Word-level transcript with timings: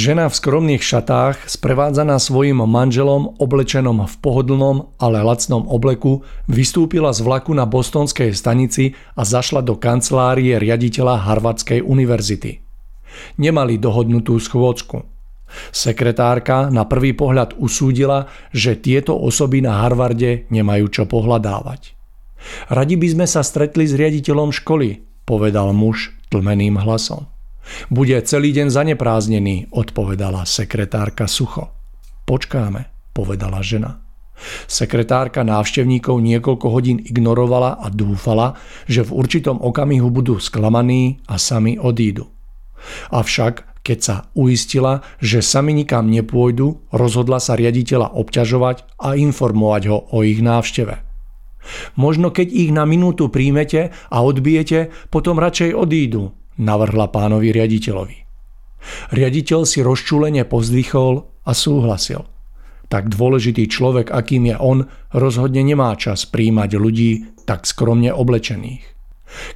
Žena 0.00 0.32
v 0.32 0.38
skromných 0.40 0.80
šatách, 0.80 1.44
sprevádzaná 1.44 2.16
svojim 2.16 2.64
manželom 2.64 3.36
oblečenom 3.36 4.08
v 4.08 4.14
pohodlnom, 4.24 4.96
ale 4.96 5.20
lacnom 5.20 5.68
obleku, 5.68 6.24
vystúpila 6.48 7.12
z 7.12 7.20
vlaku 7.20 7.52
na 7.52 7.68
bostonskej 7.68 8.32
stanici 8.32 8.96
a 9.12 9.28
zašla 9.28 9.60
do 9.60 9.76
kancelárie 9.76 10.56
riaditeľa 10.56 11.28
Harvardskej 11.28 11.84
univerzity. 11.84 12.64
Nemali 13.36 13.76
dohodnutú 13.76 14.40
schôdzku. 14.40 15.04
Sekretárka 15.68 16.72
na 16.72 16.88
prvý 16.88 17.12
pohľad 17.12 17.60
usúdila, 17.60 18.24
že 18.56 18.80
tieto 18.80 19.12
osoby 19.20 19.60
na 19.60 19.84
Harvarde 19.84 20.48
nemajú 20.48 20.88
čo 20.88 21.04
pohľadávať. 21.04 21.92
Radi 22.72 22.96
by 22.96 23.08
sme 23.20 23.26
sa 23.28 23.44
stretli 23.44 23.84
s 23.84 23.92
riaditeľom 23.92 24.48
školy, 24.48 25.04
povedal 25.28 25.76
muž 25.76 26.16
tlmeným 26.32 26.80
hlasom. 26.80 27.28
Bude 27.90 28.18
celý 28.22 28.54
deň 28.54 28.68
zanepráznený, 28.70 29.70
odpovedala 29.70 30.46
sekretárka 30.46 31.30
sucho. 31.30 31.70
Počkáme, 32.26 33.12
povedala 33.14 33.62
žena. 33.62 34.02
Sekretárka 34.64 35.44
návštevníkov 35.44 36.16
niekoľko 36.24 36.66
hodín 36.72 36.96
ignorovala 36.96 37.76
a 37.76 37.92
dúfala, 37.92 38.56
že 38.88 39.04
v 39.04 39.12
určitom 39.12 39.60
okamihu 39.60 40.08
budú 40.08 40.40
sklamaní 40.40 41.20
a 41.28 41.36
sami 41.36 41.76
odídu. 41.76 42.32
Avšak, 43.12 43.70
Keď 43.80 43.98
sa 43.98 44.16
uistila, 44.36 45.00
že 45.24 45.40
sami 45.40 45.72
nikam 45.72 46.12
nepôjdu, 46.12 46.84
rozhodla 46.92 47.40
sa 47.40 47.56
riaditeľa 47.56 48.12
obťažovať 48.12 49.00
a 49.00 49.16
informovať 49.16 49.82
ho 49.88 49.98
o 50.12 50.20
ich 50.20 50.44
návšteve. 50.44 51.00
Možno 51.96 52.28
keď 52.32 52.48
ich 52.52 52.70
na 52.72 52.84
minútu 52.84 53.32
príjmete 53.32 53.92
a 54.12 54.18
odbijete, 54.20 54.92
potom 55.08 55.40
radšej 55.40 55.76
odídu, 55.76 56.32
navrhla 56.60 57.08
pánovi 57.08 57.50
riaditeľovi. 57.50 58.18
Riaditeľ 59.12 59.60
si 59.64 59.80
rozčúlenie 59.80 60.44
pozdvichol 60.44 61.24
a 61.44 61.52
súhlasil. 61.56 62.28
Tak 62.90 63.08
dôležitý 63.12 63.70
človek, 63.70 64.10
akým 64.10 64.50
je 64.50 64.56
on, 64.58 64.78
rozhodne 65.14 65.62
nemá 65.62 65.94
čas 65.94 66.26
príjmať 66.26 66.70
ľudí 66.74 67.10
tak 67.46 67.64
skromne 67.64 68.10
oblečených. 68.10 68.82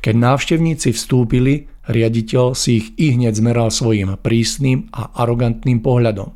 Keď 0.01 0.15
návštevníci 0.15 0.95
vstúpili, 0.95 1.67
riaditeľ 1.91 2.55
si 2.55 2.79
ich 2.79 2.87
i 2.95 3.19
hneď 3.19 3.35
zmeral 3.35 3.75
svojim 3.75 4.15
prísnym 4.23 4.87
a 4.95 5.11
arogantným 5.19 5.83
pohľadom. 5.83 6.31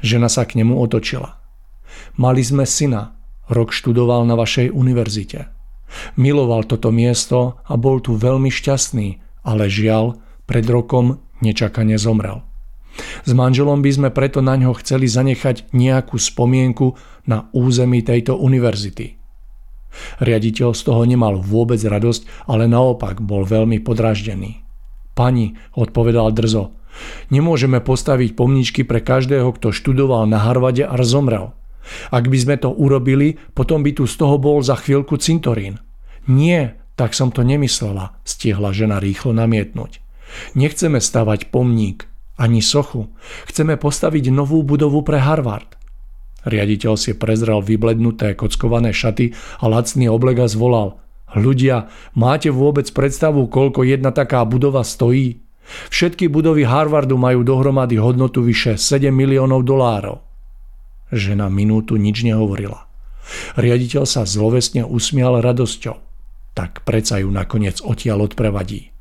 Žena 0.00 0.32
sa 0.32 0.48
k 0.48 0.64
nemu 0.64 0.80
otočila. 0.80 1.44
Mali 2.16 2.40
sme 2.40 2.64
syna, 2.64 3.14
Rok 3.44 3.76
študoval 3.76 4.24
na 4.24 4.40
vašej 4.40 4.72
univerzite. 4.72 5.52
Miloval 6.16 6.64
toto 6.64 6.88
miesto 6.88 7.60
a 7.68 7.76
bol 7.76 8.00
tu 8.00 8.16
veľmi 8.16 8.48
šťastný, 8.48 9.20
ale 9.44 9.70
žiaľ, 9.70 10.18
pred 10.48 10.64
rokom 10.66 11.20
nečakane 11.44 11.96
zomrel. 12.00 12.42
S 13.26 13.30
manželom 13.34 13.82
by 13.82 13.90
sme 13.90 14.08
preto 14.14 14.38
na 14.40 14.54
ňo 14.54 14.74
chceli 14.78 15.10
zanechať 15.10 15.74
nejakú 15.74 16.16
spomienku 16.16 16.94
na 17.26 17.50
území 17.50 18.02
tejto 18.06 18.38
univerzity. 18.38 19.18
Riaditeľ 20.18 20.74
z 20.74 20.82
toho 20.82 21.02
nemal 21.06 21.38
vôbec 21.38 21.78
radosť, 21.78 22.50
ale 22.50 22.66
naopak 22.66 23.22
bol 23.22 23.46
veľmi 23.46 23.78
podraždený. 23.82 24.62
Pani, 25.14 25.54
odpovedal 25.78 26.34
drzo, 26.34 26.74
nemôžeme 27.30 27.78
postaviť 27.78 28.34
pomničky 28.34 28.82
pre 28.82 28.98
každého, 28.98 29.46
kto 29.54 29.70
študoval 29.70 30.26
na 30.26 30.42
Harvade 30.42 30.82
a 30.82 30.94
zomrel. 31.06 31.54
Ak 32.10 32.26
by 32.26 32.38
sme 32.38 32.56
to 32.58 32.72
urobili, 32.72 33.38
potom 33.54 33.86
by 33.86 33.94
tu 33.94 34.10
z 34.10 34.18
toho 34.18 34.40
bol 34.40 34.58
za 34.64 34.74
chvíľku 34.74 35.20
cintorín. 35.20 35.78
Nie, 36.26 36.80
tak 36.94 37.12
som 37.12 37.34
to 37.34 37.42
nemyslela, 37.42 38.14
stiehla 38.22 38.70
žena 38.70 39.02
rýchlo 39.02 39.34
namietnúť. 39.34 39.98
Nechceme 40.58 40.98
stavať 40.98 41.50
pomník, 41.50 42.06
ani 42.34 42.62
sochu. 42.62 43.10
Chceme 43.46 43.78
postaviť 43.78 44.30
novú 44.30 44.62
budovu 44.66 45.02
pre 45.06 45.22
Harvard. 45.22 45.78
Riaditeľ 46.44 46.92
si 47.00 47.16
prezrel 47.16 47.64
vyblednuté 47.64 48.36
kockované 48.36 48.92
šaty 48.92 49.32
a 49.62 49.64
lacný 49.70 50.12
oblek 50.12 50.44
a 50.44 50.46
zvolal. 50.50 51.00
Ľudia, 51.34 51.90
máte 52.14 52.52
vôbec 52.52 52.86
predstavu, 52.92 53.48
koľko 53.48 53.82
jedna 53.82 54.14
taká 54.14 54.44
budova 54.46 54.84
stojí? 54.86 55.40
Všetky 55.88 56.28
budovy 56.28 56.68
Harvardu 56.68 57.16
majú 57.16 57.40
dohromady 57.40 57.96
hodnotu 57.96 58.44
vyše 58.44 58.76
7 58.76 59.08
miliónov 59.08 59.64
dolárov. 59.64 60.20
Žena 61.08 61.48
minútu 61.48 61.96
nič 61.96 62.22
nehovorila. 62.22 62.84
Riaditeľ 63.56 64.04
sa 64.04 64.28
zlovesne 64.28 64.84
usmial 64.84 65.40
radosťou. 65.40 66.03
Tak 66.54 66.86
preca 66.86 67.18
ju 67.18 67.28
nakoniec 67.34 67.82
odtiaľ 67.82 68.30
odprevadí. 68.30 68.94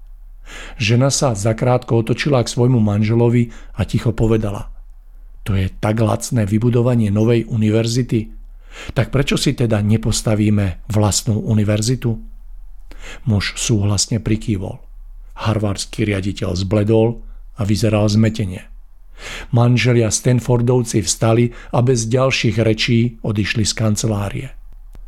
Žena 0.77 1.13
sa 1.13 1.37
zakrátko 1.37 2.03
otočila 2.03 2.43
k 2.43 2.51
svojmu 2.51 2.81
manželovi 2.81 3.53
a 3.77 3.85
ticho 3.87 4.11
povedala. 4.11 4.73
To 5.43 5.55
je 5.55 5.69
tak 5.69 5.99
lacné 5.99 6.47
vybudovanie 6.47 7.11
novej 7.11 7.47
univerzity. 7.47 8.31
Tak 8.97 9.13
prečo 9.13 9.37
si 9.37 9.53
teda 9.53 9.79
nepostavíme 9.83 10.87
vlastnú 10.89 11.37
univerzitu? 11.45 12.15
Muž 13.27 13.59
súhlasne 13.59 14.23
prikývol. 14.23 14.79
Harvardský 15.37 16.07
riaditeľ 16.07 16.55
zbledol 16.55 17.21
a 17.59 17.61
vyzeral 17.67 18.07
zmetenie. 18.07 18.65
Manželia 19.53 20.09
Stanfordovci 20.09 21.05
vstali 21.05 21.53
a 21.75 21.79
bez 21.85 22.09
ďalších 22.09 22.57
rečí 22.63 23.21
odišli 23.21 23.63
z 23.67 23.73
kancelárie. 23.77 24.49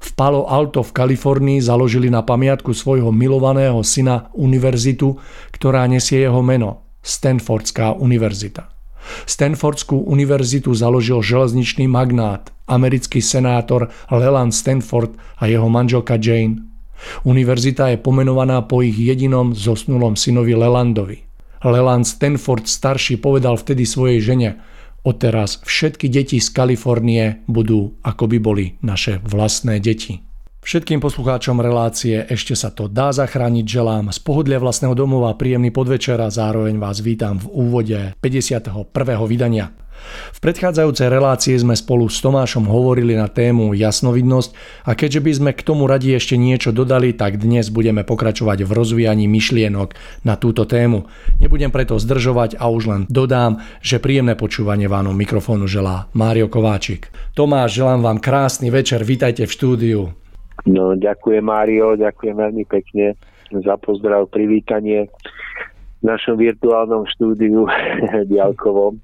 V 0.05 0.13
Palo 0.13 0.45
Alto 0.45 0.85
v 0.85 0.93
Kalifornii 0.93 1.57
založili 1.65 2.13
na 2.13 2.21
pamiatku 2.21 2.77
svojho 2.77 3.09
milovaného 3.09 3.81
syna 3.81 4.29
univerzitu, 4.37 5.17
ktorá 5.49 5.89
nesie 5.89 6.21
jeho 6.21 6.45
meno 6.45 6.85
Stanfordská 7.01 7.97
univerzita. 7.97 8.69
Stanfordskú 9.25 10.05
univerzitu 10.05 10.73
založil 10.73 11.21
železničný 11.21 11.89
magnát, 11.89 12.53
americký 12.65 13.21
senátor 13.21 13.89
Leland 14.09 14.53
Stanford 14.53 15.13
a 15.41 15.49
jeho 15.49 15.69
manželka 15.69 16.17
Jane. 16.21 16.65
Univerzita 17.25 17.93
je 17.93 17.97
pomenovaná 18.01 18.65
po 18.65 18.81
ich 18.85 18.97
jedinom 18.97 19.53
zosnulom 19.57 20.17
synovi 20.17 20.53
Lelandovi. 20.53 21.25
Leland 21.65 22.05
Stanford 22.05 22.69
starší 22.69 23.17
povedal 23.17 23.57
vtedy 23.57 23.89
svojej 23.89 24.21
žene, 24.21 24.61
odteraz 25.05 25.61
všetky 25.61 26.09
deti 26.09 26.41
z 26.41 26.49
Kalifornie 26.49 27.45
budú 27.45 27.95
ako 28.01 28.25
by 28.25 28.37
boli 28.41 28.65
naše 28.81 29.21
vlastné 29.21 29.77
deti. 29.77 30.25
Všetkým 30.65 30.97
poslucháčom 30.97 31.61
relácie 31.61 32.25
ešte 32.25 32.57
sa 32.57 32.73
to 32.73 32.89
dá 32.89 33.13
zachrániť, 33.13 33.69
želám 33.69 34.09
z 34.09 34.17
pohodlia 34.17 34.57
vlastného 34.57 34.97
domova 34.97 35.37
príjemný 35.37 35.69
podvečer 35.69 36.17
a 36.17 36.33
zároveň 36.33 36.81
vás 36.81 37.05
vítam 37.05 37.37
v 37.37 37.45
úvode 37.53 37.99
51. 38.17 38.81
vydania. 39.29 39.69
V 40.35 40.39
predchádzajúcej 40.43 41.07
relácii 41.07 41.55
sme 41.55 41.79
spolu 41.79 42.11
s 42.11 42.19
Tomášom 42.19 42.67
hovorili 42.67 43.15
na 43.15 43.31
tému 43.31 43.71
jasnovidnosť 43.71 44.83
a 44.83 44.91
keďže 44.99 45.21
by 45.23 45.31
sme 45.31 45.51
k 45.55 45.63
tomu 45.63 45.87
radi 45.87 46.11
ešte 46.11 46.35
niečo 46.35 46.75
dodali, 46.75 47.15
tak 47.15 47.39
dnes 47.39 47.71
budeme 47.71 48.03
pokračovať 48.03 48.67
v 48.67 48.71
rozvíjaní 48.75 49.31
myšlienok 49.31 49.95
na 50.27 50.35
túto 50.35 50.67
tému. 50.67 51.07
Nebudem 51.39 51.71
preto 51.71 51.95
zdržovať 51.95 52.59
a 52.59 52.67
už 52.67 52.83
len 52.91 53.01
dodám, 53.07 53.63
že 53.79 54.03
príjemné 54.03 54.35
počúvanie 54.35 54.91
vám 54.91 55.05
mikrofónu 55.13 55.69
želá 55.69 56.09
Mário 56.17 56.49
Kováčik. 56.49 57.13
Tomáš, 57.37 57.77
želám 57.79 58.01
vám 58.01 58.17
krásny 58.17 58.73
večer, 58.73 59.05
vítajte 59.05 59.45
v 59.45 59.51
štúdiu. 59.53 60.01
No, 60.65 60.97
ďakujem 60.97 61.45
Mário, 61.45 61.93
ďakujem 61.99 62.35
veľmi 62.35 62.65
pekne 62.65 63.13
za 63.51 63.77
pozdrav, 63.77 64.25
privítanie 64.31 65.11
v 66.01 66.03
našom 66.03 66.41
virtuálnom 66.41 67.05
štúdiu 67.11 67.69
diálkovom. 68.31 68.97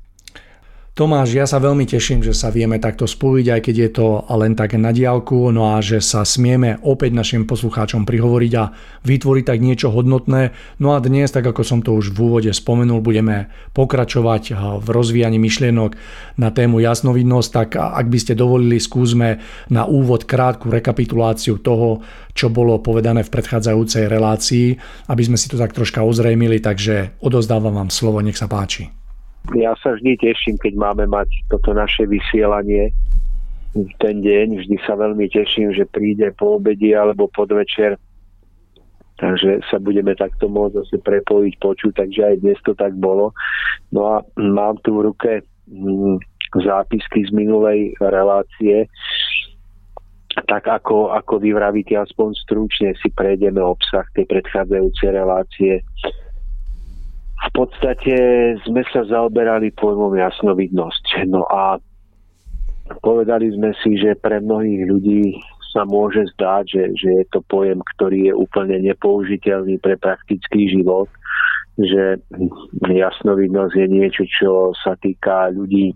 Tomáš, 0.91 1.31
ja 1.31 1.47
sa 1.47 1.63
veľmi 1.63 1.87
teším, 1.87 2.19
že 2.19 2.35
sa 2.35 2.51
vieme 2.51 2.75
takto 2.75 3.07
spojiť, 3.07 3.47
aj 3.47 3.61
keď 3.63 3.75
je 3.79 3.89
to 3.95 4.07
len 4.27 4.59
tak 4.59 4.75
na 4.75 4.91
diálku, 4.91 5.47
no 5.47 5.71
a 5.71 5.79
že 5.79 6.03
sa 6.03 6.27
smieme 6.27 6.83
opäť 6.83 7.15
našim 7.15 7.47
poslucháčom 7.47 8.03
prihovoriť 8.03 8.53
a 8.59 8.75
vytvoriť 9.07 9.45
tak 9.47 9.63
niečo 9.63 9.87
hodnotné. 9.87 10.51
No 10.83 10.91
a 10.91 10.99
dnes, 10.99 11.31
tak 11.31 11.47
ako 11.47 11.63
som 11.63 11.79
to 11.79 11.95
už 11.95 12.11
v 12.11 12.27
úvode 12.27 12.51
spomenul, 12.51 12.99
budeme 12.99 13.47
pokračovať 13.71 14.51
v 14.83 14.87
rozvíjaní 14.91 15.39
myšlienok 15.39 15.95
na 16.35 16.51
tému 16.51 16.83
jasnovidnosť, 16.83 17.49
tak 17.55 17.79
ak 17.79 18.11
by 18.11 18.17
ste 18.19 18.35
dovolili, 18.35 18.75
skúsme 18.75 19.39
na 19.71 19.87
úvod 19.87 20.27
krátku 20.27 20.67
rekapituláciu 20.67 21.63
toho, 21.63 22.03
čo 22.35 22.51
bolo 22.51 22.83
povedané 22.83 23.23
v 23.23 23.31
predchádzajúcej 23.31 24.11
relácii, 24.11 24.75
aby 25.07 25.23
sme 25.23 25.39
si 25.39 25.47
to 25.47 25.55
tak 25.55 25.71
troška 25.71 26.03
ozrejmili, 26.03 26.59
takže 26.59 27.15
odozdávam 27.23 27.79
vám 27.79 27.87
slovo, 27.87 28.19
nech 28.19 28.35
sa 28.35 28.51
páči. 28.51 29.00
Ja 29.57 29.73
sa 29.81 29.97
vždy 29.97 30.21
teším, 30.21 30.55
keď 30.61 30.73
máme 30.77 31.05
mať 31.09 31.27
toto 31.49 31.73
naše 31.73 32.05
vysielanie 32.05 32.93
ten 33.99 34.21
deň. 34.21 34.61
Vždy 34.61 34.77
sa 34.85 34.93
veľmi 34.95 35.27
teším, 35.31 35.73
že 35.73 35.89
príde 35.89 36.29
po 36.37 36.61
obedi 36.61 36.93
alebo 36.93 37.31
podvečer. 37.31 37.97
Takže 39.17 39.61
sa 39.69 39.77
budeme 39.77 40.17
takto 40.17 40.49
môcť 40.49 40.81
zase 40.81 40.97
prepojiť, 41.01 41.53
počuť, 41.61 41.93
takže 41.93 42.21
aj 42.25 42.35
dnes 42.41 42.57
to 42.65 42.73
tak 42.73 42.93
bolo. 42.97 43.37
No 43.93 44.17
a 44.17 44.25
mám 44.37 44.81
tu 44.81 44.97
v 44.97 45.13
ruke 45.13 45.45
mm, 45.69 46.17
zápisky 46.57 47.29
z 47.29 47.31
minulej 47.33 47.93
relácie, 48.01 48.89
tak 50.49 50.63
ako, 50.65 51.13
ako 51.13 51.37
vy 51.37 51.53
vravíte, 51.53 51.93
aspoň 51.93 52.33
stručne 52.43 52.89
si 52.97 53.13
prejdeme 53.13 53.61
obsah 53.61 54.07
tej 54.15 54.25
predchádzajúcej 54.25 55.09
relácie 55.11 55.73
v 57.41 57.49
podstate 57.57 58.15
sme 58.69 58.85
sa 58.93 59.01
zaoberali 59.01 59.73
pojmom 59.73 60.13
jasnovidnosť. 60.13 61.25
No 61.25 61.41
a 61.49 61.81
povedali 63.01 63.49
sme 63.57 63.73
si, 63.81 63.97
že 63.97 64.13
pre 64.19 64.37
mnohých 64.37 64.83
ľudí 64.85 65.23
sa 65.71 65.87
môže 65.87 66.27
zdáť, 66.35 66.63
že, 66.67 66.83
že 66.99 67.09
je 67.23 67.25
to 67.31 67.39
pojem, 67.47 67.79
ktorý 67.95 68.29
je 68.29 68.33
úplne 68.35 68.77
nepoužiteľný 68.83 69.79
pre 69.79 69.95
praktický 69.95 70.67
život, 70.69 71.07
že 71.79 72.19
jasnovidnosť 72.83 73.73
je 73.79 73.87
niečo, 73.87 74.23
čo 74.27 74.75
sa 74.75 74.99
týka 74.99 75.49
ľudí 75.55 75.95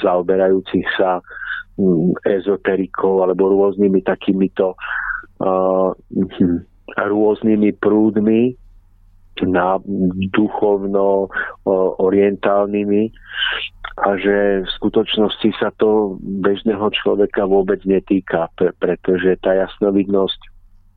zaoberajúcich 0.00 0.88
sa 0.96 1.20
mm, 1.76 2.24
ezoterikou 2.24 3.20
alebo 3.20 3.52
rôznymi 3.52 4.00
takýmito 4.00 4.72
uh, 5.44 5.92
rôznymi 6.96 7.76
prúdmi 7.76 8.56
na 9.44 9.76
duchovno 10.32 11.28
orientálnymi 12.00 13.12
a 13.96 14.08
že 14.20 14.64
v 14.64 14.70
skutočnosti 14.80 15.56
sa 15.56 15.72
to 15.76 16.20
bežného 16.20 16.88
človeka 16.92 17.48
vôbec 17.48 17.80
netýka, 17.88 18.48
pretože 18.80 19.40
tá 19.40 19.56
jasnovidnosť 19.56 20.40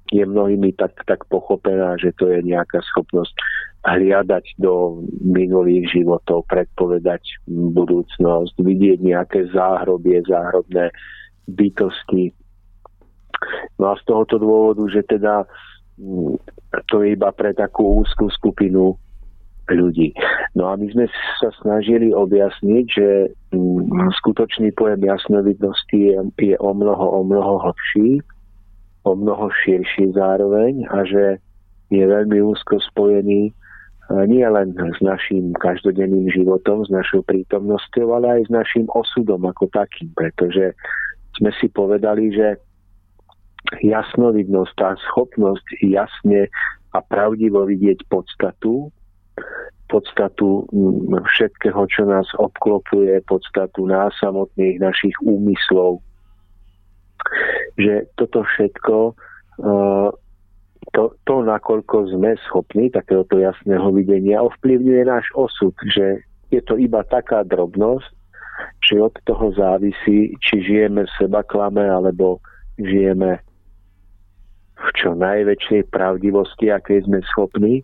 je 0.10 0.26
mnohými 0.26 0.74
tak, 0.74 0.98
tak 1.06 1.24
pochopená, 1.30 1.96
že 2.02 2.12
to 2.18 2.28
je 2.28 2.42
nejaká 2.42 2.82
schopnosť 2.92 3.32
hliadať 3.86 4.60
do 4.60 5.06
minulých 5.24 5.88
životov, 5.96 6.44
predpovedať 6.52 7.24
budúcnosť, 7.48 8.58
vidieť 8.60 9.00
nejaké 9.00 9.48
záhrobie, 9.56 10.20
záhrobné 10.28 10.92
bytosti. 11.48 12.36
No 13.80 13.94
a 13.94 13.96
z 13.96 14.04
tohoto 14.04 14.36
dôvodu, 14.36 14.84
že 14.92 15.08
teda 15.08 15.48
to 16.88 16.96
je 17.04 17.14
iba 17.14 17.30
pre 17.36 17.52
takú 17.54 18.04
úzkú 18.04 18.32
skupinu 18.32 18.96
ľudí. 19.70 20.18
No 20.58 20.74
a 20.74 20.80
my 20.80 20.90
sme 20.90 21.06
sa 21.38 21.54
snažili 21.62 22.10
objasniť, 22.10 22.86
že 22.90 23.08
mm, 23.54 24.10
skutočný 24.18 24.74
pojem 24.74 25.06
jasnovidnosti 25.06 25.94
je, 25.94 26.18
je 26.42 26.56
o 26.58 26.72
mnoho, 26.74 27.06
o 27.06 27.22
mnoho 27.22 27.62
hlbší, 27.70 28.26
o 29.06 29.14
mnoho 29.14 29.54
širší 29.62 30.18
zároveň 30.18 30.90
a 30.90 31.06
že 31.06 31.38
je 31.94 32.04
veľmi 32.06 32.42
úzko 32.42 32.82
spojený 32.82 33.54
nie 34.10 34.42
len 34.42 34.74
s 34.74 35.00
našim 35.06 35.54
každodenným 35.54 36.34
životom, 36.34 36.82
s 36.82 36.90
našou 36.90 37.22
prítomnosťou, 37.30 38.18
ale 38.18 38.42
aj 38.42 38.50
s 38.50 38.52
našim 38.52 38.86
osudom 38.98 39.46
ako 39.46 39.70
takým, 39.70 40.10
pretože 40.18 40.74
sme 41.38 41.54
si 41.62 41.70
povedali, 41.70 42.34
že 42.34 42.58
jasnovidnosť, 43.84 44.74
tá 44.80 44.96
schopnosť 45.10 45.84
jasne 45.84 46.48
a 46.96 47.00
pravdivo 47.06 47.68
vidieť 47.70 48.08
podstatu, 48.10 48.90
podstatu 49.90 50.66
mm, 50.70 51.22
všetkého, 51.26 51.82
čo 51.90 52.06
nás 52.06 52.26
obklopuje, 52.38 53.22
podstatu 53.26 53.86
nás 53.90 54.14
samotných, 54.22 54.82
našich 54.82 55.14
úmyslov, 55.22 56.02
že 57.78 58.08
toto 58.16 58.46
všetko 58.48 58.96
uh, 59.62 60.10
to, 60.96 61.14
to, 61.28 61.36
nakoľko 61.46 62.10
sme 62.18 62.34
schopní 62.50 62.90
takéhoto 62.90 63.38
jasného 63.38 63.94
videnia, 63.94 64.42
ovplyvňuje 64.42 65.02
náš 65.06 65.28
osud, 65.38 65.76
že 65.92 66.24
je 66.50 66.62
to 66.66 66.80
iba 66.82 67.06
taká 67.06 67.46
drobnosť, 67.46 68.10
že 68.90 68.96
od 68.98 69.14
toho 69.28 69.54
závisí, 69.54 70.34
či 70.42 70.56
žijeme 70.66 71.06
seba 71.20 71.46
klame, 71.46 71.86
alebo 71.86 72.42
žijeme 72.82 73.38
v 74.80 74.90
čo 74.96 75.16
najväčšej 75.16 75.92
pravdivosti, 75.92 76.72
aké 76.72 77.04
sme 77.04 77.20
schopní. 77.36 77.84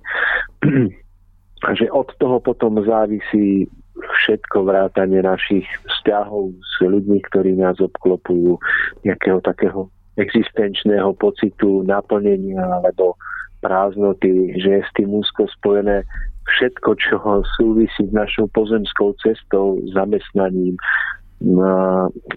A 1.66 1.74
že 1.74 1.90
od 1.90 2.12
toho 2.22 2.38
potom 2.44 2.78
závisí 2.84 3.66
všetko 3.96 4.68
vrátanie 4.68 5.24
našich 5.24 5.66
vzťahov 5.88 6.52
s 6.52 6.74
ľuďmi, 6.84 7.20
ktorí 7.32 7.56
nás 7.58 7.80
obklopujú, 7.80 8.60
nejakého 9.08 9.40
takého 9.42 9.88
existenčného 10.20 11.16
pocitu 11.16 11.82
naplnenia 11.88 12.60
alebo 12.60 13.16
prázdnoty, 13.64 14.56
že 14.62 14.80
je 14.80 14.82
s 14.84 14.92
tým 15.00 15.10
úzko 15.16 15.48
spojené 15.58 16.06
všetko, 16.46 16.90
čo 17.02 17.18
súvisí 17.58 18.04
s 18.06 18.14
našou 18.14 18.46
pozemskou 18.54 19.18
cestou, 19.24 19.82
zamestnaním, 19.92 20.78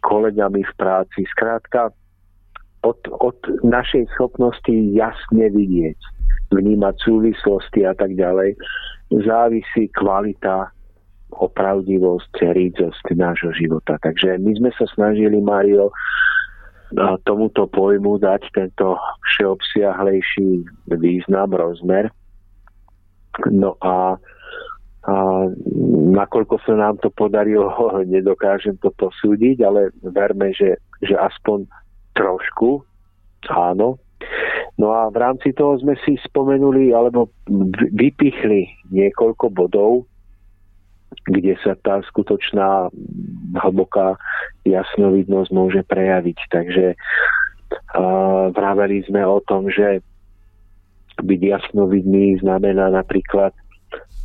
kolegami 0.01 0.65
v 0.65 0.73
práci. 0.81 1.29
Skrátka, 1.37 1.93
od, 2.89 3.01
od 3.21 3.39
našej 3.65 4.09
schopnosti 4.17 4.73
jasne 4.93 5.47
vidieť, 5.53 5.99
vnímať 6.53 6.95
súvislosti 7.05 7.85
a 7.85 7.93
tak 7.93 8.17
ďalej, 8.17 8.57
závisí 9.25 9.93
kvalita, 9.93 10.73
opravdivosť, 11.29 12.33
rídzosť 12.57 13.05
nášho 13.13 13.53
života. 13.53 14.01
Takže 14.01 14.41
my 14.41 14.53
sme 14.57 14.71
sa 14.81 14.89
snažili, 14.97 15.45
Mario, 15.45 15.93
tomuto 17.25 17.69
pojmu 17.69 18.17
dať 18.17 18.49
tento 18.57 18.97
všeobsiahlejší 19.37 20.65
význam, 20.89 21.53
rozmer. 21.53 22.09
No 23.53 23.77
a, 23.85 24.17
a 25.05 25.15
nakoľko 26.17 26.57
sa 26.65 26.75
nám 26.81 26.97
to 27.05 27.13
podarilo, 27.13 27.69
nedokážem 28.09 28.81
to 28.81 28.89
posúdiť, 28.97 29.61
ale 29.65 29.93
verme, 30.01 30.53
že, 30.57 30.81
že 31.05 31.13
aspoň 31.13 31.69
trošku 32.19 32.83
áno. 33.47 34.03
No 34.79 34.95
a 34.95 35.11
v 35.11 35.17
rámci 35.19 35.55
toho 35.55 35.79
sme 35.79 35.95
si 36.03 36.19
spomenuli 36.23 36.91
alebo 36.91 37.31
vypichli 37.95 38.67
niekoľko 38.91 39.47
bodov, 39.51 40.07
kde 41.27 41.55
sa 41.63 41.75
tá 41.83 42.03
skutočná 42.07 42.91
hlboká 43.59 44.19
jasnovidnosť 44.67 45.51
môže 45.51 45.83
prejaviť. 45.87 46.39
Takže 46.51 46.87
uh, 46.95 48.55
vraveli 48.55 49.03
sme 49.07 49.23
o 49.27 49.39
tom, 49.43 49.67
že 49.71 50.03
byť 51.19 51.41
jasnovidný 51.43 52.39
znamená 52.39 52.95
napríklad 52.95 53.51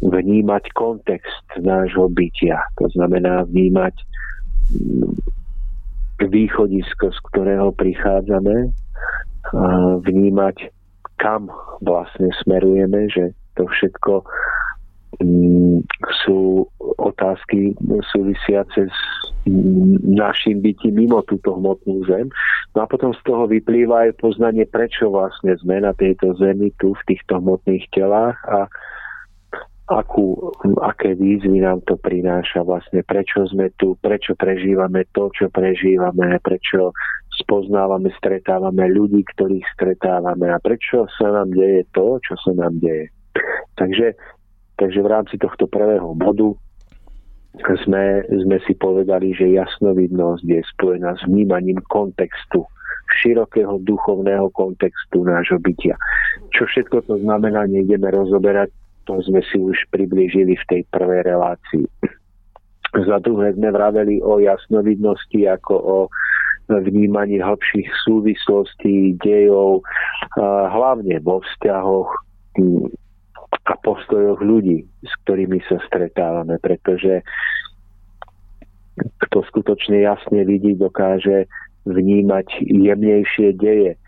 vnímať 0.06 0.70
kontext 0.78 1.46
nášho 1.58 2.12
bytia. 2.14 2.62
To 2.78 2.86
znamená 2.94 3.48
vnímať 3.50 3.96
východisko, 6.28 7.12
z 7.12 7.20
ktorého 7.32 7.72
prichádzame, 7.76 8.72
vnímať, 10.04 10.72
kam 11.20 11.52
vlastne 11.84 12.32
smerujeme, 12.42 13.12
že 13.12 13.36
to 13.54 13.70
všetko 13.70 14.26
Mm, 15.22 15.86
sú 16.26 16.66
otázky 16.98 17.78
súvisiace 18.10 18.90
s 18.90 19.00
našim 20.10 20.64
bytím 20.64 21.06
mimo 21.06 21.22
túto 21.30 21.54
hmotnú 21.54 22.02
zem. 22.10 22.34
No 22.74 22.82
a 22.82 22.90
potom 22.90 23.14
z 23.14 23.22
toho 23.22 23.46
vyplýva 23.46 24.10
aj 24.10 24.18
poznanie, 24.18 24.66
prečo 24.66 25.14
vlastne 25.14 25.54
sme 25.62 25.86
na 25.86 25.94
tejto 25.94 26.34
zemi 26.42 26.74
tu 26.82 26.98
v 26.98 27.06
týchto 27.14 27.38
hmotných 27.38 27.86
telách 27.94 28.40
a 28.50 28.66
akú, 29.92 30.54
aké 30.80 31.16
výzvy 31.18 31.60
nám 31.60 31.84
to 31.84 32.00
prináša 32.00 32.64
vlastne, 32.64 33.04
prečo 33.04 33.44
sme 33.52 33.68
tu, 33.76 34.00
prečo 34.00 34.32
prežívame 34.36 35.04
to, 35.12 35.28
čo 35.36 35.52
prežívame, 35.52 36.40
prečo 36.40 36.96
spoznávame, 37.44 38.14
stretávame 38.16 38.88
ľudí, 38.88 39.28
ktorých 39.36 39.66
stretávame 39.76 40.48
a 40.54 40.62
prečo 40.64 41.10
sa 41.20 41.28
nám 41.36 41.52
deje 41.52 41.84
to, 41.92 42.22
čo 42.24 42.34
sa 42.40 42.52
nám 42.56 42.80
deje. 42.80 43.12
Takže 43.74 44.16
Takže 44.78 45.00
v 45.06 45.12
rámci 45.12 45.36
tohto 45.38 45.70
prvého 45.70 46.18
bodu 46.18 46.58
sme, 47.86 48.26
sme 48.26 48.58
si 48.66 48.74
povedali, 48.74 49.38
že 49.38 49.54
jasnovidnosť 49.54 50.44
je 50.44 50.62
spojená 50.74 51.14
s 51.14 51.24
vnímaním 51.30 51.78
kontextu, 51.94 52.66
širokého 53.22 53.78
duchovného 53.86 54.50
kontextu 54.58 55.22
nášho 55.22 55.62
bytia. 55.62 55.94
Čo 56.58 56.66
všetko 56.66 57.06
to 57.06 57.22
znamená, 57.22 57.70
nejdeme 57.70 58.10
rozoberať, 58.10 58.74
to 59.04 59.20
sme 59.24 59.42
si 59.52 59.60
už 59.60 59.78
priblížili 59.92 60.56
v 60.56 60.68
tej 60.70 60.82
prvej 60.92 61.28
relácii. 61.28 61.86
Za 62.94 63.18
druhé 63.26 63.58
sme 63.58 63.74
vraveli 63.74 64.22
o 64.22 64.38
jasnovidnosti 64.38 65.50
ako 65.50 65.76
o 65.76 65.98
vnímaní 66.70 67.42
hlbších 67.42 67.90
súvislostí, 68.08 69.20
dejov, 69.20 69.84
hlavne 70.72 71.20
vo 71.20 71.42
vzťahoch 71.42 72.10
a 73.64 73.74
postojoch 73.84 74.40
ľudí, 74.40 74.84
s 75.04 75.14
ktorými 75.26 75.60
sa 75.68 75.80
stretávame, 75.88 76.60
pretože 76.60 77.24
kto 79.28 79.42
skutočne 79.50 80.06
jasne 80.06 80.46
vidí, 80.46 80.78
dokáže 80.78 81.50
vnímať 81.90 82.48
jemnejšie 82.64 83.58
deje 83.58 83.92
e, 83.96 84.00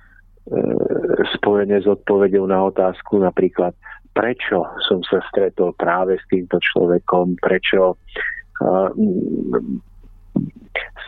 spojené 1.35 1.81
s 1.81 1.87
odpovedou 1.89 2.45
na 2.47 2.61
otázku 2.69 3.19
napríklad, 3.19 3.73
prečo 4.15 4.63
som 4.87 5.03
sa 5.03 5.19
stretol 5.27 5.75
práve 5.75 6.15
s 6.15 6.25
týmto 6.31 6.55
človekom, 6.55 7.35
prečo 7.43 7.93
e, 7.93 7.95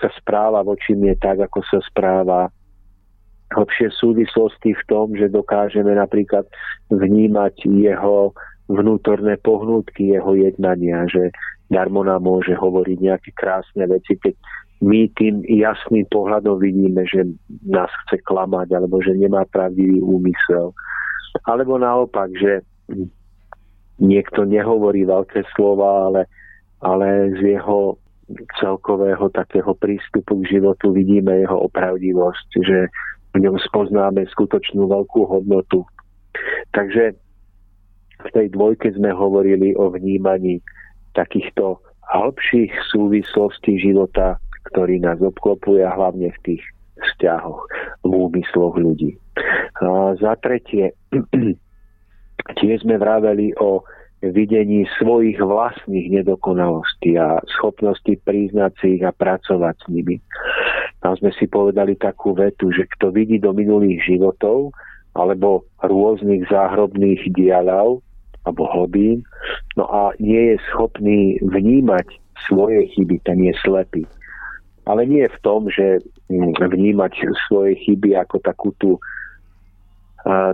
sa 0.03 0.09
správa 0.19 0.61
voči 0.67 0.93
mne 0.93 1.15
tak, 1.15 1.39
ako 1.39 1.63
sa 1.71 1.79
správa 1.87 2.51
hlbšie 3.55 3.95
súvislosti 3.95 4.75
v 4.75 4.83
tom, 4.91 5.15
že 5.15 5.31
dokážeme 5.31 5.95
napríklad 5.95 6.43
vnímať 6.91 7.63
jeho 7.63 8.35
vnútorné 8.67 9.39
pohnútky, 9.39 10.11
jeho 10.11 10.35
jednania, 10.35 11.07
že 11.07 11.31
darmo 11.71 12.03
nám 12.03 12.27
môže 12.27 12.51
hovoriť 12.59 12.97
nejaké 12.99 13.31
krásne 13.39 13.87
veci, 13.87 14.19
keď 14.19 14.35
my 14.83 15.09
tým 15.17 15.41
jasným 15.47 16.05
pohľadom 16.11 16.59
vidíme, 16.61 17.01
že 17.07 17.25
nás 17.65 17.89
chce 18.05 18.21
klamať, 18.27 18.77
alebo 18.77 19.01
že 19.01 19.15
nemá 19.15 19.47
pravdivý 19.49 20.03
úmysel. 20.03 20.75
Alebo 21.49 21.81
naopak, 21.81 22.29
že 22.37 22.61
niekto 23.97 24.45
nehovorí 24.45 25.03
veľké 25.03 25.43
slova, 25.57 26.11
ale, 26.11 26.21
ale 26.81 27.33
z 27.37 27.57
jeho 27.57 27.97
celkového 28.59 29.31
takého 29.31 29.71
prístupu 29.77 30.43
k 30.43 30.59
životu 30.59 30.91
vidíme 30.91 31.31
jeho 31.43 31.67
opravdivosť, 31.71 32.47
že 32.61 32.91
v 33.33 33.37
ňom 33.43 33.55
spoznáme 33.71 34.27
skutočnú 34.27 34.87
veľkú 34.87 35.21
hodnotu. 35.29 35.85
Takže 36.75 37.15
v 38.17 38.29
tej 38.33 38.47
dvojke 38.51 38.91
sme 38.97 39.13
hovorili 39.13 39.77
o 39.77 39.93
vnímaní 39.93 40.59
takýchto 41.13 41.79
hĺbších 42.07 42.71
súvislostí 42.91 43.79
života, 43.79 44.41
ktorý 44.73 44.99
nás 44.99 45.19
obklopuje 45.21 45.85
hlavne 45.85 46.31
v 46.31 46.39
tých 46.43 46.63
vzťahoch, 46.97 47.61
v 48.03 48.11
úmysloch 48.11 48.75
ľudí. 48.75 49.15
A 49.79 50.17
za 50.17 50.33
tretie, 50.41 50.91
tiež 52.55 52.87
sme 52.87 52.95
vraveli 52.95 53.51
o 53.59 53.83
videní 54.23 54.89
svojich 54.97 55.37
vlastných 55.37 56.09
nedokonalostí 56.09 57.19
a 57.21 57.37
schopnosti 57.59 58.17
priznať 58.25 58.71
si 58.81 58.87
ich 58.97 59.03
a 59.05 59.13
pracovať 59.13 59.75
s 59.77 59.85
nimi. 59.93 60.17
Tam 61.05 61.13
sme 61.21 61.29
si 61.37 61.45
povedali 61.45 61.93
takú 61.93 62.33
vetu, 62.33 62.73
že 62.73 62.89
kto 62.97 63.13
vidí 63.13 63.37
do 63.37 63.53
minulých 63.53 64.01
životov 64.09 64.73
alebo 65.13 65.65
rôznych 65.85 66.49
záhrobných 66.49 67.29
dialov 67.37 68.01
alebo 68.45 68.63
hlbín, 68.71 69.27
no 69.75 69.85
a 69.91 70.15
nie 70.23 70.55
je 70.55 70.57
schopný 70.71 71.35
vnímať 71.43 72.07
svoje 72.47 72.87
chyby, 72.95 73.19
ten 73.27 73.43
je 73.43 73.53
slepý. 73.59 74.07
Ale 74.87 75.03
nie 75.03 75.27
v 75.27 75.39
tom, 75.43 75.67
že 75.67 75.99
mm, 76.31 76.55
vnímať 76.55 77.27
svoje 77.51 77.75
chyby 77.83 78.15
ako 78.15 78.39
takú 78.39 78.71
tú 78.79 78.95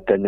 ten 0.10 0.22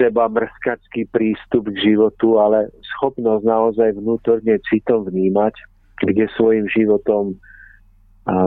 seba 0.00 0.26
mrskačský 0.32 1.10
prístup 1.12 1.68
k 1.70 1.92
životu, 1.92 2.40
ale 2.40 2.72
schopnosť 2.96 3.44
naozaj 3.44 3.88
vnútorne 4.00 4.56
citom 4.70 5.04
vnímať, 5.06 5.54
kde 6.02 6.26
svojim 6.34 6.66
životom 6.72 7.36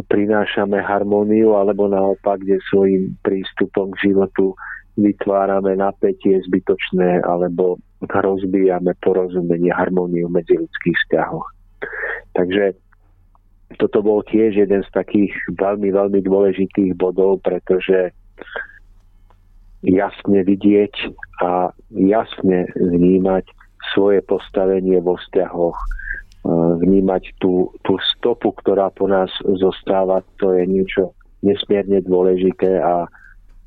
prinášame 0.08 0.79
harmóniu, 0.79 1.55
alebo 1.55 1.91
naopak, 1.91 2.39
kde 2.39 2.60
svojim 2.72 3.15
prístupom 3.24 3.91
k 3.96 4.12
životu 4.12 4.55
vytvárame 4.96 5.75
napätie 5.75 6.39
zbytočné, 6.48 7.20
alebo 7.27 7.75
rozbíjame 8.08 8.96
porozumenie, 9.03 9.72
harmóniu 9.75 10.32
medzi 10.32 10.55
ľudských 10.55 10.96
vzťahoch. 10.96 11.48
Takže 12.36 12.75
toto 13.75 14.00
bol 14.00 14.24
tiež 14.24 14.55
jeden 14.55 14.84
z 14.84 14.89
takých 14.96 15.36
veľmi, 15.60 15.91
veľmi 15.91 16.20
dôležitých 16.24 16.96
bodov, 16.96 17.44
pretože 17.44 18.15
jasne 19.86 20.42
vidieť 20.42 20.94
a 21.46 21.70
jasne 21.94 22.70
vnímať 22.74 23.46
svoje 23.94 24.20
postavenie 24.25 24.98
vo 25.00 25.15
vzťahoch, 25.15 25.77
e, 25.77 25.88
vnímať 26.82 27.38
tú, 27.38 27.70
tú 27.86 27.96
stopu, 28.18 28.51
ktorá 28.58 28.89
po 28.89 29.06
nás 29.06 29.30
zostáva, 29.62 30.25
to 30.42 30.51
je 30.58 30.65
niečo 30.65 31.13
nesmierne 31.46 32.01
dôležité 32.01 32.82
a 32.82 33.06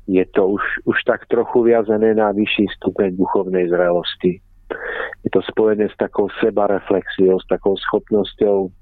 je 0.09 0.25
to 0.33 0.57
už, 0.59 0.63
už 0.89 0.97
tak 1.05 1.29
trochu 1.29 1.69
viazené 1.69 2.17
na 2.17 2.33
vyšší 2.33 2.67
stupeň 2.81 3.15
duchovnej 3.15 3.69
zrelosti. 3.69 4.41
Je 5.23 5.29
to 5.29 5.41
spojené 5.45 5.87
s 5.87 5.95
takou 6.01 6.27
sebareflexiou, 6.41 7.37
s 7.37 7.45
takou 7.47 7.77
schopnosťou 7.77 8.73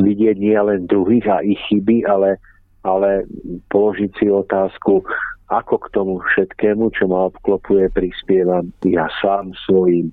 vidieť 0.00 0.36
nie 0.38 0.56
len 0.56 0.88
druhých 0.88 1.26
a 1.28 1.44
ich 1.44 1.58
chyby, 1.68 2.06
ale, 2.08 2.40
ale 2.86 3.28
položiť 3.68 4.10
si 4.16 4.26
otázku, 4.30 5.04
ako 5.48 5.80
k 5.80 5.86
tomu 5.96 6.20
všetkému, 6.20 6.92
čo 6.92 7.08
ma 7.08 7.32
obklopuje, 7.32 7.88
prispievam 7.96 8.68
ja 8.84 9.08
sám 9.20 9.56
svojim 9.64 10.12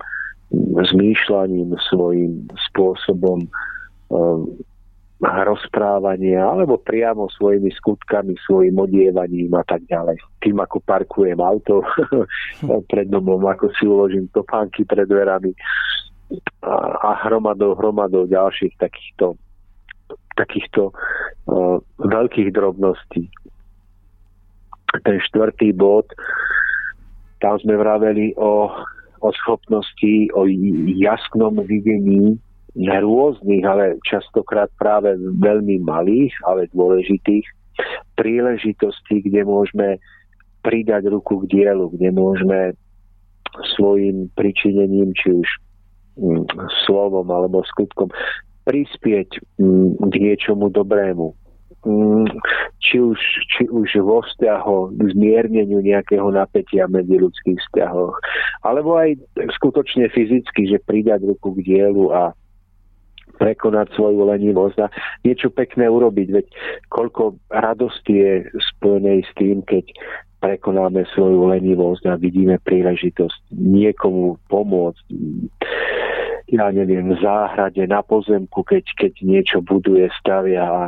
zmýšľaním, 0.80 1.75
svojim 1.92 2.48
spôsobom 2.72 3.44
um, 4.08 4.48
rozprávania, 5.20 6.44
alebo 6.44 6.80
priamo 6.80 7.27
svojimi 7.36 7.72
skutkami, 7.72 8.36
svojim 8.48 8.75
odievaním 8.80 9.51
a 9.56 9.63
tak 9.68 9.84
ďalej. 9.92 10.20
Tým, 10.39 10.60
ako 10.60 10.80
parkujem 10.84 11.39
auto 11.39 11.84
pred 12.92 13.08
domom, 13.12 13.44
ako 13.44 13.72
si 13.75 13.84
uložím 13.88 14.32
topánky 14.32 14.88
pred 14.88 15.08
dverami 15.08 15.51
a, 16.63 16.75
a 17.00 17.10
hromadou, 17.27 17.75
hromadou 17.75 18.27
ďalších 18.27 18.75
takýchto 18.80 19.36
takýchto 20.36 20.92
uh, 20.92 21.80
veľkých 22.04 22.51
drobností 22.51 23.32
ten 25.04 25.18
štvrtý 25.32 25.74
bod, 25.75 26.08
tam 27.44 27.60
sme 27.60 27.75
vraveli 27.77 28.34
o, 28.39 28.72
o 29.22 29.30
schopnosti, 29.44 30.32
o 30.34 30.48
jasnom 30.98 31.60
videní 31.65 32.40
rôznych, 32.75 33.64
ale 33.64 33.96
častokrát 34.03 34.68
práve 34.75 35.16
veľmi 35.40 35.79
malých, 35.83 36.36
ale 36.44 36.72
dôležitých 36.75 37.46
príležitostí, 38.20 39.24
kde 39.24 39.48
môžeme 39.48 40.00
pridať 40.64 41.07
ruku 41.07 41.44
k 41.46 41.62
dielu, 41.62 41.88
kde 41.94 42.09
môžeme 42.12 42.59
svojim 43.75 44.27
pričinením, 44.36 45.16
či 45.16 45.31
už 45.31 45.48
mm, 46.20 46.44
slovom 46.83 47.27
alebo 47.31 47.64
skutkom, 47.64 48.12
prispieť 48.68 49.40
mm, 49.62 50.09
k 50.12 50.14
niečomu 50.20 50.74
dobrému. 50.74 51.31
Mm, 51.85 52.25
či 52.81 52.98
už, 52.98 53.21
či 53.53 53.69
už 53.69 54.01
vo 54.01 54.25
vzťahu 54.25 54.98
k 54.98 55.01
zmierneniu 55.13 55.85
nejakého 55.85 56.33
napätia 56.33 56.89
medzi 56.89 57.21
ľudských 57.21 57.61
vzťahoch, 57.61 58.17
alebo 58.65 58.98
aj 58.98 59.21
skutočne 59.61 60.09
fyzicky, 60.09 60.65
že 60.65 60.81
pridať 60.81 61.29
ruku 61.29 61.53
k 61.53 61.61
dielu 61.61 62.09
a 62.09 62.33
prekonať 63.37 63.93
svoju 63.93 64.25
lenivosť 64.33 64.77
a 64.81 64.87
niečo 65.21 65.53
pekné 65.53 65.85
urobiť. 65.85 66.27
Veď 66.33 66.45
koľko 66.89 67.37
radosti 67.53 68.17
je 68.17 68.33
spojenej 68.74 69.21
s 69.21 69.31
tým, 69.37 69.61
keď 69.61 69.85
prekonáme 70.41 71.05
svoju 71.13 71.53
lenivosť 71.53 72.09
a 72.09 72.17
vidíme 72.17 72.57
príležitosť 72.65 73.53
niekomu 73.53 74.41
pomôcť 74.50 75.05
ja 76.45 76.69
neviem, 76.69 77.09
v 77.09 77.17
záhrade, 77.25 77.81
na 77.89 78.05
pozemku, 78.05 78.61
keď, 78.61 78.85
keď 78.93 79.13
niečo 79.25 79.57
buduje, 79.65 80.05
stavia 80.21 80.61
a 80.61 80.83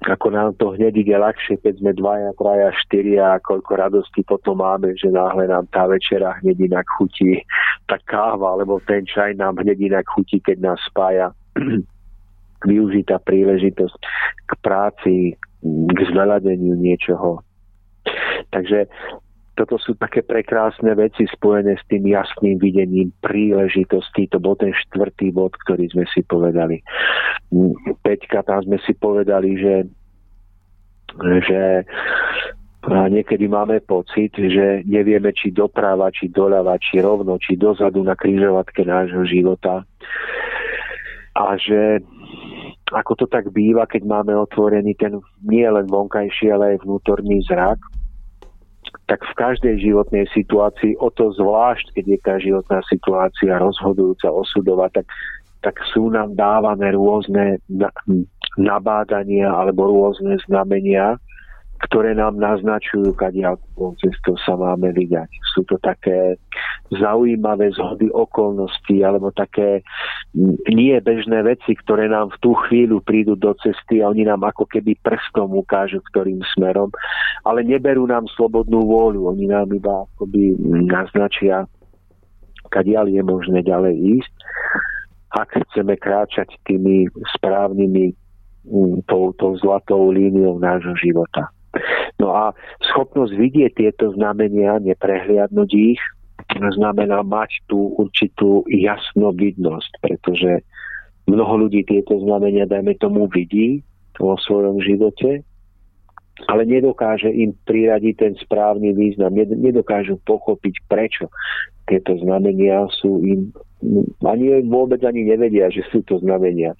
ako 0.00 0.32
nám 0.32 0.56
to 0.56 0.72
hneď 0.72 0.96
ide 0.96 1.16
ľahšie, 1.16 1.60
keď 1.60 1.74
sme 1.76 1.92
dvaja, 1.92 2.32
traja, 2.40 2.72
štyria 2.80 3.36
a 3.36 3.42
koľko 3.44 3.72
radosti 3.76 4.24
potom 4.24 4.64
máme, 4.64 4.96
že 4.96 5.12
náhle 5.12 5.44
nám 5.44 5.68
tá 5.68 5.84
večera 5.84 6.40
hneď 6.40 6.72
inak 6.72 6.88
chutí, 6.96 7.44
tá 7.84 8.00
káva 8.08 8.56
alebo 8.56 8.80
ten 8.88 9.04
čaj 9.04 9.36
nám 9.36 9.60
hneď 9.60 9.92
inak 9.92 10.06
chutí, 10.08 10.40
keď 10.40 10.72
nás 10.72 10.80
spája 10.88 11.36
využitá 12.70 13.20
príležitosť 13.20 14.00
k 14.48 14.50
práci, 14.64 15.36
k 15.68 15.98
zveľadeniu 16.08 16.72
niečoho. 16.80 17.44
Takže 18.48 18.88
toto 19.60 19.76
sú 19.76 19.92
také 20.00 20.24
prekrásne 20.24 20.96
veci 20.96 21.28
spojené 21.28 21.76
s 21.76 21.84
tým 21.92 22.08
jasným 22.08 22.56
videním 22.56 23.12
príležitosti. 23.20 24.24
To 24.32 24.40
bol 24.40 24.56
ten 24.56 24.72
štvrtý 24.72 25.36
bod, 25.36 25.52
ktorý 25.68 25.84
sme 25.92 26.08
si 26.08 26.24
povedali. 26.24 26.80
Peťka, 28.00 28.40
tam 28.48 28.64
sme 28.64 28.80
si 28.80 28.96
povedali, 28.96 29.60
že, 29.60 29.76
že 31.44 31.84
niekedy 32.88 33.52
máme 33.52 33.84
pocit, 33.84 34.32
že 34.32 34.80
nevieme, 34.88 35.28
či 35.36 35.52
doprava, 35.52 36.08
či 36.08 36.32
doľava, 36.32 36.80
či 36.80 37.04
rovno, 37.04 37.36
či 37.36 37.60
dozadu 37.60 38.00
na 38.00 38.16
križovatke 38.16 38.80
nášho 38.88 39.28
života. 39.28 39.84
A 41.36 41.52
že 41.60 42.00
ako 42.96 43.12
to 43.12 43.26
tak 43.28 43.52
býva, 43.52 43.84
keď 43.84 44.08
máme 44.08 44.32
otvorený 44.40 44.96
ten 44.96 45.20
nie 45.44 45.68
len 45.68 45.84
vonkajší, 45.84 46.48
ale 46.48 46.74
aj 46.74 46.88
vnútorný 46.88 47.44
zrak, 47.44 47.76
tak 49.06 49.22
v 49.22 49.34
každej 49.38 49.74
životnej 49.82 50.26
situácii, 50.30 50.98
o 51.02 51.10
to 51.10 51.34
zvlášť, 51.34 51.94
keď 51.98 52.04
je 52.06 52.18
tá 52.22 52.34
životná 52.38 52.78
situácia 52.86 53.58
rozhodujúca, 53.58 54.30
osudová, 54.30 54.86
tak, 54.90 55.06
tak 55.62 55.78
sú 55.90 56.10
nám 56.10 56.34
dávané 56.34 56.94
rôzne 56.94 57.58
nabádania 58.58 59.50
alebo 59.50 59.90
rôzne 59.90 60.38
znamenia, 60.46 61.18
ktoré 61.80 62.12
nám 62.12 62.36
naznačujú, 62.36 63.16
kadiaľkou 63.16 63.96
cestou 64.04 64.36
sa 64.44 64.52
máme 64.52 64.92
vydať. 64.92 65.32
Sú 65.56 65.64
to 65.64 65.80
také 65.80 66.36
zaujímavé 66.92 67.72
zhody 67.72 68.12
okolností 68.12 69.00
alebo 69.00 69.32
také 69.32 69.80
nie 70.68 70.94
bežné 71.00 71.40
veci, 71.40 71.72
ktoré 71.72 72.12
nám 72.12 72.36
v 72.36 72.40
tú 72.44 72.52
chvíľu 72.68 73.00
prídu 73.00 73.32
do 73.32 73.56
cesty 73.64 74.04
a 74.04 74.12
oni 74.12 74.28
nám 74.28 74.44
ako 74.44 74.68
keby 74.68 74.98
prstom 75.00 75.56
ukážu, 75.56 76.04
ktorým 76.12 76.44
smerom, 76.52 76.92
ale 77.48 77.64
neberú 77.64 78.04
nám 78.04 78.28
slobodnú 78.36 78.84
vôľu. 78.84 79.32
Oni 79.32 79.48
nám 79.48 79.72
iba 79.72 80.04
akoby 80.04 80.60
naznačia, 80.84 81.64
kadiaľ 82.68 83.08
je 83.08 83.22
možné 83.24 83.64
ďalej 83.64 84.20
ísť, 84.20 84.34
ak 85.30 85.48
chceme 85.70 85.94
kráčať 85.96 86.50
tými 86.66 87.06
správnymi 87.38 88.12
tou 89.08 89.50
zlatou 89.62 90.12
líniou 90.12 90.60
nášho 90.60 90.92
života. 91.00 91.48
No 92.18 92.34
a 92.34 92.44
schopnosť 92.92 93.32
vidieť 93.32 93.72
tieto 93.78 94.12
znamenia, 94.12 94.82
neprehliadnúť 94.82 95.70
ich, 95.72 96.02
znamená 96.58 97.22
mať 97.22 97.62
tú 97.70 97.94
určitú 97.96 98.66
jasnovidnosť, 98.68 99.92
pretože 100.02 100.66
mnoho 101.30 101.66
ľudí 101.66 101.86
tieto 101.86 102.18
znamenia, 102.20 102.66
dajme 102.66 102.98
tomu, 102.98 103.30
vidí 103.30 103.86
vo 104.18 104.36
svojom 104.36 104.82
živote, 104.82 105.46
ale 106.48 106.64
nedokáže 106.64 107.28
im 107.28 107.52
priradiť 107.68 108.14
ten 108.16 108.32
správny 108.40 108.96
význam, 108.96 109.36
nedokážu 109.36 110.16
pochopiť, 110.24 110.74
prečo 110.88 111.28
tieto 111.84 112.16
znamenia 112.20 112.88
sú 113.00 113.20
im, 113.24 113.52
ani 114.24 114.64
vôbec 114.64 115.02
ani 115.04 115.26
nevedia, 115.26 115.68
že 115.68 115.84
sú 115.92 116.00
to 116.06 116.20
znamenia. 116.20 116.72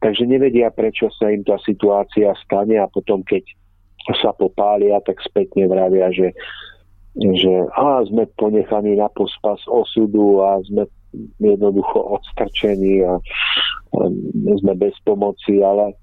Takže 0.00 0.24
nevedia, 0.24 0.72
prečo 0.72 1.08
sa 1.16 1.32
im 1.32 1.44
tá 1.44 1.56
situácia 1.64 2.32
stane 2.44 2.80
a 2.80 2.88
potom, 2.88 3.24
keď 3.24 3.44
sa 4.20 4.32
popália, 4.32 5.00
tak 5.04 5.20
spätne 5.20 5.68
vravia, 5.68 6.08
že, 6.10 6.32
že 7.16 7.52
á, 7.76 8.02
sme 8.08 8.26
ponechaní 8.40 8.96
na 8.96 9.08
pospas 9.12 9.60
osudu 9.68 10.40
a 10.40 10.62
sme 10.66 10.88
jednoducho 11.42 12.18
odstrčení 12.18 13.02
a, 13.04 13.18
a 13.98 14.02
sme 14.62 14.72
bez 14.78 14.94
pomoci, 15.02 15.60
ale 15.60 15.94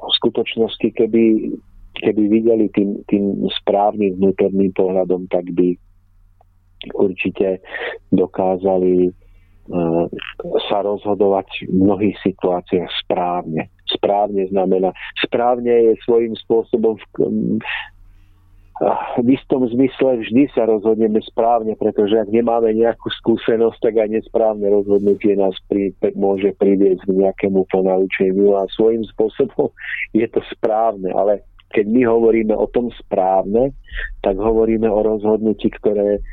v 0.00 0.12
skutočnosti, 0.22 0.88
keby, 0.96 1.52
keby 2.00 2.22
videli 2.28 2.66
tým, 2.72 3.00
tým 3.08 3.44
správnym 3.60 4.16
vnútorným 4.16 4.72
pohľadom, 4.72 5.28
tak 5.28 5.44
by 5.52 5.76
určite 6.96 7.60
dokázali 8.08 9.12
sa 10.66 10.82
rozhodovať 10.82 11.70
v 11.70 11.74
mnohých 11.78 12.16
situáciách 12.26 12.90
správne. 13.06 13.70
Správne 13.90 14.46
znamená, 14.48 14.94
správne 15.18 15.92
je 15.92 15.92
svojím 16.06 16.38
spôsobom 16.38 16.96
v, 16.96 17.04
v 19.20 19.26
istom 19.36 19.68
zmysle 19.68 20.24
vždy 20.24 20.48
sa 20.56 20.64
rozhodneme 20.64 21.20
správne, 21.28 21.76
pretože 21.76 22.16
ak 22.16 22.32
nemáme 22.32 22.72
nejakú 22.72 23.12
skúsenosť, 23.20 23.76
tak 23.76 23.94
aj 24.00 24.08
nesprávne 24.08 24.72
rozhodnutie 24.72 25.36
nás 25.36 25.52
pri, 25.68 25.92
môže 26.16 26.56
priviesť 26.56 27.04
k 27.04 27.12
nejakému 27.12 27.68
ponaučeniu. 27.68 28.56
A 28.56 28.64
svojím 28.72 29.04
spôsobom 29.12 29.68
je 30.16 30.24
to 30.32 30.40
správne, 30.48 31.12
ale 31.12 31.44
keď 31.76 31.86
my 31.92 32.02
hovoríme 32.08 32.54
o 32.56 32.66
tom 32.72 32.88
správne, 32.96 33.76
tak 34.24 34.40
hovoríme 34.40 34.88
o 34.88 35.00
rozhodnutí, 35.04 35.68
ktoré 35.76 36.24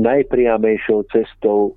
najpriamejšou 0.00 1.04
cestou 1.12 1.76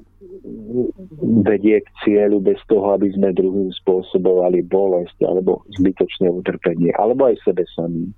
vedie 1.46 1.82
k 1.82 1.90
cieľu 2.04 2.42
bez 2.42 2.60
toho, 2.68 2.98
aby 2.98 3.12
sme 3.14 3.36
druhým 3.36 3.72
spôsobovali 3.84 4.66
bolesť 4.66 5.18
alebo 5.24 5.62
zbytočné 5.78 6.30
utrpenie, 6.30 6.92
alebo 6.98 7.30
aj 7.30 7.40
sebe 7.46 7.64
samým. 7.74 8.12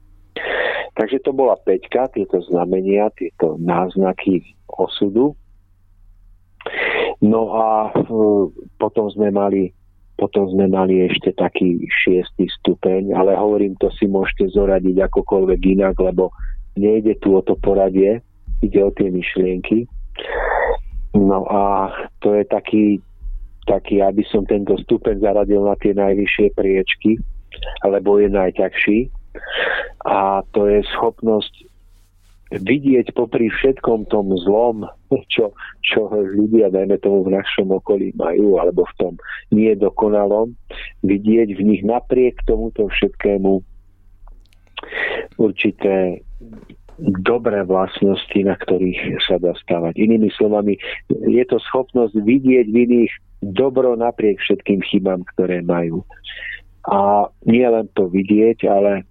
Takže 0.97 1.21
to 1.21 1.31
bola 1.33 1.57
peťka, 1.61 2.09
tieto 2.13 2.41
znamenia, 2.49 3.13
tieto 3.13 3.57
náznaky 3.61 4.41
osudu. 4.65 5.37
No 7.21 7.53
a 7.53 7.89
e, 7.89 8.01
potom 8.77 9.09
sme 9.13 9.29
mali 9.29 9.73
potom 10.17 10.49
sme 10.49 10.65
mali 10.65 11.05
ešte 11.05 11.29
taký 11.37 11.77
šiestý 11.85 12.49
stupeň, 12.49 13.13
ale 13.13 13.37
hovorím, 13.37 13.77
to 13.77 13.93
si 14.01 14.09
môžete 14.09 14.49
zoradiť 14.49 14.97
akokoľvek 15.05 15.61
inak, 15.77 15.93
lebo 16.01 16.33
nejde 16.73 17.21
tu 17.21 17.37
o 17.37 17.41
to 17.45 17.53
poradie, 17.61 18.25
ide 18.65 18.81
o 18.81 18.89
tie 18.89 19.13
myšlienky. 19.13 19.85
No 21.17 21.49
a 21.49 21.89
to 22.21 22.37
je 22.37 22.45
taký, 22.45 22.85
taký, 23.65 24.05
aby 24.05 24.21
som 24.29 24.45
tento 24.45 24.77
stupeň 24.77 25.17
zaradil 25.17 25.65
na 25.65 25.73
tie 25.81 25.97
najvyššie 25.97 26.53
priečky, 26.53 27.17
lebo 27.81 28.21
je 28.21 28.29
najťažší. 28.29 28.99
A 30.05 30.45
to 30.53 30.69
je 30.69 30.85
schopnosť 30.93 31.65
vidieť 32.53 33.11
popri 33.11 33.51
všetkom 33.51 34.07
tom 34.07 34.31
zlom, 34.45 34.87
čo, 35.33 35.51
čo 35.83 35.99
ľudia, 36.13 36.69
dajme 36.69 37.01
tomu 37.01 37.25
v 37.27 37.33
našom 37.35 37.73
okolí 37.73 38.13
majú, 38.13 38.61
alebo 38.61 38.85
v 38.85 38.93
tom 39.01 39.13
nie 39.49 39.73
dokonalom, 39.73 40.53
vidieť 41.01 41.49
v 41.57 41.61
nich 41.65 41.81
napriek 41.81 42.39
tomuto 42.45 42.87
všetkému 42.87 43.65
určité 45.41 46.21
dobré 46.99 47.61
vlastnosti, 47.61 48.39
na 48.41 48.57
ktorých 48.57 49.21
sa 49.29 49.37
dá 49.37 49.53
stávať. 49.61 49.97
Inými 50.01 50.33
slovami, 50.33 50.77
je 51.09 51.43
to 51.45 51.61
schopnosť 51.69 52.17
vidieť 52.17 52.65
v 52.73 52.77
iných 52.89 53.11
dobro 53.53 53.93
napriek 53.93 54.41
všetkým 54.41 54.81
chybám, 54.81 55.21
ktoré 55.35 55.61
majú. 55.61 56.01
A 56.89 57.29
nie 57.45 57.67
len 57.67 57.85
to 57.93 58.09
vidieť, 58.09 58.65
ale 58.65 59.05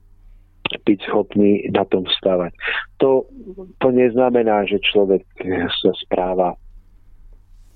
byť 0.66 0.99
schopný 1.07 1.70
na 1.70 1.87
tom 1.87 2.03
vstávať. 2.11 2.53
To, 2.99 3.31
to 3.79 3.88
neznamená, 3.94 4.66
že 4.66 4.83
človek 4.83 5.22
sa 5.70 5.92
správa 6.03 6.59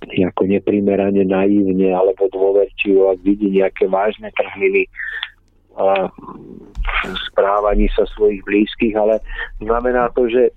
ako 0.00 0.48
neprimerane 0.48 1.22
naivne 1.28 1.92
alebo 1.92 2.26
dôverčivo, 2.32 3.12
ak 3.14 3.20
vidí 3.20 3.52
nejaké 3.52 3.84
vážne 3.86 4.32
trhliny 4.32 4.88
správaní 7.32 7.88
sa 7.96 8.04
svojich 8.14 8.44
blízkych, 8.44 8.94
ale 8.96 9.20
znamená 9.60 10.12
to, 10.12 10.28
že 10.28 10.52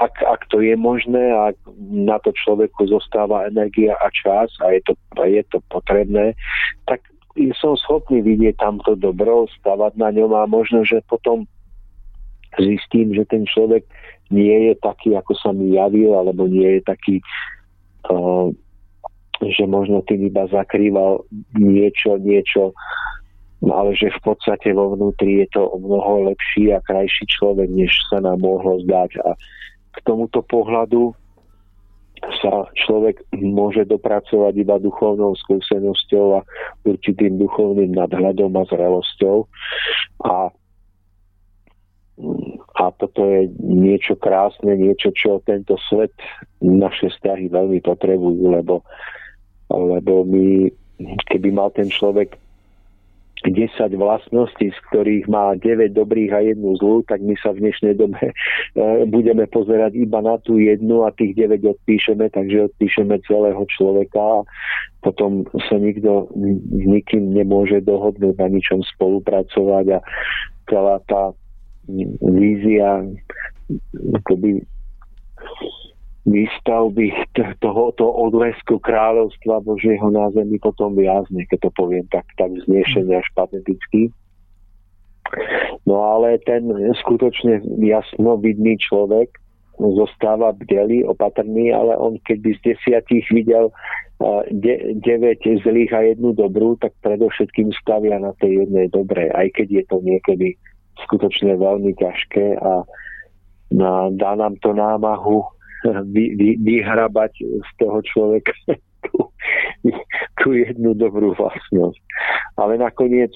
ak, 0.00 0.18
ak 0.24 0.42
to 0.50 0.58
je 0.58 0.74
možné 0.74 1.30
a 1.30 1.54
na 1.78 2.18
to 2.26 2.34
človeku 2.34 2.90
zostáva 2.90 3.46
energia 3.46 3.94
a 4.02 4.08
čas 4.10 4.50
a 4.64 4.74
je 4.74 4.80
to, 4.82 4.92
a 5.20 5.24
je 5.30 5.42
to 5.54 5.62
potrebné, 5.70 6.34
tak 6.90 7.04
som 7.60 7.78
schopný 7.78 8.20
vidieť 8.20 8.58
tamto 8.58 8.98
dobro, 8.98 9.46
stavať 9.62 9.94
na 9.96 10.10
ňom 10.10 10.34
a 10.34 10.44
možno, 10.50 10.82
že 10.82 11.00
potom 11.06 11.46
zistím, 12.58 13.14
že 13.14 13.24
ten 13.24 13.48
človek 13.48 13.86
nie 14.28 14.72
je 14.72 14.74
taký, 14.82 15.16
ako 15.16 15.32
sa 15.38 15.54
mi 15.54 15.76
javil, 15.76 16.12
alebo 16.12 16.44
nie 16.44 16.80
je 16.80 16.82
taký, 16.84 17.16
uh, 18.12 18.52
že 19.40 19.64
možno 19.64 20.04
tým 20.04 20.28
iba 20.28 20.44
zakrýval 20.50 21.24
niečo, 21.56 22.20
niečo 22.20 22.76
No 22.76 23.11
ale 23.70 23.94
že 23.94 24.10
v 24.10 24.20
podstate 24.26 24.74
vo 24.74 24.98
vnútri 24.98 25.46
je 25.46 25.54
to 25.54 25.62
o 25.62 25.78
mnoho 25.78 26.34
lepší 26.34 26.74
a 26.74 26.82
krajší 26.82 27.30
človek, 27.30 27.70
než 27.70 27.94
sa 28.10 28.18
nám 28.18 28.42
mohlo 28.42 28.82
zdať. 28.82 29.22
A 29.22 29.38
k 29.94 29.98
tomuto 30.02 30.42
pohľadu 30.42 31.14
sa 32.42 32.70
človek 32.86 33.22
môže 33.34 33.82
dopracovať 33.86 34.54
iba 34.54 34.78
duchovnou 34.78 35.34
skúsenosťou 35.42 36.26
a 36.38 36.40
určitým 36.86 37.38
duchovným 37.38 37.94
nadhľadom 37.98 38.50
a 38.58 38.62
zrelosťou. 38.70 39.46
A, 40.26 40.50
a 42.78 42.84
toto 42.98 43.20
je 43.26 43.50
niečo 43.62 44.14
krásne, 44.14 44.78
niečo, 44.78 45.10
čo 45.14 45.42
tento 45.42 45.74
svet, 45.90 46.14
naše 46.62 47.10
vzťahy 47.10 47.50
veľmi 47.50 47.82
potrebujú, 47.82 48.54
lebo, 48.54 48.86
lebo 49.70 50.22
my, 50.22 50.70
keby 51.26 51.50
mal 51.50 51.74
ten 51.74 51.90
človek 51.90 52.38
10 53.50 53.98
vlastností, 53.98 54.70
z 54.70 54.78
ktorých 54.90 55.26
má 55.26 55.58
9 55.58 55.90
dobrých 55.96 56.30
a 56.30 56.40
jednu 56.46 56.78
zlú, 56.78 57.02
tak 57.10 57.18
my 57.24 57.34
sa 57.42 57.50
v 57.50 57.66
dnešnej 57.66 57.94
dobe 57.98 58.20
e, 58.30 58.34
budeme 59.10 59.50
pozerať 59.50 59.98
iba 59.98 60.22
na 60.22 60.38
tú 60.42 60.62
jednu 60.62 61.02
a 61.02 61.10
tých 61.10 61.34
9 61.34 61.58
odpíšeme, 61.58 62.30
takže 62.30 62.70
odpíšeme 62.70 63.18
celého 63.26 63.62
človeka 63.74 64.20
a 64.20 64.46
potom 65.02 65.42
sa 65.66 65.76
nikto 65.80 66.30
s 66.70 66.84
nikým 66.86 67.34
nemôže 67.34 67.82
dohodnúť 67.82 68.38
na 68.38 68.48
ničom 68.52 68.86
spolupracovať 68.94 69.98
a 69.98 70.04
celá 70.70 71.02
tá 71.10 71.34
vízia 72.22 73.02
akoby 74.14 74.62
výstavby 76.22 77.34
tohoto 77.58 78.06
odlesku 78.06 78.78
kráľovstva 78.78 79.58
Božieho 79.66 80.06
na 80.14 80.30
zemi 80.30 80.54
potom 80.62 80.94
viazne, 80.94 81.42
keď 81.50 81.66
to 81.66 81.70
poviem 81.74 82.06
tak, 82.14 82.26
tak 82.38 82.54
znešene 82.62 83.18
až 83.18 83.26
pateticky. 83.34 84.14
No 85.82 85.98
ale 85.98 86.38
ten 86.46 86.70
skutočne 87.02 87.66
jasno 87.82 88.38
vidný 88.38 88.78
človek 88.78 89.34
zostáva 89.82 90.54
bdelý, 90.54 91.02
opatrný, 91.02 91.74
ale 91.74 91.98
on 91.98 92.20
keď 92.22 92.38
by 92.38 92.50
z 92.54 92.60
desiatich 92.70 93.26
videl 93.34 93.74
de- 94.54 94.94
9 95.02 95.42
zlých 95.66 95.90
a 95.90 96.00
jednu 96.14 96.38
dobrú, 96.38 96.78
tak 96.78 96.94
predovšetkým 97.02 97.74
stavia 97.82 98.22
na 98.22 98.30
tej 98.38 98.66
jednej 98.66 98.86
dobrej, 98.94 99.34
aj 99.34 99.48
keď 99.58 99.68
je 99.82 99.84
to 99.90 99.96
niekedy 100.06 100.48
skutočne 101.08 101.58
veľmi 101.58 101.98
ťažké 101.98 102.62
a 102.62 102.86
dá 104.12 104.30
nám 104.36 104.54
to 104.60 104.70
námahu 104.76 105.42
vy, 105.84 106.24
vy, 106.38 106.48
vyhrabať 106.62 107.32
z 107.42 107.70
toho 107.78 107.98
človeka 108.02 108.52
tú, 109.06 109.30
tú 110.38 110.48
jednu 110.54 110.94
dobrú 110.94 111.34
vlastnosť. 111.34 112.00
Ale 112.58 112.78
nakoniec 112.78 113.32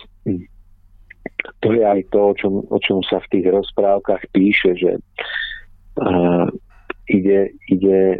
to 1.61 1.69
je 1.75 1.83
aj 1.83 2.01
to, 2.11 2.21
o 2.31 2.35
čom, 2.35 2.53
o 2.71 2.79
čom 2.79 3.03
sa 3.03 3.19
v 3.23 3.31
tých 3.39 3.47
rozprávkach 3.51 4.23
píše, 4.31 4.79
že 4.79 4.93
uh, 5.99 6.47
ide, 7.11 7.51
ide, 7.71 8.19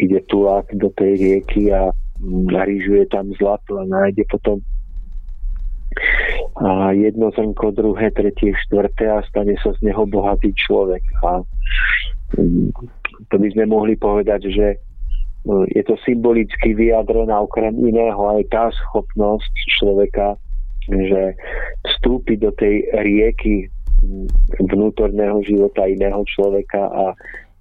ide 0.00 0.18
tulák 0.28 0.68
do 0.76 0.92
tej 0.96 1.12
rieky 1.16 1.72
a 1.72 1.92
narížuje 2.22 3.08
tam 3.10 3.32
zlato 3.36 3.80
a 3.80 3.84
nájde 3.88 4.24
potom 4.28 4.60
a 6.56 6.92
jedno 6.92 7.28
zrnko, 7.36 7.76
druhé, 7.76 8.08
tretie, 8.12 8.56
štvrté 8.64 9.12
a 9.12 9.20
stane 9.28 9.56
sa 9.60 9.76
z 9.76 9.92
neho 9.92 10.08
bohatý 10.08 10.52
človek. 10.56 11.04
A 11.24 11.44
to 13.28 13.36
by 13.38 13.48
sme 13.52 13.64
mohli 13.68 13.94
povedať, 13.96 14.48
že 14.48 14.66
e, 14.74 14.76
je 15.72 15.82
to 15.84 15.96
symbolicky 16.04 16.72
vyjadrená 16.72 17.44
okrem 17.44 17.76
iného 17.80 18.20
aj 18.38 18.42
tá 18.52 18.64
schopnosť 18.72 19.52
človeka, 19.80 20.36
že 20.88 21.36
vstúpi 21.86 22.40
do 22.40 22.50
tej 22.56 22.88
rieky 22.90 23.70
vnútorného 24.58 25.46
života 25.46 25.86
iného 25.86 26.26
človeka 26.26 26.90
a 26.90 27.04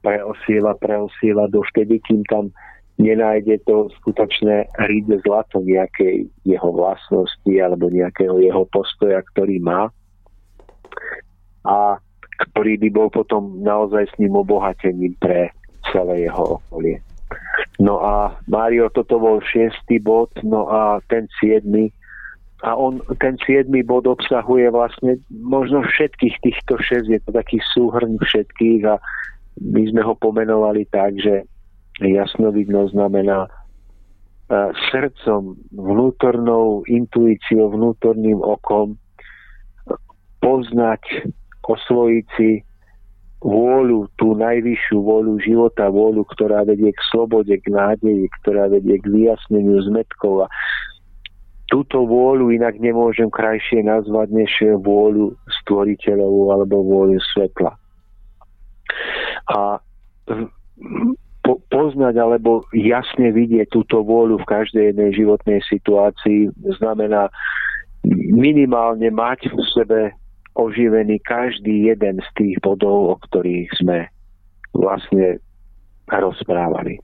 preosiela, 0.02 0.74
preosiela 0.82 1.46
dovtedy, 1.46 2.02
kým 2.02 2.26
tam 2.26 2.50
nenájde 2.98 3.62
to 3.66 3.90
skutočné 4.02 4.70
ríde 4.90 5.22
zlato 5.26 5.62
nejakej 5.62 6.30
jeho 6.46 6.70
vlastnosti 6.74 7.54
alebo 7.54 7.90
nejakého 7.94 8.42
jeho 8.42 8.66
postoja, 8.74 9.22
ktorý 9.34 9.62
má. 9.62 9.90
a 11.62 12.02
ktorý 12.50 12.82
by 12.82 12.90
bol 12.90 13.08
potom 13.14 13.62
naozaj 13.62 14.10
s 14.10 14.16
ním 14.18 14.34
obohatením 14.34 15.14
pre 15.22 15.54
celé 15.94 16.26
jeho 16.26 16.58
okolie. 16.58 16.98
No 17.80 18.02
a 18.04 18.36
Mário, 18.50 18.92
toto 18.92 19.18
bol 19.18 19.40
šiestý 19.42 19.98
bod, 20.02 20.30
no 20.44 20.68
a 20.68 21.00
ten 21.08 21.30
siedmy, 21.40 21.94
a 22.62 22.78
on, 22.78 23.02
ten 23.18 23.42
siedmy 23.42 23.82
bod 23.82 24.06
obsahuje 24.06 24.70
vlastne 24.70 25.18
možno 25.32 25.82
všetkých 25.82 26.36
týchto 26.46 26.78
šesť, 26.78 27.08
je 27.10 27.20
to 27.26 27.32
taký 27.34 27.58
súhrn 27.74 28.22
všetkých 28.22 28.82
a 28.86 29.02
my 29.58 29.82
sme 29.90 30.02
ho 30.06 30.14
pomenovali 30.14 30.86
tak, 30.94 31.18
že 31.18 31.48
jasnovidno 32.02 32.90
znamená 32.94 33.50
srdcom, 34.92 35.56
vnútornou 35.72 36.84
intuíciou, 36.84 37.72
vnútorným 37.72 38.44
okom 38.44 39.00
poznať, 40.44 41.32
osvojiť 41.66 42.26
si 42.38 42.62
vôľu, 43.42 44.06
tú 44.22 44.38
najvyššiu 44.38 44.98
vôľu 45.02 45.42
života, 45.42 45.90
vôľu, 45.90 46.22
ktorá 46.30 46.62
vedie 46.62 46.94
k 46.94 47.02
slobode, 47.10 47.58
k 47.58 47.68
nádeji, 47.74 48.30
ktorá 48.42 48.70
vedie 48.70 49.02
k 49.02 49.10
vyjasneniu 49.10 49.82
zmetkov. 49.90 50.46
A 50.46 50.48
túto 51.74 52.06
vôľu 52.06 52.54
inak 52.54 52.78
nemôžem 52.78 53.34
krajšie 53.34 53.82
nazvať 53.82 54.30
než 54.30 54.52
vôľu 54.86 55.34
stvoriteľovú 55.64 56.54
alebo 56.54 56.86
vôľu 56.86 57.18
svetla. 57.34 57.74
A 59.50 59.82
po, 61.42 61.54
poznať 61.74 62.16
alebo 62.22 62.62
jasne 62.78 63.34
vidieť 63.34 63.74
túto 63.74 64.06
vôľu 64.06 64.38
v 64.46 64.50
každej 64.52 64.84
jednej 64.94 65.10
životnej 65.18 65.60
situácii 65.66 66.54
znamená 66.78 67.34
minimálne 68.30 69.10
mať 69.10 69.50
v 69.50 69.62
sebe 69.74 70.00
oživený 70.56 71.20
každý 71.24 71.92
jeden 71.92 72.20
z 72.20 72.30
tých 72.36 72.56
bodov, 72.60 73.14
o 73.14 73.16
ktorých 73.30 73.70
sme 73.80 74.08
vlastne 74.76 75.40
rozprávali. 76.12 77.00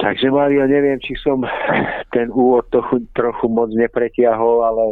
Takže 0.00 0.28
Mario, 0.28 0.68
neviem, 0.68 1.00
či 1.00 1.16
som 1.20 1.44
ten 2.14 2.28
úvod 2.28 2.68
trochu, 2.68 3.04
trochu 3.16 3.46
moc 3.48 3.72
nepretiahol, 3.72 4.60
ale, 4.64 4.86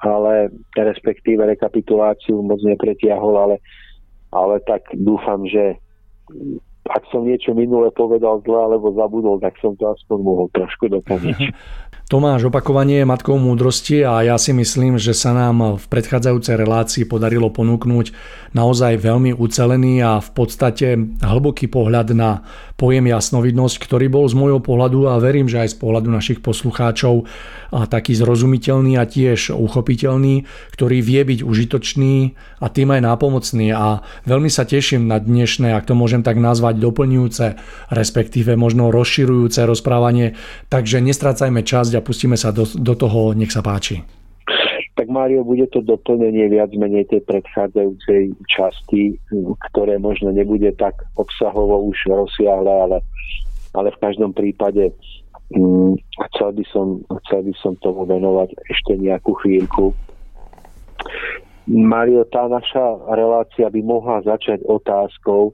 ale 0.00 0.32
respektíve 0.72 1.44
rekapituláciu 1.44 2.40
moc 2.40 2.60
nepretiahol, 2.64 3.36
ale, 3.36 3.56
ale 4.32 4.60
tak 4.64 4.88
dúfam, 4.96 5.44
že 5.44 5.76
ak 6.90 7.02
som 7.10 7.26
niečo 7.26 7.52
minule 7.52 7.90
povedal 7.94 8.42
zle 8.46 8.56
alebo 8.56 8.94
zabudol, 8.94 9.42
tak 9.42 9.58
som 9.58 9.74
to 9.74 9.90
aspoň 9.90 10.18
mohol 10.22 10.46
trošku 10.54 10.90
doplniť. 10.90 11.36
Tomáš, 12.06 12.46
opakovanie 12.46 13.02
je 13.02 13.10
matkou 13.10 13.34
múdrosti 13.34 14.06
a 14.06 14.22
ja 14.22 14.38
si 14.38 14.54
myslím, 14.54 14.94
že 14.94 15.10
sa 15.10 15.34
nám 15.34 15.74
v 15.74 15.84
predchádzajúcej 15.90 16.54
relácii 16.54 17.02
podarilo 17.02 17.50
ponúknuť 17.50 18.14
naozaj 18.54 19.02
veľmi 19.02 19.34
ucelený 19.34 20.06
a 20.06 20.22
v 20.22 20.30
podstate 20.30 20.94
hlboký 21.18 21.66
pohľad 21.66 22.14
na 22.14 22.46
pojem 22.78 23.10
jasnovidnosť, 23.10 23.76
ktorý 23.82 24.06
bol 24.06 24.22
z 24.30 24.38
môjho 24.38 24.62
pohľadu 24.62 25.10
a 25.10 25.18
verím, 25.18 25.50
že 25.50 25.66
aj 25.66 25.74
z 25.74 25.76
pohľadu 25.82 26.08
našich 26.12 26.38
poslucháčov 26.46 27.26
a 27.74 27.90
taký 27.90 28.14
zrozumiteľný 28.14 29.02
a 29.02 29.08
tiež 29.08 29.50
uchopiteľný, 29.50 30.46
ktorý 30.78 31.02
vie 31.02 31.26
byť 31.26 31.40
užitočný 31.42 32.38
a 32.62 32.66
tým 32.70 32.94
aj 32.94 33.00
nápomocný 33.02 33.74
a 33.74 34.06
veľmi 34.30 34.46
sa 34.46 34.62
teším 34.62 35.10
na 35.10 35.18
dnešné, 35.18 35.74
ak 35.74 35.90
to 35.90 35.98
môžem 35.98 36.22
tak 36.22 36.38
nazvať, 36.38 36.75
doplňujúce, 36.76 37.46
respektíve 37.90 38.54
možno 38.54 38.92
rozširujúce 38.92 39.64
rozprávanie, 39.64 40.36
takže 40.68 41.02
nestrácajme 41.02 41.64
časť 41.64 41.92
a 41.98 42.04
pustíme 42.04 42.36
sa 42.38 42.52
do, 42.54 42.68
do 42.68 42.94
toho, 42.94 43.32
nech 43.32 43.50
sa 43.50 43.64
páči. 43.64 44.04
Tak 44.96 45.12
Mário, 45.12 45.44
bude 45.44 45.68
to 45.68 45.84
doplnenie 45.84 46.48
viac 46.48 46.72
menej 46.72 47.04
tej 47.12 47.20
predchádzajúcej 47.28 48.32
časti, 48.48 49.20
ktoré 49.68 50.00
možno 50.00 50.32
nebude 50.32 50.72
tak 50.72 50.96
obsahovo 51.20 51.84
už 51.92 52.08
rozsiahle, 52.08 52.72
ale, 52.72 52.98
ale 53.76 53.92
v 53.92 54.00
každom 54.00 54.32
prípade 54.32 54.96
um, 55.52 56.00
chcel, 56.32 56.56
by 56.56 56.64
som, 56.72 57.04
chcel 57.28 57.44
by 57.44 57.54
som 57.60 57.76
tomu 57.84 58.08
venovať 58.08 58.56
ešte 58.72 58.96
nejakú 58.96 59.36
chvíľku. 59.44 59.92
Mario, 61.66 62.24
tá 62.30 62.46
naša 62.46 62.96
relácia 63.10 63.66
by 63.66 63.80
mohla 63.82 64.22
začať 64.22 64.62
otázkou, 64.64 65.50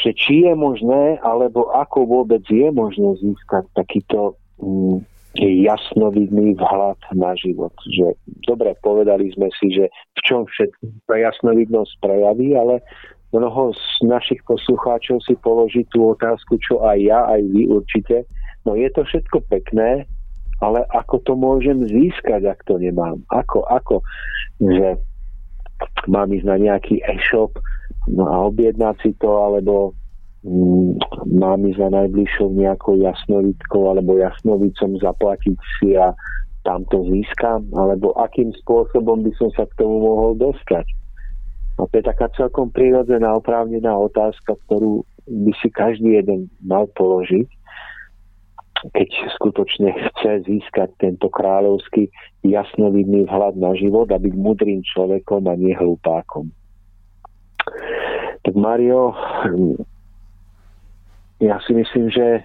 že 0.00 0.10
či 0.16 0.48
je 0.48 0.54
možné, 0.56 1.20
alebo 1.20 1.68
ako 1.76 2.08
vôbec 2.08 2.40
je 2.48 2.68
možné 2.72 3.12
získať 3.20 3.68
takýto 3.76 4.40
Mm, 4.60 5.00
jasnovidný 5.40 6.58
vhľad 6.58 6.98
na 7.14 7.32
život. 7.38 7.72
Že, 7.86 8.12
dobre, 8.50 8.74
povedali 8.82 9.30
sme 9.32 9.48
si, 9.56 9.72
že 9.72 9.86
v 9.88 10.20
čom 10.26 10.44
všetko 10.44 11.06
jasnovidnosť 11.06 11.92
prejaví, 12.02 12.58
ale 12.58 12.82
mnoho 13.30 13.72
z 13.72 14.10
našich 14.10 14.42
poslucháčov 14.44 15.22
si 15.22 15.38
položí 15.38 15.86
tú 15.94 16.12
otázku, 16.12 16.58
čo 16.60 16.82
aj 16.82 16.98
ja, 16.98 17.24
aj 17.30 17.40
vy 17.46 17.62
určite. 17.70 18.26
No 18.66 18.74
je 18.74 18.90
to 18.90 19.06
všetko 19.06 19.46
pekné, 19.48 20.04
ale 20.60 20.84
ako 20.92 21.22
to 21.24 21.32
môžem 21.38 21.88
získať, 21.88 22.44
ak 22.44 22.60
to 22.66 22.76
nemám? 22.76 23.22
Ako, 23.30 23.64
ako? 23.70 24.02
Že 24.60 24.98
mám 26.10 26.28
ísť 26.34 26.44
na 26.44 26.56
nejaký 26.58 27.00
e-shop 27.06 27.54
no 28.08 28.24
a 28.24 28.48
objednať 28.48 28.96
si 29.04 29.10
to, 29.20 29.28
alebo 29.28 29.92
Mm, 30.40 30.96
mám 31.36 31.68
ísť 31.68 31.84
za 31.84 31.88
najbližšou 31.92 32.48
nejakou 32.56 32.96
jasnovitkou 32.96 33.92
alebo 33.92 34.16
jasnovicom 34.16 34.96
zaplatiť 34.96 35.58
si 35.76 35.92
a 36.00 36.16
tam 36.64 36.88
to 36.88 37.04
získam, 37.12 37.68
alebo 37.76 38.16
akým 38.16 38.48
spôsobom 38.64 39.20
by 39.20 39.32
som 39.36 39.52
sa 39.52 39.68
k 39.68 39.84
tomu 39.84 40.00
mohol 40.00 40.32
dostať. 40.40 40.88
A 41.76 41.84
to 41.88 41.92
je 41.92 42.04
taká 42.04 42.32
celkom 42.36 42.72
prirodzená, 42.72 43.36
oprávnená 43.36 43.92
otázka, 43.96 44.56
ktorú 44.68 45.04
by 45.28 45.52
si 45.60 45.68
každý 45.72 46.20
jeden 46.20 46.48
mal 46.64 46.88
položiť, 46.96 47.48
keď 48.96 49.08
skutočne 49.36 49.92
chce 49.92 50.48
získať 50.48 50.88
tento 51.04 51.28
kráľovský 51.28 52.08
jasnovidný 52.48 53.28
vhľad 53.28 53.60
na 53.60 53.76
život 53.76 54.08
a 54.08 54.16
byť 54.16 54.34
mudrým 54.40 54.80
človekom 54.88 55.44
a 55.48 55.54
nie 55.56 55.76
hlupákom. 55.76 56.48
Tak 58.40 58.54
Mario, 58.56 59.12
ja 61.40 61.56
si 61.64 61.72
myslím, 61.76 62.08
že 62.08 62.44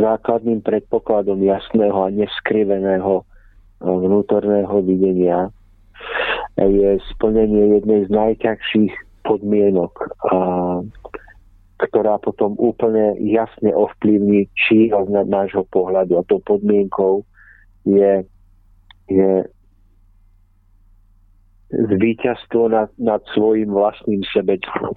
základným 0.00 0.62
predpokladom 0.62 1.42
jasného 1.42 2.06
a 2.06 2.14
neskriveného 2.14 3.22
eh, 3.22 3.26
vnútorného 3.84 4.76
videnia 4.84 5.50
je 6.56 6.96
splnenie 7.12 7.76
jednej 7.76 8.08
z 8.08 8.10
najťažších 8.10 8.94
podmienok, 9.28 9.92
a, 10.32 10.38
ktorá 11.76 12.16
potom 12.16 12.56
úplne 12.56 13.20
jasne 13.20 13.76
ovplyvní 13.76 14.48
z 15.04 15.28
nášho 15.28 15.68
pohľadu. 15.68 16.16
A 16.16 16.24
tou 16.24 16.40
podmienkou 16.40 17.28
je, 17.84 18.24
je 19.12 19.30
víťazstvo 21.74 22.70
nad, 22.70 22.90
nad 22.98 23.22
svojim 23.34 23.74
vlastným 23.74 24.22
sebectvom. 24.30 24.94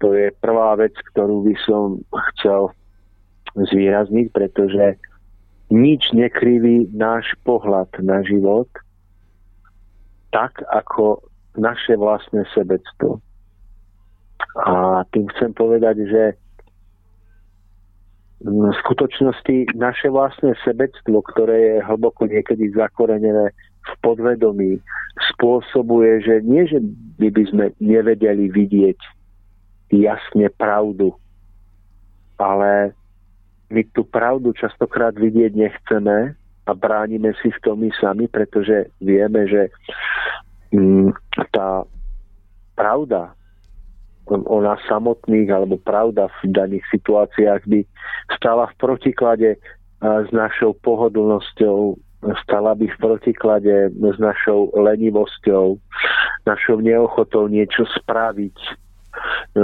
To 0.00 0.12
je 0.12 0.32
prvá 0.40 0.76
vec, 0.76 0.92
ktorú 1.12 1.44
by 1.44 1.54
som 1.64 2.00
chcel 2.34 2.72
zvýrazniť, 3.56 4.26
pretože 4.32 5.00
nič 5.72 6.12
nekriví 6.12 6.92
náš 6.92 7.32
pohľad 7.42 7.88
na 8.04 8.20
život 8.22 8.68
tak, 10.30 10.60
ako 10.68 11.24
naše 11.56 11.96
vlastné 11.96 12.44
sebectvo. 12.52 13.24
A 14.60 15.04
tým 15.16 15.28
chcem 15.32 15.56
povedať, 15.56 15.96
že 16.04 16.24
v 18.44 18.68
skutočnosti 18.84 19.72
naše 19.80 20.12
vlastné 20.12 20.52
sebectvo, 20.60 21.24
ktoré 21.24 21.56
je 21.56 21.76
hlboko 21.88 22.28
niekedy 22.28 22.68
zakorenené 22.76 23.56
v 23.86 23.94
podvedomí, 24.02 24.72
spôsobuje, 25.34 26.26
že 26.26 26.34
nie, 26.44 26.66
že 26.66 26.82
my 27.16 27.28
by 27.30 27.42
sme 27.48 27.64
nevedeli 27.80 28.50
vidieť 28.52 28.98
jasne 29.94 30.50
pravdu. 30.58 31.14
Ale 32.36 32.92
my 33.72 33.82
tú 33.96 34.04
pravdu 34.04 34.52
častokrát 34.52 35.16
vidieť 35.16 35.56
nechceme 35.56 36.36
a 36.66 36.70
bránime 36.74 37.32
si 37.40 37.48
v 37.48 37.62
tom 37.62 37.80
my 37.80 37.90
sami, 37.96 38.26
pretože 38.26 38.90
vieme, 38.98 39.46
že 39.46 39.72
mm, 40.74 41.14
tá 41.54 41.86
pravda 42.76 43.32
o 44.26 44.58
nás 44.58 44.82
samotných 44.90 45.48
alebo 45.54 45.78
pravda 45.78 46.26
v 46.42 46.50
daných 46.50 46.82
situáciách 46.90 47.62
by 47.70 47.80
stala 48.34 48.66
v 48.74 48.78
protiklade 48.82 49.50
s 50.02 50.28
našou 50.34 50.74
pohodlnosťou, 50.82 51.96
stala 52.42 52.74
by 52.74 52.86
v 52.90 53.00
protiklade 53.00 53.74
s 53.92 54.18
našou 54.18 54.72
lenivosťou, 54.74 55.78
našou 56.46 56.78
neochotou 56.80 57.46
niečo 57.46 57.86
spraviť, 58.00 58.56
E, 59.56 59.62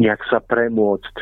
nejak 0.00 0.20
sa 0.32 0.40
premôcť. 0.40 1.14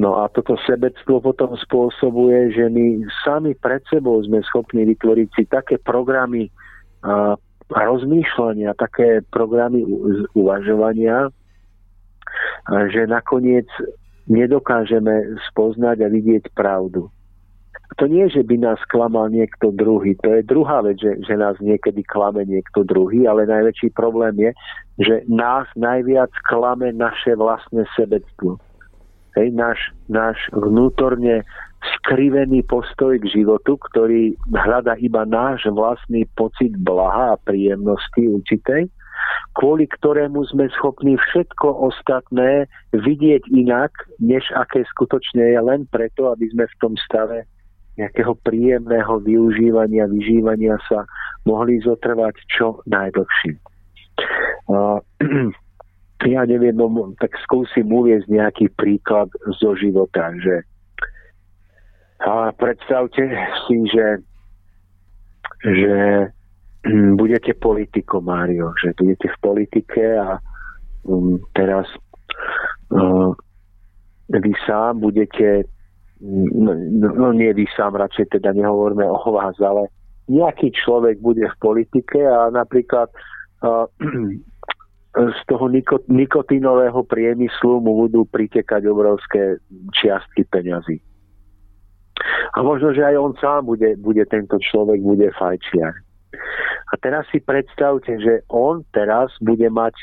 No 0.00 0.18
a 0.22 0.30
toto 0.32 0.58
sebectvo 0.64 1.20
potom 1.20 1.54
spôsobuje, 1.54 2.54
že 2.54 2.66
my 2.70 3.04
sami 3.22 3.52
pred 3.54 3.82
sebou 3.90 4.18
sme 4.24 4.42
schopní 4.46 4.86
vytvoriť 4.94 5.28
si 5.34 5.44
také 5.46 5.76
programy 5.78 6.48
a, 7.04 7.36
rozmýšľania, 7.68 8.76
také 8.78 9.24
programy 9.32 9.84
uvažovania, 10.36 11.32
že 12.92 13.08
nakoniec 13.08 13.66
nedokážeme 14.28 15.40
spoznať 15.52 15.96
a 16.04 16.08
vidieť 16.12 16.52
pravdu. 16.52 17.08
To 17.94 18.10
nie, 18.10 18.26
že 18.26 18.42
by 18.42 18.58
nás 18.58 18.80
klamal 18.90 19.30
niekto 19.30 19.70
druhý, 19.70 20.18
to 20.18 20.26
je 20.34 20.42
druhá 20.42 20.82
vec, 20.82 20.98
že, 20.98 21.22
že 21.22 21.34
nás 21.38 21.54
niekedy 21.62 22.02
klame 22.02 22.42
niekto 22.42 22.82
druhý, 22.82 23.28
ale 23.30 23.46
najväčší 23.46 23.94
problém 23.94 24.34
je, 24.40 24.50
že 24.98 25.14
nás 25.30 25.70
najviac 25.78 26.30
klame 26.50 26.90
naše 26.90 27.38
vlastné 27.38 27.86
sebectvo. 27.94 28.58
Hej, 29.38 29.54
náš, 29.54 29.78
náš 30.10 30.38
vnútorne 30.54 31.46
skrivený 31.98 32.66
postoj 32.66 33.18
k 33.18 33.26
životu, 33.30 33.78
ktorý 33.90 34.34
hľada 34.50 34.98
iba 34.98 35.22
náš 35.26 35.66
vlastný 35.70 36.26
pocit 36.34 36.74
blaha 36.80 37.34
a 37.34 37.40
príjemnosti 37.42 38.26
určitej, 38.26 38.90
kvôli 39.54 39.86
ktorému 39.86 40.42
sme 40.50 40.66
schopní 40.74 41.14
všetko 41.18 41.66
ostatné 41.94 42.66
vidieť 42.94 43.46
inak, 43.54 43.94
než 44.18 44.50
aké 44.54 44.82
skutočne 44.90 45.54
je, 45.54 45.60
len 45.60 45.86
preto, 45.90 46.32
aby 46.32 46.50
sme 46.50 46.64
v 46.66 46.78
tom 46.82 46.94
stave 47.06 47.46
nejakého 47.94 48.34
príjemného 48.42 49.22
využívania, 49.22 50.10
vyžívania 50.10 50.78
sa 50.90 51.06
mohli 51.46 51.78
zotrvať 51.82 52.34
čo 52.50 52.82
najdlhšie. 52.90 53.54
ja 56.24 56.42
neviem, 56.48 56.74
no, 56.74 56.88
tak 57.20 57.36
skúsim 57.44 57.86
uviezť 57.92 58.26
nejaký 58.32 58.66
príklad 58.74 59.28
zo 59.60 59.76
života, 59.76 60.32
že 60.40 60.64
a 62.24 62.52
predstavte 62.56 63.20
si, 63.66 63.76
že, 63.92 64.08
že 65.60 65.94
hm, 66.88 67.20
budete 67.20 67.52
politiko, 67.52 68.24
Mário, 68.24 68.72
že 68.80 68.96
budete 68.96 69.28
v 69.28 69.38
politike 69.44 70.04
a 70.16 70.40
um, 71.04 71.36
teraz 71.52 71.84
uh, 72.96 73.28
vy 74.32 74.52
sám 74.64 75.04
budete 75.04 75.68
no, 76.22 77.28
nie 77.34 77.50
vy 77.54 77.66
sám, 77.74 77.98
radšej 77.98 78.38
teda 78.38 78.54
nehovoríme 78.54 79.04
o 79.06 79.18
vás, 79.34 79.58
ale 79.58 79.90
nejaký 80.30 80.72
človek 80.72 81.20
bude 81.20 81.44
v 81.44 81.56
politike 81.60 82.22
a 82.24 82.48
napríklad 82.48 83.10
uh, 83.60 83.84
z 85.14 85.40
toho 85.46 85.66
nikotínového 86.10 87.00
priemyslu 87.06 87.78
mu 87.78 88.06
budú 88.06 88.26
pritekať 88.26 88.82
obrovské 88.90 89.62
čiastky 89.94 90.42
peňazí. 90.50 90.98
A 92.54 92.62
možno, 92.62 92.94
že 92.94 93.02
aj 93.02 93.16
on 93.18 93.32
sám 93.38 93.66
bude, 93.66 93.94
bude 93.98 94.22
tento 94.26 94.58
človek, 94.58 95.02
bude 95.02 95.30
fajčiar. 95.34 95.94
A 96.90 96.94
teraz 96.98 97.26
si 97.30 97.38
predstavte, 97.38 98.10
že 98.18 98.42
on 98.50 98.82
teraz 98.90 99.30
bude 99.38 99.66
mať, 99.70 99.94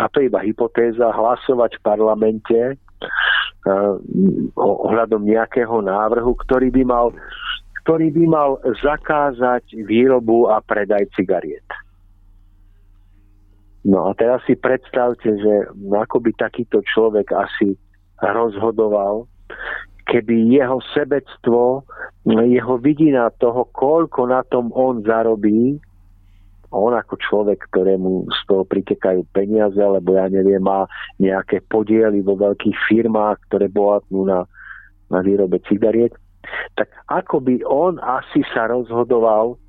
a 0.00 0.08
to 0.12 0.20
je 0.20 0.28
iba 0.28 0.40
hypotéza, 0.40 1.12
hlasovať 1.12 1.80
v 1.80 1.84
parlamente 1.84 2.58
ohľadom 4.58 5.22
nejakého 5.22 5.78
návrhu, 5.82 6.34
ktorý 6.42 6.70
by 6.74 6.82
mal 6.82 7.06
ktorý 7.82 8.14
by 8.14 8.24
mal 8.30 8.50
zakázať 8.78 9.74
výrobu 9.74 10.46
a 10.46 10.62
predaj 10.62 11.02
cigariet. 11.18 11.66
No 13.82 14.06
a 14.06 14.14
teraz 14.14 14.38
si 14.46 14.54
predstavte, 14.54 15.26
že 15.26 15.54
ako 15.90 16.22
by 16.22 16.30
takýto 16.38 16.78
človek 16.86 17.34
asi 17.34 17.74
rozhodoval, 18.22 19.26
keby 20.06 20.54
jeho 20.54 20.78
sebectvo, 20.94 21.82
jeho 22.30 22.74
vidina 22.78 23.34
toho, 23.42 23.66
koľko 23.74 24.30
na 24.30 24.46
tom 24.46 24.70
on 24.70 25.02
zarobí, 25.02 25.82
on 26.72 26.96
ako 26.96 27.20
človek, 27.20 27.68
ktorému 27.70 28.32
z 28.32 28.40
toho 28.48 28.64
pritekajú 28.64 29.28
peniaze, 29.36 29.76
alebo 29.76 30.16
ja 30.16 30.26
neviem, 30.32 30.64
má 30.64 30.88
nejaké 31.20 31.60
podiely 31.68 32.24
vo 32.24 32.34
veľkých 32.34 32.76
firmách, 32.88 33.38
ktoré 33.52 33.68
bohatnú 33.68 34.24
na, 34.24 34.48
na 35.12 35.20
výrobe 35.20 35.60
cigariet, 35.68 36.16
tak 36.74 36.88
ako 37.12 37.44
by 37.44 37.60
on 37.68 38.00
asi 38.00 38.42
sa 38.50 38.72
rozhodoval, 38.72 39.60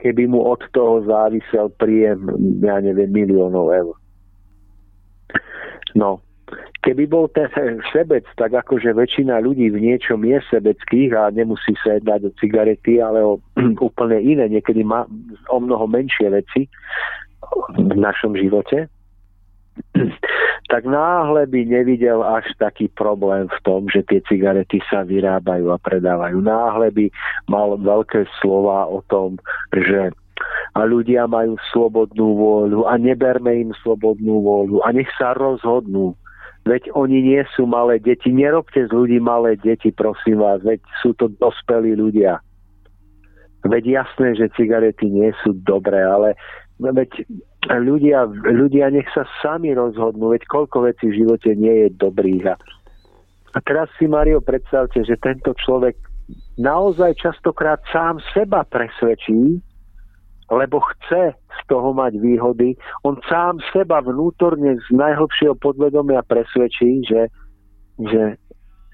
keby 0.00 0.26
mu 0.26 0.42
od 0.42 0.64
toho 0.74 1.04
závisel 1.06 1.70
príjem, 1.78 2.26
ja 2.64 2.80
neviem, 2.82 3.12
miliónov 3.12 3.70
eur. 3.70 3.94
No, 5.94 6.24
keby 6.82 7.06
bol 7.06 7.30
ten 7.30 7.48
sebec, 7.94 8.26
tak 8.36 8.52
akože 8.52 8.92
väčšina 8.92 9.40
ľudí 9.40 9.70
v 9.70 9.92
niečom 9.92 10.22
je 10.26 10.38
sebeckých 10.50 11.10
a 11.14 11.32
nemusí 11.32 11.74
sa 11.80 11.96
jednať 11.98 12.20
o 12.28 12.30
cigarety, 12.38 12.98
ale 12.98 13.22
o 13.22 13.38
úplne 13.88 14.18
iné, 14.20 14.48
niekedy 14.48 14.82
má 14.82 15.06
o 15.48 15.58
mnoho 15.58 15.86
menšie 15.86 16.28
veci 16.28 16.68
v 17.76 17.96
našom 17.96 18.34
živote, 18.34 18.90
tak 20.72 20.82
náhle 20.84 21.48
by 21.48 21.60
nevidel 21.64 22.20
až 22.24 22.44
taký 22.60 22.88
problém 22.92 23.48
v 23.48 23.58
tom, 23.64 23.88
že 23.88 24.04
tie 24.04 24.20
cigarety 24.24 24.80
sa 24.88 25.04
vyrábajú 25.04 25.72
a 25.72 25.80
predávajú. 25.80 26.40
Náhle 26.40 26.88
by 26.92 27.06
mal 27.48 27.76
veľké 27.80 28.28
slova 28.40 28.88
o 28.88 29.04
tom, 29.08 29.40
že 29.72 30.12
a 30.72 30.88
ľudia 30.88 31.28
majú 31.28 31.60
slobodnú 31.70 32.32
vôľu 32.40 32.88
a 32.88 32.96
neberme 32.96 33.68
im 33.68 33.70
slobodnú 33.84 34.40
vôľu 34.40 34.80
a 34.80 34.88
nech 34.90 35.08
sa 35.20 35.36
rozhodnú. 35.36 36.16
Veď 36.62 36.94
oni 36.94 37.18
nie 37.34 37.42
sú 37.58 37.66
malé 37.66 37.98
deti. 37.98 38.30
Nerobte 38.30 38.86
z 38.86 38.90
ľudí 38.94 39.18
malé 39.18 39.58
deti, 39.58 39.90
prosím 39.90 40.38
vás. 40.38 40.62
Veď 40.62 40.78
sú 41.02 41.10
to 41.18 41.26
dospelí 41.42 41.98
ľudia. 41.98 42.38
Veď 43.66 44.02
jasné, 44.02 44.38
že 44.38 44.54
cigarety 44.54 45.10
nie 45.10 45.34
sú 45.42 45.54
dobré, 45.66 46.02
ale 46.02 46.38
veď 46.78 47.26
ľudia, 47.70 48.26
ľudia 48.30 48.90
nech 48.90 49.06
sa 49.14 49.22
sami 49.42 49.74
rozhodnú, 49.74 50.34
veď 50.34 50.46
koľko 50.50 50.90
vecí 50.90 51.10
v 51.10 51.26
živote 51.26 51.50
nie 51.54 51.86
je 51.86 51.88
dobrých. 51.94 52.44
A, 52.50 52.54
a 53.54 53.58
teraz 53.62 53.86
si, 53.98 54.10
Mario, 54.10 54.42
predstavte, 54.42 55.02
že 55.06 55.14
tento 55.18 55.54
človek 55.54 55.94
naozaj 56.58 57.18
častokrát 57.22 57.78
sám 57.90 58.18
seba 58.34 58.66
presvedčí, 58.66 59.62
lebo 60.52 60.84
chce 60.94 61.32
z 61.32 61.60
toho 61.66 61.96
mať 61.96 62.20
výhody. 62.20 62.76
On 63.08 63.16
sám 63.24 63.58
seba 63.72 64.04
vnútorne 64.04 64.76
z 64.76 64.88
najhlbšieho 64.92 65.56
podvedomia 65.56 66.20
presvedčí, 66.28 67.08
že, 67.08 67.32
že, 67.96 68.36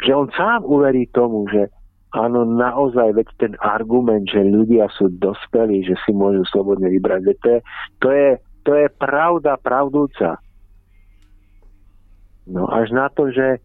že 0.07 0.11
on 0.15 0.31
sám 0.39 0.63
uverí 0.63 1.11
tomu, 1.11 1.51
že 1.51 1.67
áno, 2.15 2.47
naozaj, 2.47 3.13
veď 3.19 3.29
ten 3.37 3.55
argument, 3.61 4.25
že 4.31 4.47
ľudia 4.47 4.87
sú 4.97 5.11
dospelí, 5.19 5.85
že 5.85 5.99
si 6.07 6.15
môžu 6.15 6.47
slobodne 6.49 6.89
vybrať, 6.89 7.21
veď 7.27 7.39
to 7.43 7.49
je, 7.51 7.61
to 8.01 8.09
je, 8.15 8.31
to 8.65 8.73
je 8.79 8.87
pravda 8.97 9.59
pravdúca. 9.61 10.41
No 12.49 12.65
až 12.73 12.97
na 12.97 13.13
to, 13.13 13.29
že 13.29 13.61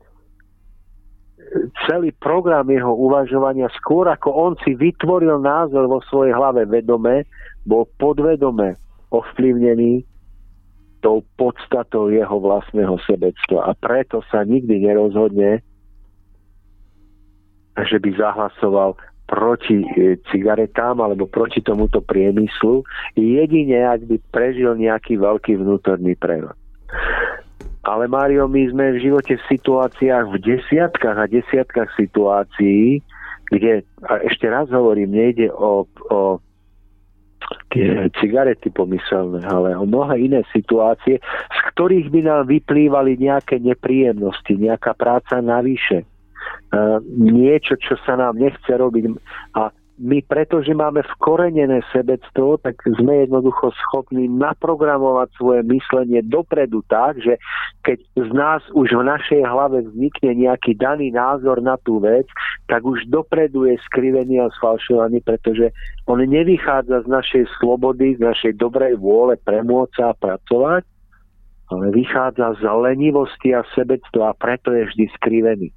celý 1.88 2.12
program 2.18 2.68
jeho 2.68 2.92
uvažovania, 2.92 3.70
skôr 3.78 4.10
ako 4.10 4.30
on 4.32 4.54
si 4.64 4.74
vytvoril 4.76 5.40
názor 5.40 5.88
vo 5.88 6.00
svojej 6.08 6.34
hlave 6.34 6.66
vedome, 6.68 7.28
bol 7.64 7.88
podvedome 8.00 8.76
ovplyvnený 9.14 10.04
tou 11.04 11.20
podstatou 11.36 12.08
jeho 12.08 12.40
vlastného 12.40 12.96
sebectva. 13.04 13.68
A 13.68 13.72
preto 13.76 14.24
sa 14.32 14.48
nikdy 14.48 14.88
nerozhodne, 14.88 15.60
že 17.76 17.98
by 18.00 18.10
zahlasoval 18.16 18.96
proti 19.28 19.84
e, 19.84 20.16
cigaretám 20.32 21.00
alebo 21.04 21.28
proti 21.28 21.60
tomuto 21.60 22.00
priemyslu, 22.00 22.84
jedine 23.20 23.84
ak 23.84 24.08
by 24.08 24.16
prežil 24.32 24.76
nejaký 24.80 25.20
veľký 25.20 25.60
vnútorný 25.60 26.16
prerod. 26.16 26.56
Ale 27.84 28.08
Mário, 28.08 28.48
my 28.48 28.64
sme 28.72 28.96
v 28.96 29.12
živote 29.12 29.36
v 29.36 29.48
situáciách, 29.52 30.26
v 30.32 30.38
desiatkách 30.40 31.18
a 31.20 31.28
desiatkách 31.28 31.92
situácií, 32.00 33.04
kde, 33.52 33.84
a 34.08 34.24
ešte 34.24 34.48
raz 34.48 34.72
hovorím, 34.72 35.12
nejde 35.12 35.52
o, 35.52 35.84
o 36.08 36.40
tie 37.74 38.08
cigarety 38.22 38.70
pomyselné, 38.70 39.44
ale 39.46 39.74
o 39.76 39.86
mnohé 39.88 40.22
iné 40.22 40.42
situácie, 40.54 41.18
z 41.50 41.60
ktorých 41.74 42.08
by 42.14 42.22
nám 42.24 42.42
vyplývali 42.48 43.18
nejaké 43.18 43.60
nepríjemnosti, 43.60 44.54
nejaká 44.56 44.94
práca 44.94 45.42
navyše 45.42 46.06
niečo, 47.18 47.78
čo 47.78 47.96
sa 48.02 48.18
nám 48.18 48.42
nechce 48.42 48.72
robiť. 48.74 49.14
A 49.56 49.70
my, 50.04 50.20
pretože 50.28 50.76
máme 50.76 51.00
vkorenené 51.16 51.80
sebectvo, 51.96 52.60
tak 52.60 52.76
sme 52.84 53.24
jednoducho 53.24 53.72
schopní 53.88 54.28
naprogramovať 54.28 55.32
svoje 55.40 55.62
myslenie 55.72 56.20
dopredu 56.20 56.84
tak, 56.92 57.24
že 57.24 57.40
keď 57.88 58.04
z 58.20 58.30
nás 58.36 58.60
už 58.76 59.00
v 59.00 59.04
našej 59.08 59.42
hlave 59.48 59.88
vznikne 59.88 60.44
nejaký 60.44 60.76
daný 60.76 61.16
názor 61.16 61.64
na 61.64 61.80
tú 61.80 62.04
vec, 62.04 62.28
tak 62.68 62.84
už 62.84 63.08
dopredu 63.08 63.64
je 63.64 63.80
skrivený 63.88 64.44
a 64.44 64.52
sfalšovaný, 64.60 65.24
pretože 65.24 65.72
on 66.04 66.20
nevychádza 66.20 67.04
z 67.04 67.08
našej 67.08 67.44
slobody, 67.64 68.20
z 68.20 68.28
našej 68.28 68.60
dobrej 68.60 69.00
vôle 69.00 69.40
premôcť 69.40 69.98
a 70.04 70.12
pracovať, 70.20 70.84
ale 71.72 71.86
vychádza 71.96 72.60
z 72.60 72.68
lenivosti 72.68 73.56
a 73.56 73.64
sebectva 73.72 74.36
a 74.36 74.38
preto 74.38 74.76
je 74.76 74.84
vždy 74.84 75.06
skrivený. 75.16 75.72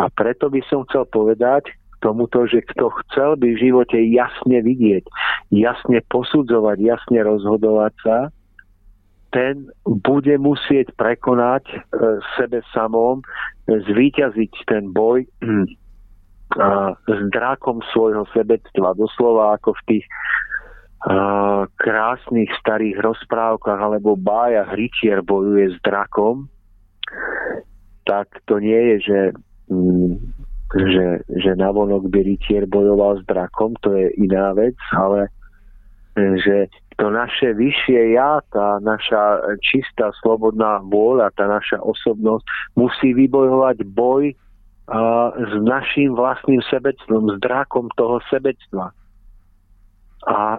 A 0.00 0.08
preto 0.08 0.48
by 0.48 0.64
som 0.72 0.88
chcel 0.88 1.04
povedať 1.04 1.68
tomuto, 2.00 2.46
že 2.46 2.64
kto 2.74 2.90
chcel 3.04 3.36
by 3.36 3.48
v 3.54 3.62
živote 3.62 3.98
jasne 4.10 4.58
vidieť, 4.62 5.04
jasne 5.50 5.98
posudzovať, 6.08 6.76
jasne 6.80 7.20
rozhodovať 7.22 7.94
sa, 8.02 8.18
ten 9.28 9.68
bude 9.84 10.40
musieť 10.40 10.88
prekonať 10.96 11.68
e, 11.68 11.76
sebe 12.40 12.64
samom, 12.72 13.20
zvíťaziť 13.68 14.52
ten 14.64 14.88
boj 14.88 15.28
a, 16.56 16.96
s 16.96 17.18
drákom 17.28 17.84
svojho 17.92 18.24
sebectva. 18.32 18.96
Doslova 18.96 19.60
ako 19.60 19.76
v 19.76 19.82
tých 19.84 20.06
krásnych 21.78 22.50
starých 22.58 22.98
rozprávkach 22.98 23.78
alebo 23.78 24.18
bájach 24.18 24.74
rytier 24.74 25.22
bojuje 25.22 25.70
s 25.70 25.78
drakom, 25.86 26.50
tak 28.02 28.26
to 28.50 28.58
nie 28.58 28.74
je, 28.74 28.96
že, 29.06 29.20
mm, 29.70 30.37
že, 30.76 31.24
že 31.32 31.50
navonok 31.56 32.12
by 32.12 32.20
rytier 32.20 32.68
bojoval 32.68 33.20
s 33.20 33.24
drakom, 33.24 33.72
to 33.80 33.96
je 33.96 34.12
iná 34.20 34.52
vec, 34.52 34.76
ale 34.92 35.32
že 36.18 36.68
to 36.98 37.14
naše 37.14 37.54
vyššie 37.54 38.18
ja, 38.18 38.42
tá 38.50 38.82
naša 38.82 39.54
čistá 39.62 40.10
slobodná 40.18 40.82
vôľa, 40.82 41.30
tá 41.38 41.46
naša 41.46 41.78
osobnosť 41.78 42.42
musí 42.74 43.14
vybojovať 43.14 43.86
boj 43.86 44.34
a, 44.90 45.30
s 45.30 45.52
našim 45.62 46.18
vlastným 46.18 46.58
sebectvom, 46.66 47.32
s 47.32 47.36
drákom 47.38 47.86
toho 47.94 48.18
sebectva. 48.26 48.90
A 50.26 50.58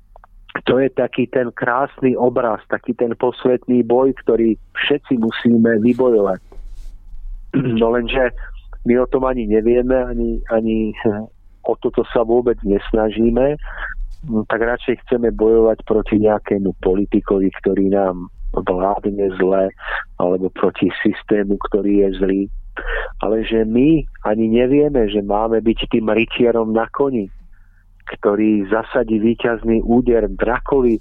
to 0.68 0.74
je 0.76 0.92
taký 0.92 1.24
ten 1.32 1.48
krásny 1.56 2.12
obraz, 2.12 2.60
taký 2.68 2.92
ten 2.92 3.16
posvetný 3.16 3.80
boj, 3.80 4.12
ktorý 4.20 4.60
všetci 4.76 5.16
musíme 5.16 5.80
vybojovať. 5.80 6.40
No 7.50 7.90
lenže 7.90 8.30
my 8.84 8.94
o 9.00 9.06
tom 9.06 9.28
ani 9.28 9.44
nevieme, 9.44 9.96
ani, 10.04 10.40
ani 10.48 10.94
o 11.68 11.74
toto 11.76 12.04
sa 12.08 12.24
vôbec 12.24 12.56
nesnažíme 12.64 13.60
No, 14.28 14.44
tak 14.44 14.60
radšej 14.60 15.00
chceme 15.06 15.32
bojovať 15.32 15.80
proti 15.88 16.20
nejakému 16.20 16.76
politikovi, 16.84 17.48
ktorý 17.56 17.88
nám 17.88 18.28
vládne 18.52 19.32
zle, 19.40 19.72
alebo 20.20 20.52
proti 20.52 20.92
systému, 21.00 21.56
ktorý 21.70 22.04
je 22.04 22.08
zlý. 22.20 22.42
Ale 23.24 23.40
že 23.48 23.64
my 23.64 24.04
ani 24.28 24.60
nevieme, 24.60 25.08
že 25.08 25.24
máme 25.24 25.64
byť 25.64 25.88
tým 25.88 26.12
rytierom 26.12 26.76
na 26.76 26.84
koni, 26.92 27.32
ktorý 28.20 28.68
zasadí 28.68 29.16
výťazný 29.16 29.80
úder 29.88 30.28
drakovi 30.36 31.00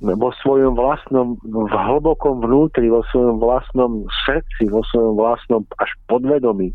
vo 0.00 0.28
svojom 0.44 0.76
vlastnom, 0.76 1.40
v 1.40 1.72
hlbokom 1.72 2.44
vnútri, 2.44 2.92
vo 2.92 3.00
svojom 3.08 3.40
vlastnom 3.40 4.04
srdci, 4.28 4.68
vo 4.68 4.84
svojom 4.92 5.16
vlastnom 5.16 5.64
až 5.80 5.88
podvedomí. 6.04 6.68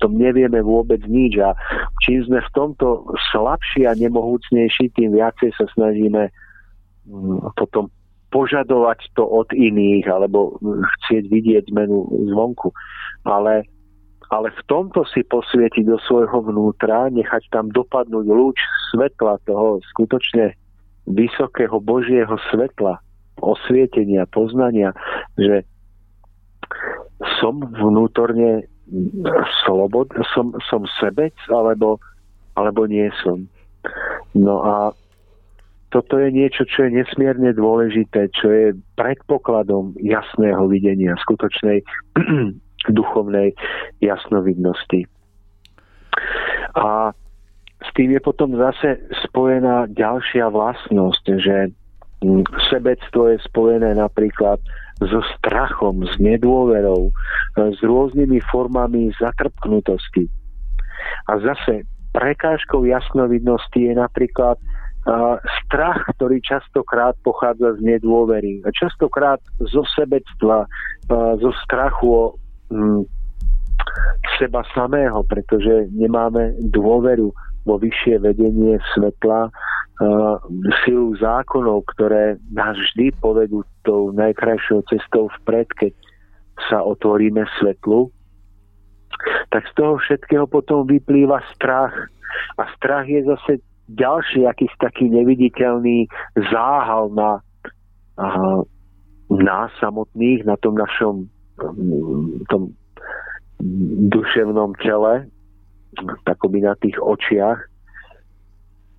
O 0.00 0.08
tom 0.08 0.16
nevieme 0.16 0.64
vôbec 0.64 1.04
nič 1.04 1.36
a 1.44 1.52
čím 2.00 2.24
sme 2.24 2.40
v 2.40 2.52
tomto 2.56 3.04
slabší 3.32 3.84
a 3.84 3.92
nemohúcnejší, 4.00 4.96
tým 4.96 5.12
viacej 5.12 5.52
sa 5.60 5.68
snažíme 5.76 6.32
mm, 7.04 7.52
potom 7.52 7.92
požadovať 8.32 9.12
to 9.12 9.22
od 9.28 9.46
iných 9.52 10.08
alebo 10.08 10.56
chcieť 10.64 11.24
vidieť 11.28 11.64
zmenu 11.68 12.08
zvonku. 12.32 12.72
Ale, 13.28 13.68
ale 14.32 14.48
v 14.50 14.62
tomto 14.72 15.04
si 15.12 15.20
posvietiť 15.20 15.84
do 15.84 16.00
svojho 16.00 16.48
vnútra, 16.48 17.12
nechať 17.12 17.44
tam 17.52 17.68
dopadnúť 17.68 18.24
lúč 18.24 18.56
svetla 18.90 19.36
toho 19.44 19.84
skutočne 19.92 20.56
vysokého 21.06 21.80
Božieho 21.80 22.36
svetla, 22.52 23.00
osvietenia, 23.40 24.24
poznania, 24.30 24.96
že 25.36 25.66
som 27.40 27.60
vnútorne 27.60 28.64
slobod, 29.64 30.12
som, 30.32 30.52
som 30.68 30.84
sebec, 31.00 31.34
alebo, 31.48 32.00
alebo 32.56 32.84
nie 32.84 33.08
som. 33.24 33.48
No 34.36 34.60
a 34.64 34.76
toto 35.94 36.18
je 36.18 36.34
niečo, 36.34 36.66
čo 36.66 36.88
je 36.88 37.00
nesmierne 37.00 37.54
dôležité, 37.54 38.26
čo 38.34 38.50
je 38.50 38.66
predpokladom 38.98 39.94
jasného 40.02 40.66
videnia, 40.66 41.14
skutočnej 41.22 41.86
duchovnej 42.98 43.54
jasnovidnosti. 44.02 45.06
A 46.74 47.14
tým 47.94 48.10
je 48.10 48.20
potom 48.20 48.58
zase 48.58 48.98
spojená 49.30 49.86
ďalšia 49.94 50.50
vlastnosť, 50.50 51.24
že 51.38 51.70
mm, 52.22 52.42
sebectvo 52.70 53.30
je 53.30 53.38
spojené 53.46 53.94
napríklad 53.94 54.58
so 55.02 55.22
strachom, 55.38 56.06
s 56.06 56.14
nedôverou, 56.22 57.10
e, 57.10 57.12
s 57.74 57.80
rôznymi 57.82 58.38
formami 58.50 59.10
zatrpknutosti. 59.18 60.26
A 61.30 61.38
zase 61.38 61.86
prekážkou 62.14 62.86
jasnovidnosti 62.86 63.74
je 63.74 63.90
napríklad 63.90 64.54
uh, 64.54 65.36
strach, 65.66 66.06
ktorý 66.14 66.38
častokrát 66.40 67.18
pochádza 67.26 67.74
z 67.76 67.80
nedôvery. 67.82 68.62
A 68.62 68.70
častokrát 68.70 69.42
zo 69.58 69.82
sebectva, 69.98 70.64
uh, 70.64 71.34
zo 71.42 71.50
strachu 71.66 72.06
o 72.06 72.24
um, 72.70 73.02
seba 74.38 74.62
samého, 74.72 75.26
pretože 75.26 75.90
nemáme 75.90 76.54
dôveru 76.70 77.34
vo 77.64 77.80
vyššie 77.80 78.20
vedenie 78.20 78.76
svetla, 78.94 79.48
uh, 79.48 80.36
silu 80.84 81.16
zákonov, 81.16 81.88
ktoré 81.96 82.36
nás 82.52 82.76
vždy 82.76 83.12
povedú 83.18 83.64
tou 83.82 84.12
najkrajšou 84.12 84.84
cestou 84.88 85.32
vpred, 85.42 85.68
keď 85.76 85.92
sa 86.70 86.84
otvoríme 86.84 87.42
svetlu, 87.58 88.12
tak 89.50 89.66
z 89.70 89.72
toho 89.74 89.98
všetkého 89.98 90.46
potom 90.46 90.86
vyplýva 90.86 91.42
strach. 91.54 91.94
A 92.58 92.62
strach 92.78 93.06
je 93.06 93.22
zase 93.22 93.62
ďalší 93.90 94.46
akýsi 94.46 94.74
taký 94.80 95.06
neviditeľný 95.10 96.08
záhal 96.50 97.10
na 97.14 97.38
uh, 98.18 98.62
nás 99.30 99.70
samotných, 99.80 100.44
na 100.44 100.56
tom 100.60 100.74
našom 100.76 101.14
tom 102.50 102.74
duševnom 104.10 104.74
tele, 104.82 105.30
takoby 106.24 106.64
na 106.64 106.74
tých 106.78 106.98
očiach, 107.00 107.60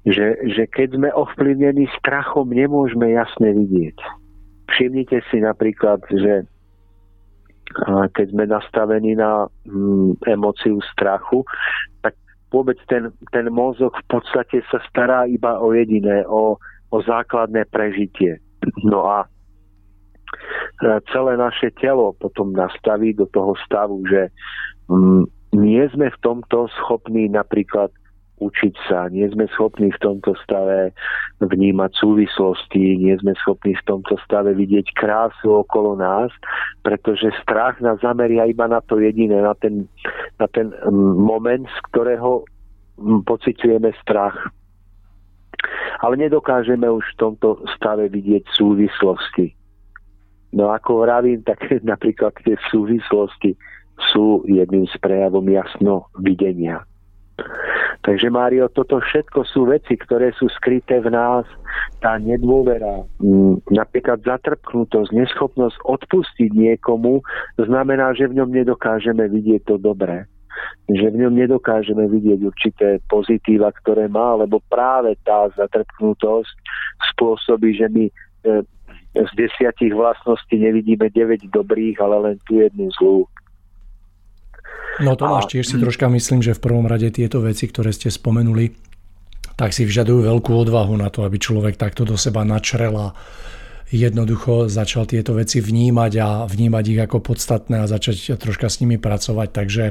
že, 0.05 0.37
že 0.53 0.63
keď 0.69 1.01
sme 1.01 1.09
ovplyvnení 1.09 1.89
strachom, 1.97 2.53
nemôžeme 2.53 3.09
jasne 3.17 3.57
vidieť. 3.57 3.97
Všimnite 4.69 5.17
si 5.33 5.41
napríklad, 5.41 6.01
že 6.13 6.45
keď 8.13 8.25
sme 8.29 8.45
nastavení 8.45 9.17
na 9.17 9.49
mm, 9.65 10.21
emóciu 10.29 10.77
strachu, 10.93 11.43
tak 12.05 12.13
vôbec 12.53 12.77
ten, 12.85 13.09
ten 13.33 13.49
mozog 13.49 13.97
v 13.97 14.05
podstate 14.07 14.61
sa 14.69 14.79
stará 14.87 15.25
iba 15.25 15.57
o 15.57 15.73
jediné, 15.73 16.23
o, 16.29 16.61
o 16.93 16.97
základné 17.01 17.65
prežitie. 17.73 18.39
No 18.85 19.09
a 19.09 19.25
celé 21.11 21.37
naše 21.37 21.71
telo 21.81 22.13
potom 22.17 22.53
nastaví 22.53 23.13
do 23.13 23.25
toho 23.29 23.57
stavu, 23.65 24.05
že 24.05 24.29
mm, 24.89 25.25
nie 25.55 25.87
sme 25.95 26.11
v 26.11 26.21
tomto 26.21 26.67
schopní 26.75 27.31
napríklad 27.31 27.89
učiť 28.35 28.75
sa, 28.91 29.07
nie 29.07 29.23
sme 29.31 29.47
schopní 29.55 29.95
v 29.95 30.01
tomto 30.03 30.35
stave 30.43 30.91
vnímať 31.39 31.91
súvislosti, 31.95 32.99
nie 32.99 33.15
sme 33.15 33.31
schopní 33.39 33.79
v 33.79 33.85
tomto 33.87 34.19
stave 34.27 34.51
vidieť 34.51 34.91
krásu 34.91 35.63
okolo 35.63 35.95
nás, 35.95 36.35
pretože 36.83 37.31
strach 37.39 37.79
nás 37.79 37.95
zameria 38.03 38.43
iba 38.43 38.67
na 38.67 38.83
to 38.83 38.99
jediné, 38.99 39.39
na 39.39 39.55
ten, 39.55 39.87
na 40.35 40.51
ten 40.51 40.75
mm, 40.75 41.15
moment, 41.15 41.63
z 41.63 41.79
ktorého 41.91 42.43
mm, 42.99 43.23
pociťujeme 43.23 43.95
strach. 44.03 44.35
Ale 46.03 46.19
nedokážeme 46.19 46.91
už 46.91 47.07
v 47.15 47.19
tomto 47.23 47.63
stave 47.71 48.11
vidieť 48.11 48.51
súvislosti. 48.51 49.55
No 50.51 50.75
ako 50.75 51.07
vravím, 51.07 51.39
tak 51.47 51.63
napríklad 51.87 52.35
tie 52.43 52.59
súvislosti 52.67 53.55
sú 54.11 54.43
jedným 54.47 54.87
z 54.91 54.95
prejavom 54.99 55.45
jasno 55.47 56.11
videnia. 56.19 56.83
Takže 58.05 58.29
Mário, 58.29 58.69
toto 58.69 59.01
všetko 59.01 59.49
sú 59.49 59.65
veci, 59.65 59.97
ktoré 59.97 60.29
sú 60.37 60.45
skryté 60.53 61.01
v 61.01 61.09
nás. 61.09 61.43
Tá 61.99 62.21
nedôvera, 62.21 63.01
napríklad 63.73 64.21
zatrpknutosť, 64.21 65.09
neschopnosť 65.09 65.77
odpustiť 65.83 66.53
niekomu, 66.53 67.25
znamená, 67.57 68.13
že 68.13 68.29
v 68.29 68.37
ňom 68.39 68.49
nedokážeme 68.53 69.25
vidieť 69.25 69.65
to 69.65 69.75
dobré. 69.81 70.29
Že 70.85 71.17
v 71.17 71.19
ňom 71.25 71.33
nedokážeme 71.33 72.05
vidieť 72.05 72.39
určité 72.45 72.87
pozitíva, 73.09 73.73
ktoré 73.73 74.05
má, 74.05 74.37
lebo 74.37 74.61
práve 74.69 75.17
tá 75.25 75.49
zatrpknutosť 75.57 76.55
spôsobí, 77.11 77.73
že 77.73 77.89
my 77.89 78.05
e, 78.05 78.13
z 79.17 79.31
desiatich 79.33 79.91
vlastností 79.97 80.61
nevidíme 80.61 81.09
9 81.09 81.49
dobrých, 81.49 81.97
ale 81.99 82.15
len 82.21 82.35
tú 82.45 82.61
jednu 82.61 82.93
zlú. 83.01 83.25
No 85.03 85.19
Tomáš, 85.19 85.51
tiež 85.51 85.67
si 85.67 85.75
troška 85.75 86.07
myslím, 86.07 86.39
že 86.39 86.55
v 86.55 86.63
prvom 86.63 86.87
rade 86.87 87.11
tieto 87.11 87.43
veci, 87.43 87.67
ktoré 87.67 87.91
ste 87.91 88.07
spomenuli, 88.07 88.71
tak 89.59 89.75
si 89.75 89.83
vyžadujú 89.83 90.23
veľkú 90.23 90.51
odvahu 90.55 90.95
na 90.95 91.11
to, 91.11 91.27
aby 91.27 91.35
človek 91.35 91.75
takto 91.75 92.07
do 92.07 92.15
seba 92.15 92.47
načrel 92.47 92.95
a 92.95 93.07
jednoducho 93.91 94.71
začal 94.71 95.03
tieto 95.07 95.35
veci 95.35 95.59
vnímať 95.59 96.11
a 96.19 96.27
vnímať 96.47 96.85
ich 96.95 96.99
ako 96.99 97.23
podstatné 97.23 97.83
a 97.83 97.91
začať 97.91 98.39
troška 98.39 98.71
s 98.71 98.79
nimi 98.83 98.95
pracovať. 98.99 99.49
Takže 99.51 99.85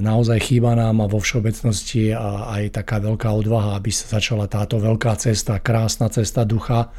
naozaj 0.00 0.38
chýba 0.46 0.78
nám 0.78 1.02
a 1.02 1.10
vo 1.10 1.18
všeobecnosti 1.18 2.14
aj 2.14 2.76
taká 2.76 3.02
veľká 3.02 3.32
odvaha, 3.32 3.74
aby 3.80 3.90
sa 3.90 4.20
začala 4.20 4.46
táto 4.46 4.78
veľká 4.78 5.18
cesta, 5.18 5.58
krásna 5.58 6.06
cesta 6.12 6.46
ducha 6.46 6.94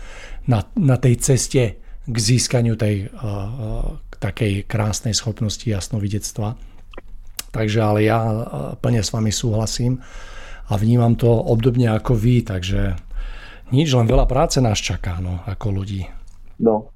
na, 0.49 0.67
na 0.75 0.99
tej 0.99 1.15
ceste 1.23 1.80
k 2.03 2.15
získaniu 2.15 2.75
tej 2.75 3.07
takej 4.18 4.65
krásnej 4.65 5.13
schopnosti 5.13 5.63
jasnovidectva. 5.63 6.57
Takže 7.53 7.80
ale 7.80 7.99
ja 8.05 8.20
plne 8.78 9.01
s 9.01 9.13
vami 9.13 9.32
súhlasím 9.32 10.03
a 10.68 10.74
vnímam 10.76 11.15
to 11.15 11.32
obdobne 11.32 11.89
ako 11.89 12.13
vy, 12.13 12.43
takže 12.43 12.99
nič, 13.72 13.91
len 13.95 14.07
veľa 14.07 14.28
práce 14.28 14.59
nás 14.59 14.80
čaká, 14.80 15.20
no, 15.24 15.43
ako 15.47 15.82
ľudí. 15.82 16.03
No, 16.59 16.91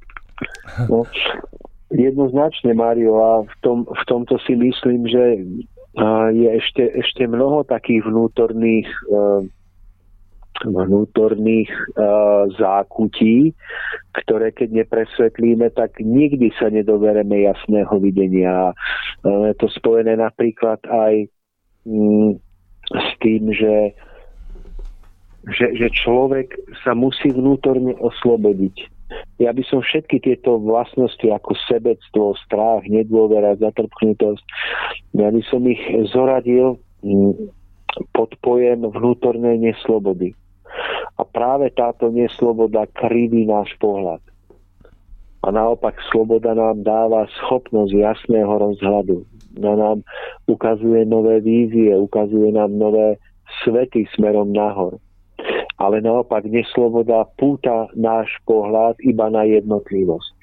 no 0.88 1.08
jednoznačne, 1.92 2.72
Mario, 2.74 3.20
a 3.20 3.32
v, 3.44 3.56
tom, 3.62 3.78
v 3.84 4.04
tomto 4.08 4.40
si 4.48 4.56
myslím, 4.56 5.08
že 5.08 5.24
je 6.32 6.48
ešte, 6.56 6.84
ešte 6.96 7.28
mnoho 7.28 7.68
takých 7.68 8.08
vnútorných 8.08 8.88
e, 8.88 9.02
vnútorných 10.66 11.72
uh, 11.72 12.48
zákutí, 12.56 13.54
ktoré 14.24 14.54
keď 14.54 14.86
nepresvetlíme, 14.86 15.74
tak 15.74 15.98
nikdy 16.02 16.54
sa 16.58 16.70
nedobereme 16.70 17.46
jasného 17.46 17.92
videnia. 18.00 18.76
Uh, 19.26 19.52
je 19.52 19.56
to 19.58 19.68
spojené 19.74 20.18
napríklad 20.18 20.80
aj 20.88 21.28
um, 21.88 22.38
s 22.92 23.10
tým, 23.24 23.50
že, 23.56 23.96
že, 25.50 25.68
že 25.78 25.88
človek 25.92 26.54
sa 26.86 26.94
musí 26.94 27.32
vnútorne 27.32 27.96
oslobodiť 27.98 29.02
ja 29.40 29.52
by 29.52 29.64
som 29.68 29.82
všetky 29.84 30.24
tieto 30.24 30.62
vlastnosti 30.62 31.24
ako 31.24 31.52
sebectvo, 31.68 32.38
strach, 32.46 32.86
nedôvera, 32.88 33.60
zatrpknutosť, 33.60 34.44
ja 35.18 35.28
by 35.28 35.42
som 35.50 35.62
ich 35.68 35.82
zoradil 36.14 36.80
mm, 37.04 37.34
pod 38.16 38.32
pojem 38.40 38.88
vnútornej 38.88 39.60
neslobody. 39.60 40.32
A 41.18 41.22
práve 41.28 41.70
táto 41.74 42.10
nesloboda 42.10 42.88
kriví 42.92 43.46
náš 43.46 43.74
pohľad. 43.78 44.22
A 45.42 45.48
naopak 45.50 45.98
sloboda 46.14 46.54
nám 46.54 46.86
dáva 46.86 47.26
schopnosť 47.42 47.94
jasného 47.98 48.54
rozhľadu. 48.62 49.26
Na 49.58 49.74
nám 49.74 50.06
ukazuje 50.46 51.04
nové 51.04 51.42
vízie, 51.42 51.98
ukazuje 51.98 52.54
nám 52.54 52.78
nové 52.78 53.18
svety 53.66 54.06
smerom 54.16 54.54
nahor 54.54 55.02
ale 55.82 55.98
naopak 55.98 56.46
nesloboda 56.46 57.26
púta 57.42 57.90
náš 57.98 58.30
pohľad 58.46 59.02
iba 59.02 59.34
na 59.34 59.50
jednotlivosť. 59.50 60.38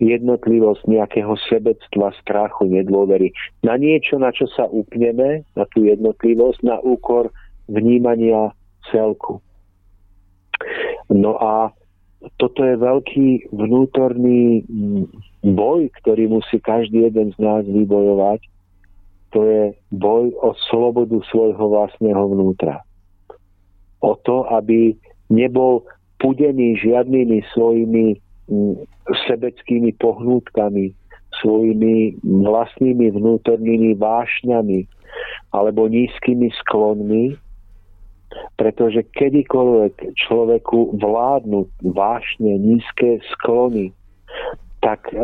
Jednotlivosť 0.00 0.88
nejakého 0.88 1.36
sebectva, 1.52 2.16
strachu, 2.24 2.72
nedôvery. 2.72 3.36
Na 3.60 3.76
niečo, 3.76 4.16
na 4.16 4.32
čo 4.32 4.48
sa 4.48 4.64
upneme, 4.64 5.44
na 5.52 5.68
tú 5.68 5.84
jednotlivosť, 5.84 6.64
na 6.64 6.80
úkor 6.80 7.28
vnímania 7.68 8.56
celku. 8.88 9.44
No 11.12 11.36
a 11.36 11.72
toto 12.36 12.64
je 12.64 12.76
veľký 12.76 13.28
vnútorný 13.52 14.64
mm, 14.68 15.04
boj, 15.56 15.88
ktorý 16.00 16.28
musí 16.28 16.60
každý 16.60 17.08
jeden 17.08 17.32
z 17.32 17.38
nás 17.40 17.64
vybojovať. 17.64 18.40
To 19.32 19.38
je 19.46 19.62
boj 19.94 20.32
o 20.42 20.52
slobodu 20.68 21.16
svojho 21.32 21.64
vlastného 21.70 22.24
vnútra 22.34 22.84
o 24.00 24.16
to, 24.24 24.48
aby 24.50 24.96
nebol 25.28 25.84
pudený 26.20 26.76
žiadnymi 26.80 27.44
svojimi 27.52 28.16
mm, 28.48 28.74
sebeckými 29.28 29.92
pohnútkami, 30.00 30.92
svojimi 31.40 32.20
vlastnými 32.24 33.12
vnútornými 33.14 33.96
vášňami 33.96 34.84
alebo 35.54 35.88
nízkymi 35.88 36.50
sklonmi, 36.64 37.36
pretože 38.54 39.02
kedykoľvek 39.16 40.14
človeku 40.14 41.00
vládnu 41.00 41.66
vášne, 41.82 42.60
nízke 42.60 43.18
sklony, 43.34 43.90
tak 44.80 45.12
e, 45.12 45.16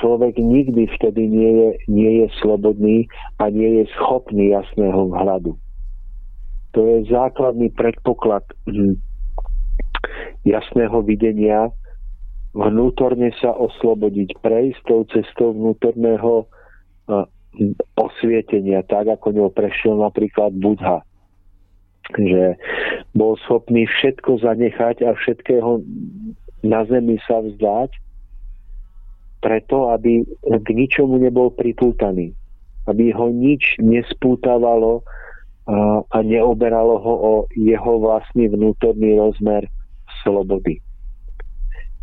človek 0.00 0.40
nikdy 0.40 0.88
vtedy 0.96 1.28
nie 1.28 1.52
je, 1.52 1.70
nie 1.88 2.12
je 2.24 2.26
slobodný 2.40 3.08
a 3.36 3.52
nie 3.52 3.80
je 3.80 3.84
schopný 3.96 4.56
jasného 4.56 5.12
vhľadu. 5.12 5.52
To 6.72 6.80
je 6.80 7.08
základný 7.08 7.72
predpoklad 7.76 8.44
hm, 8.68 8.96
jasného 10.48 11.04
videnia, 11.04 11.68
vnútorne 12.56 13.32
sa 13.36 13.52
oslobodiť, 13.52 14.40
prejsť 14.40 14.80
tou 14.88 15.04
cestou 15.12 15.52
vnútorného 15.52 16.48
hm, 17.08 17.26
osvietenia, 18.00 18.80
tak 18.88 19.12
ako 19.12 19.32
ňou 19.32 19.50
prešiel 19.52 20.00
napríklad 20.00 20.56
Budha. 20.56 21.04
Že 22.14 22.54
bol 23.18 23.34
schopný 23.42 23.90
všetko 23.90 24.38
zanechať 24.44 25.02
a 25.02 25.16
všetkého 25.18 25.82
na 26.62 26.86
zemi 26.86 27.18
sa 27.26 27.42
vzdať, 27.42 27.90
preto, 29.42 29.90
aby 29.94 30.26
k 30.42 30.68
ničomu 30.74 31.18
nebol 31.18 31.50
pripútaný. 31.54 32.34
Aby 32.86 33.10
ho 33.14 33.30
nič 33.30 33.78
nespútavalo 33.82 35.02
a 36.10 36.18
neoberalo 36.22 37.02
ho 37.02 37.14
o 37.14 37.32
jeho 37.58 37.98
vlastný 37.98 38.46
vnútorný 38.50 39.18
rozmer 39.18 39.66
slobody. 40.22 40.78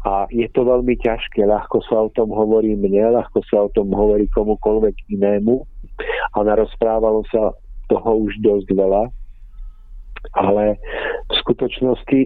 A 0.03 0.27
je 0.35 0.43
to 0.51 0.67
veľmi 0.67 0.99
ťažké, 0.99 1.47
ľahko 1.47 1.79
sa 1.87 2.03
o 2.03 2.11
tom 2.11 2.27
hovorí 2.35 2.75
mne, 2.75 3.15
ľahko 3.15 3.39
sa 3.47 3.63
o 3.63 3.71
tom 3.71 3.95
hovorí 3.95 4.27
komukoľvek 4.35 5.15
inému 5.15 5.63
a 6.35 6.37
narozprávalo 6.43 7.23
sa 7.31 7.55
toho 7.87 8.27
už 8.27 8.35
dosť 8.43 8.67
veľa, 8.75 9.07
ale 10.31 10.79
v 11.27 11.33
skutočnosti, 11.43 12.19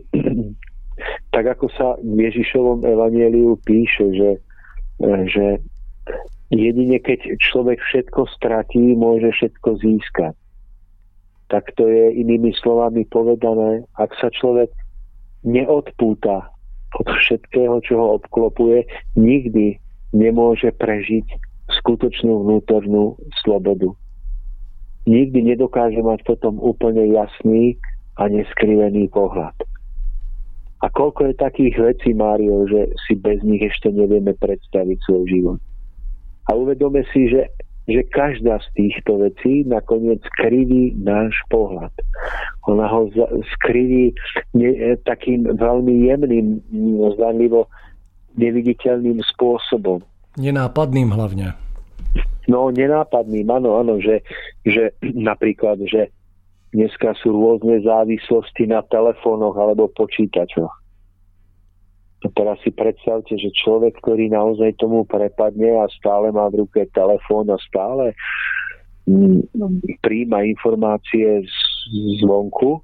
tak 1.36 1.46
ako 1.58 1.66
sa 1.74 1.98
v 1.98 2.30
Ježišovom 2.30 2.86
evanieliu 2.86 3.58
píše, 3.66 4.06
že, 4.14 4.32
že 5.34 5.46
jedine 6.54 7.02
keď 7.02 7.42
človek 7.42 7.82
všetko 7.82 8.30
stratí, 8.38 8.94
môže 8.94 9.34
všetko 9.34 9.82
získať 9.82 10.38
tak 11.48 11.72
to 11.76 11.88
je 11.88 12.12
inými 12.12 12.52
slovami 12.60 13.08
povedané, 13.08 13.88
ak 13.96 14.12
sa 14.20 14.28
človek 14.32 14.68
neodpúta 15.48 16.52
od 16.96 17.08
všetkého, 17.08 17.80
čo 17.84 17.94
ho 18.00 18.08
obklopuje, 18.20 18.84
nikdy 19.16 19.80
nemôže 20.12 20.72
prežiť 20.76 21.28
skutočnú 21.84 22.48
vnútornú 22.48 23.16
slobodu. 23.44 23.92
Nikdy 25.08 25.56
nedokáže 25.56 26.04
mať 26.04 26.28
potom 26.28 26.60
úplne 26.60 27.08
jasný 27.16 27.80
a 28.20 28.28
neskrivený 28.28 29.08
pohľad. 29.10 29.56
A 30.84 30.92
koľko 30.94 31.32
je 31.32 31.42
takých 31.42 31.76
vecí, 31.80 32.14
Mário, 32.14 32.70
že 32.70 32.94
si 33.08 33.18
bez 33.18 33.42
nich 33.42 33.64
ešte 33.66 33.90
nevieme 33.90 34.38
predstaviť 34.38 34.98
svoj 35.10 35.24
život. 35.26 35.60
A 36.48 36.54
uvedome 36.54 37.02
si, 37.16 37.32
že 37.32 37.50
že 37.88 38.04
každá 38.12 38.60
z 38.60 38.68
týchto 38.76 39.24
vecí 39.24 39.64
nakoniec 39.64 40.20
skriví 40.36 40.92
náš 41.00 41.32
pohľad. 41.48 41.92
Ona 42.68 42.84
ho 42.84 43.08
skriví 43.56 44.12
ne, 44.52 45.00
takým 45.08 45.48
veľmi 45.48 46.12
jemným, 46.12 46.60
zdanlivo 47.16 47.72
neviditeľným 48.36 49.24
spôsobom. 49.32 50.04
Nenápadným 50.36 51.16
hlavne. 51.16 51.56
No, 52.48 52.72
nenápadným, 52.72 53.44
áno, 53.52 53.76
áno, 53.84 54.00
že, 54.00 54.24
že 54.64 54.96
napríklad, 55.04 55.84
že 55.84 56.08
dneska 56.72 57.12
sú 57.20 57.36
rôzne 57.36 57.84
závislosti 57.84 58.72
na 58.72 58.80
telefónoch 58.88 59.56
alebo 59.60 59.92
počítačoch. 59.92 60.72
A 62.26 62.28
teraz 62.34 62.58
si 62.66 62.74
predstavte, 62.74 63.38
že 63.38 63.54
človek, 63.54 64.00
ktorý 64.02 64.34
naozaj 64.34 64.80
tomu 64.82 65.06
prepadne 65.06 65.78
a 65.78 65.86
stále 65.92 66.34
má 66.34 66.50
v 66.50 66.66
ruke 66.66 66.90
telefón 66.90 67.52
a 67.54 67.62
stále 67.62 68.18
mm, 69.06 69.54
príjma 70.02 70.42
informácie 70.48 71.46
z, 71.46 71.58
zvonku, 72.26 72.82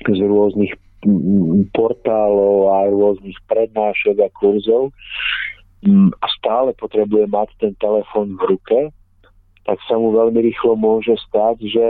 z 0.00 0.20
rôznych 0.24 0.72
mm, 1.04 1.76
portálov 1.76 2.72
a 2.72 2.76
rôznych 2.88 3.36
prednášok 3.50 4.16
a 4.22 4.28
kurzov 4.32 4.90
mm, 4.90 5.55
a 6.20 6.26
stále 6.38 6.74
potrebuje 6.74 7.26
mať 7.30 7.48
ten 7.58 7.72
telefón 7.78 8.34
v 8.36 8.56
ruke, 8.56 8.78
tak 9.66 9.78
sa 9.90 9.98
mu 9.98 10.14
veľmi 10.14 10.38
rýchlo 10.46 10.78
môže 10.78 11.14
stať, 11.26 11.56
že 11.66 11.86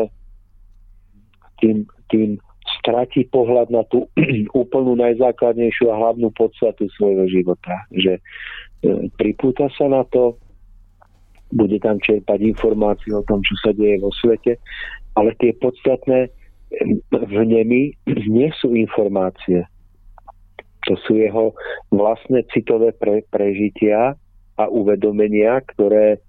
tým, 1.61 1.85
tým 2.09 2.41
stratí 2.81 3.29
pohľad 3.29 3.69
na 3.69 3.85
tú 3.89 4.09
úplnú 4.63 4.97
najzákladnejšiu 4.97 5.93
a 5.93 5.99
hlavnú 6.01 6.33
podstatu 6.33 6.89
svojho 6.97 7.29
života. 7.29 7.85
Že 7.93 8.17
e, 8.17 8.23
pripúta 9.21 9.69
sa 9.77 9.87
na 9.93 10.03
to, 10.09 10.41
bude 11.55 11.79
tam 11.79 12.03
čerpať 12.03 12.43
informácie 12.43 13.15
o 13.15 13.23
tom, 13.23 13.39
čo 13.45 13.55
sa 13.63 13.71
deje 13.71 14.03
vo 14.03 14.11
svete, 14.11 14.59
ale 15.15 15.31
tie 15.39 15.55
podstatné 15.57 16.33
v 17.13 17.41
nemi 17.47 17.95
nie 18.37 18.51
sú 18.59 18.75
informácie. 18.75 19.69
To 20.87 20.95
sú 21.07 21.19
jeho 21.19 21.53
vlastné 21.91 22.47
citové 22.55 22.95
pre, 22.95 23.27
prežitia 23.29 24.15
a 24.57 24.65
uvedomenia, 24.71 25.61
ktoré 25.75 26.23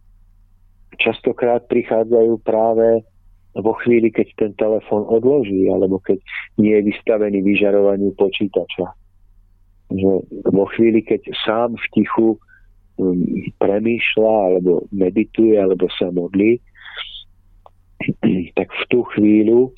častokrát 0.97 1.65
prichádzajú 1.69 2.41
práve 2.41 3.05
vo 3.57 3.73
chvíli, 3.81 4.13
keď 4.13 4.27
ten 4.37 4.51
telefón 4.57 5.05
odloží, 5.09 5.65
alebo 5.69 5.97
keď 6.01 6.21
nie 6.61 6.73
je 6.77 6.93
vystavený 6.93 7.41
vyžarovaniu 7.41 8.13
počítača. 8.13 8.93
Že 9.93 10.11
vo 10.53 10.65
chvíli, 10.73 11.01
keď 11.01 11.31
sám 11.41 11.73
v 11.73 11.85
tichu 11.95 12.27
um, 13.01 13.23
premýšľa, 13.57 14.33
alebo 14.53 14.85
medituje, 14.93 15.57
alebo 15.57 15.89
sa 15.97 16.13
modlí, 16.13 16.61
tak 18.53 18.69
v 18.69 18.83
tú 18.93 19.01
chvíľu 19.17 19.73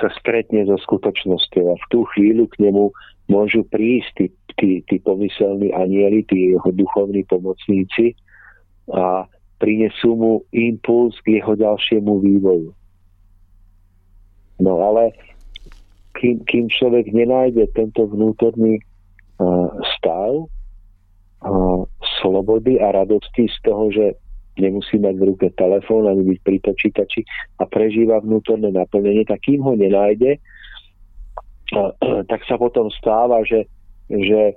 sa 0.00 0.08
stretne 0.16 0.64
so 0.64 0.80
skutočnosťou 0.80 1.64
a 1.70 1.74
v 1.76 1.84
tú 1.92 2.08
chvíľu 2.16 2.48
k 2.50 2.68
nemu 2.68 2.90
môžu 3.28 3.64
prísť 3.68 4.12
tí, 4.16 4.26
tí, 4.56 4.70
tí 4.88 4.96
pomyselní 5.00 5.72
anieli, 5.72 6.24
tí 6.24 6.56
jeho 6.56 6.68
duchovní 6.72 7.24
pomocníci 7.28 8.16
a 8.92 9.28
prinesú 9.60 10.16
mu 10.16 10.32
impuls 10.52 11.16
k 11.24 11.40
jeho 11.40 11.56
ďalšiemu 11.56 12.12
vývoju. 12.20 12.70
No 14.60 14.72
ale 14.80 15.16
kým, 16.16 16.44
kým 16.46 16.66
človek 16.70 17.10
nenájde 17.10 17.68
tento 17.74 18.06
vnútorný 18.06 18.78
uh, 18.80 19.68
stav 19.98 20.46
uh, 20.46 21.80
slobody 22.20 22.78
a 22.80 22.92
radosti 22.92 23.50
z 23.50 23.56
toho, 23.64 23.90
že 23.90 24.06
nemusí 24.58 24.96
mať 24.98 25.14
v 25.18 25.26
ruke 25.34 25.46
telefón 25.58 26.06
ani 26.06 26.22
byť 26.34 26.38
pri 26.46 26.58
počítači 26.62 27.20
a 27.58 27.66
prežíva 27.66 28.22
vnútorné 28.22 28.70
naplnenie, 28.70 29.26
tak 29.26 29.42
kým 29.42 29.62
ho 29.62 29.74
nenájde, 29.74 30.38
tak 32.30 32.40
sa 32.46 32.54
potom 32.54 32.90
stáva, 32.94 33.42
že, 33.42 33.66
že 34.10 34.54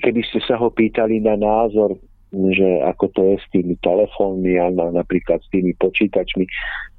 keby 0.00 0.22
ste 0.26 0.40
sa 0.44 0.56
ho 0.56 0.72
pýtali 0.72 1.20
na 1.20 1.36
názor, 1.36 1.96
že 2.32 2.68
ako 2.84 3.04
to 3.14 3.20
je 3.32 3.36
s 3.40 3.46
tými 3.52 3.74
telefónmi 3.80 4.58
a 4.60 4.68
na, 4.72 4.92
napríklad 4.92 5.40
s 5.40 5.48
tými 5.52 5.72
počítačmi, 5.78 6.44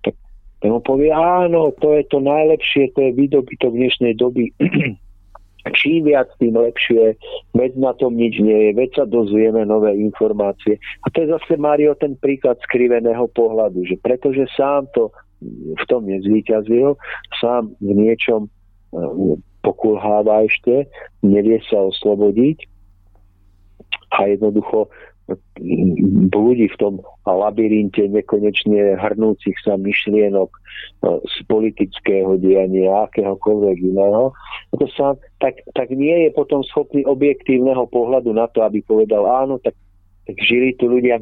tak 0.05 0.15
ten 0.57 0.73
mu 0.73 0.81
povie, 0.81 1.13
áno, 1.13 1.69
to 1.77 1.93
je 1.93 2.03
to 2.09 2.17
najlepšie, 2.17 2.89
to 2.97 2.99
je 3.05 3.11
výdobytok 3.13 3.71
dnešnej 3.73 4.13
doby. 4.17 4.49
čím 5.73 6.07
viac, 6.07 6.29
tým 6.37 6.55
lepšie, 6.55 7.17
veď 7.55 7.71
na 7.79 7.91
tom 7.97 8.15
nič 8.15 8.39
nie 8.39 8.69
je, 8.69 8.71
veď 8.77 8.89
sa 9.03 9.05
dozvieme 9.07 9.65
nové 9.65 9.95
informácie. 9.97 10.77
A 11.03 11.11
to 11.11 11.23
je 11.23 11.33
zase, 11.33 11.57
Mário, 11.57 11.95
ten 11.97 12.15
príklad 12.19 12.61
skriveného 12.63 13.27
pohľadu, 13.33 13.83
že 13.87 13.95
pretože 13.99 14.45
sám 14.53 14.87
to 14.93 15.09
v 15.77 15.83
tom 15.85 16.05
nezvýťazil, 16.09 16.97
sám 17.37 17.73
v 17.77 17.91
niečom 17.93 18.47
e, 18.47 18.49
pokulháva 19.61 20.47
ešte, 20.49 20.89
nevie 21.21 21.61
sa 21.69 21.83
oslobodiť 21.87 22.65
a 24.17 24.31
jednoducho 24.31 24.89
blúdi 26.31 26.71
v 26.71 26.79
tom 26.79 26.93
labyrinte 27.27 28.07
nekonečne 28.07 28.95
hrnúcich 28.95 29.59
sa 29.59 29.75
myšlienok 29.75 30.47
e, 30.47 30.59
z 31.19 31.35
politického 31.51 32.39
diania, 32.39 33.11
akéhokoľvek 33.11 33.77
iného, 33.83 34.31
to 34.79 34.87
sa, 34.95 35.19
tak, 35.43 35.59
tak 35.75 35.91
nie 35.91 36.27
je 36.27 36.29
potom 36.31 36.63
schopný 36.63 37.03
objektívneho 37.03 37.91
pohľadu 37.91 38.31
na 38.31 38.47
to, 38.47 38.63
aby 38.63 38.79
povedal, 38.87 39.27
áno, 39.27 39.59
tak, 39.59 39.75
tak 40.23 40.35
žili 40.39 40.71
tu 40.79 40.87
ľudia 40.87 41.19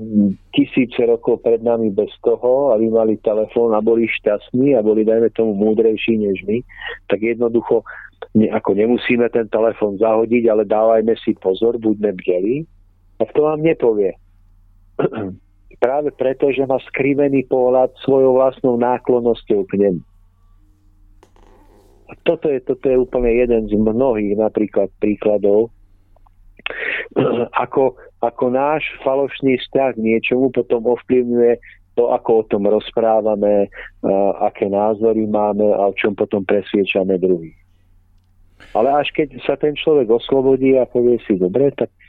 tisíce 0.54 1.02
rokov 1.02 1.42
pred 1.42 1.66
nami 1.66 1.90
bez 1.90 2.14
toho, 2.22 2.78
aby 2.78 2.94
mali 2.94 3.18
telefón 3.26 3.74
a 3.74 3.82
boli 3.82 4.06
šťastní 4.06 4.78
a 4.78 4.86
boli, 4.86 5.02
dajme 5.02 5.34
tomu, 5.34 5.58
múdrejší 5.58 6.22
než 6.22 6.46
my, 6.46 6.62
tak 7.10 7.26
jednoducho 7.26 7.82
ne, 8.38 8.54
ako 8.54 8.78
nemusíme 8.78 9.26
ten 9.34 9.50
telefón 9.50 9.98
zahodiť, 9.98 10.46
ale 10.46 10.70
dávajme 10.70 11.18
si 11.26 11.34
pozor, 11.42 11.82
buďme 11.82 12.14
bdeli, 12.14 12.70
tak 13.18 13.32
to 13.32 13.42
vám 13.44 13.64
nepovie. 13.64 14.16
Práve 15.84 16.10
preto, 16.16 16.52
že 16.52 16.64
má 16.66 16.80
skrivený 16.88 17.46
pohľad 17.52 17.92
svojou 18.04 18.40
vlastnou 18.40 18.80
náklonnosťou 18.80 19.68
k 19.68 19.74
nemu. 19.76 20.02
A 22.06 22.14
toto 22.22 22.48
je, 22.48 22.62
toto 22.62 22.86
je 22.86 23.02
úplne 23.02 23.34
jeden 23.34 23.66
z 23.66 23.74
mnohých 23.74 24.38
napríklad 24.38 24.94
príkladov, 25.02 25.74
ako, 27.66 27.98
ako 28.22 28.46
náš 28.50 28.86
falošný 29.02 29.58
vzťah 29.62 29.98
k 29.98 30.04
niečomu 30.04 30.54
potom 30.54 30.86
ovplyvňuje 30.86 31.60
to, 31.96 32.12
ako 32.12 32.44
o 32.44 32.48
tom 32.52 32.68
rozprávame, 32.68 33.72
aké 34.44 34.68
názory 34.68 35.24
máme 35.32 35.64
a 35.64 35.88
o 35.88 35.94
čom 35.96 36.12
potom 36.12 36.44
presviečame 36.44 37.16
druhých. 37.16 37.56
Ale 38.76 38.92
až 38.92 39.16
keď 39.16 39.40
sa 39.48 39.56
ten 39.56 39.72
človek 39.80 40.12
oslobodí 40.12 40.76
a 40.76 40.84
povie 40.84 41.16
si, 41.24 41.40
dobre, 41.40 41.72
tak 41.72 41.88
a 41.88 42.05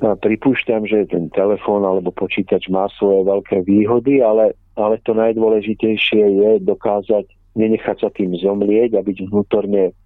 pripúšťam, 0.00 0.84
že 0.84 1.08
ten 1.08 1.32
telefón 1.32 1.84
alebo 1.84 2.12
počítač 2.12 2.68
má 2.68 2.88
svoje 3.00 3.24
veľké 3.24 3.64
výhody, 3.64 4.20
ale, 4.20 4.52
ale 4.76 5.00
to 5.08 5.16
najdôležitejšie 5.16 6.24
je 6.36 6.50
dokázať 6.64 7.24
nenechať 7.56 7.96
sa 8.04 8.10
tým 8.12 8.36
zomlieť 8.36 9.00
a 9.00 9.00
byť 9.00 9.32
vnútorne 9.32 9.96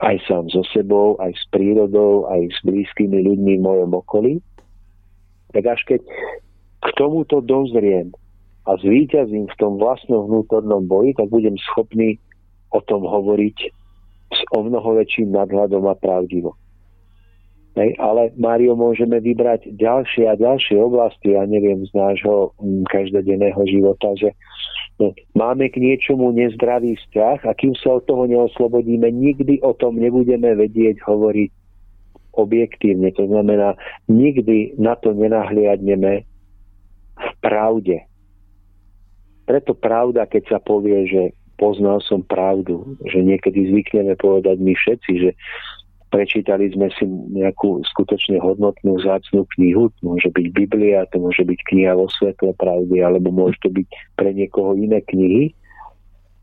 aj 0.00 0.16
sám 0.24 0.48
so 0.48 0.64
sebou, 0.72 1.20
aj 1.20 1.36
s 1.36 1.44
prírodou, 1.52 2.24
aj 2.32 2.48
s 2.48 2.58
blízkymi 2.64 3.20
ľuďmi 3.26 3.52
v 3.60 3.64
mojom 3.64 3.90
okolí. 4.00 4.32
Tak 5.52 5.64
až 5.66 5.80
keď 5.84 6.00
k 6.80 6.88
tomuto 6.96 7.44
dozriem 7.44 8.14
a 8.64 8.78
zvíťazím 8.80 9.50
v 9.50 9.58
tom 9.60 9.76
vlastnom 9.76 10.30
vnútornom 10.30 10.86
boji, 10.88 11.12
tak 11.18 11.28
budem 11.28 11.58
schopný 11.60 12.16
o 12.70 12.80
tom 12.80 13.04
hovoriť 13.04 13.58
s 14.30 14.40
o 14.54 14.62
mnoho 14.62 14.94
väčším 14.94 15.34
nadhľadom 15.34 15.90
a 15.90 15.98
pravdivo. 15.98 16.54
Hej, 17.78 17.94
ale 18.02 18.34
Mário, 18.34 18.74
môžeme 18.74 19.22
vybrať 19.22 19.70
ďalšie 19.78 20.26
a 20.26 20.34
ďalšie 20.34 20.74
oblasti, 20.74 21.38
ja 21.38 21.46
neviem, 21.46 21.86
z 21.86 21.94
nášho 21.94 22.50
mm, 22.58 22.82
každodenného 22.90 23.62
života, 23.70 24.10
že 24.18 24.34
no, 24.98 25.14
máme 25.38 25.70
k 25.70 25.78
niečomu 25.78 26.34
nezdravý 26.34 26.98
vzťah 26.98 27.46
a 27.46 27.52
kým 27.54 27.78
sa 27.78 28.02
od 28.02 28.10
toho 28.10 28.26
neoslobodíme, 28.26 29.06
nikdy 29.14 29.62
o 29.62 29.70
tom 29.78 30.02
nebudeme 30.02 30.50
vedieť 30.58 30.98
hovoriť 31.06 31.50
objektívne. 32.34 33.14
To 33.14 33.30
znamená, 33.30 33.78
nikdy 34.10 34.74
na 34.74 34.98
to 34.98 35.14
nenahliadneme 35.14 36.26
v 37.16 37.30
pravde. 37.38 38.02
Preto 39.46 39.78
pravda, 39.78 40.26
keď 40.26 40.42
sa 40.46 40.58
povie, 40.58 41.06
že 41.06 41.22
poznal 41.54 42.00
som 42.02 42.24
pravdu, 42.24 42.96
že 43.04 43.20
niekedy 43.20 43.68
zvykneme 43.68 44.16
povedať 44.16 44.56
my 44.58 44.72
všetci, 44.72 45.12
že 45.22 45.30
prečítali 46.10 46.68
sme 46.74 46.90
si 46.98 47.06
nejakú 47.08 47.86
skutočne 47.94 48.42
hodnotnú 48.42 48.98
zácnú 49.00 49.46
knihu, 49.56 49.88
to 49.96 50.00
môže 50.02 50.28
byť 50.34 50.46
Biblia, 50.50 51.06
to 51.14 51.22
môže 51.22 51.46
byť 51.46 51.58
kniha 51.70 51.94
vo 51.94 52.10
svetle 52.10 52.52
pravdy, 52.58 52.98
alebo 53.00 53.30
môže 53.30 53.56
to 53.62 53.70
byť 53.70 53.88
pre 54.18 54.34
niekoho 54.34 54.74
iné 54.74 55.00
knihy. 55.06 55.54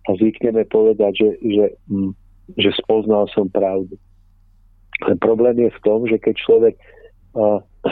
A 0.07 0.15
zvykneme 0.15 0.63
povedať, 0.71 1.19
že, 1.19 1.29
že, 1.43 1.65
hm, 1.91 2.15
že 2.55 2.69
spoznal 2.79 3.27
som 3.35 3.51
pravdu. 3.51 3.99
Ale 5.03 5.19
problém 5.19 5.67
je 5.67 5.71
v 5.75 5.83
tom, 5.83 6.07
že 6.07 6.17
keď 6.17 6.35
človek 6.41 6.75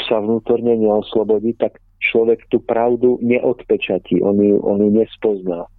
sa 0.09 0.17
vnútorne 0.23 0.73
neoslobodí, 0.73 1.53
tak 1.59 1.77
človek 2.01 2.49
tú 2.49 2.57
pravdu 2.63 3.21
neodpečatí, 3.21 4.23
on 4.25 4.41
ju, 4.41 4.57
on 4.65 4.81
ju 4.81 4.89
nespozná 4.89 5.69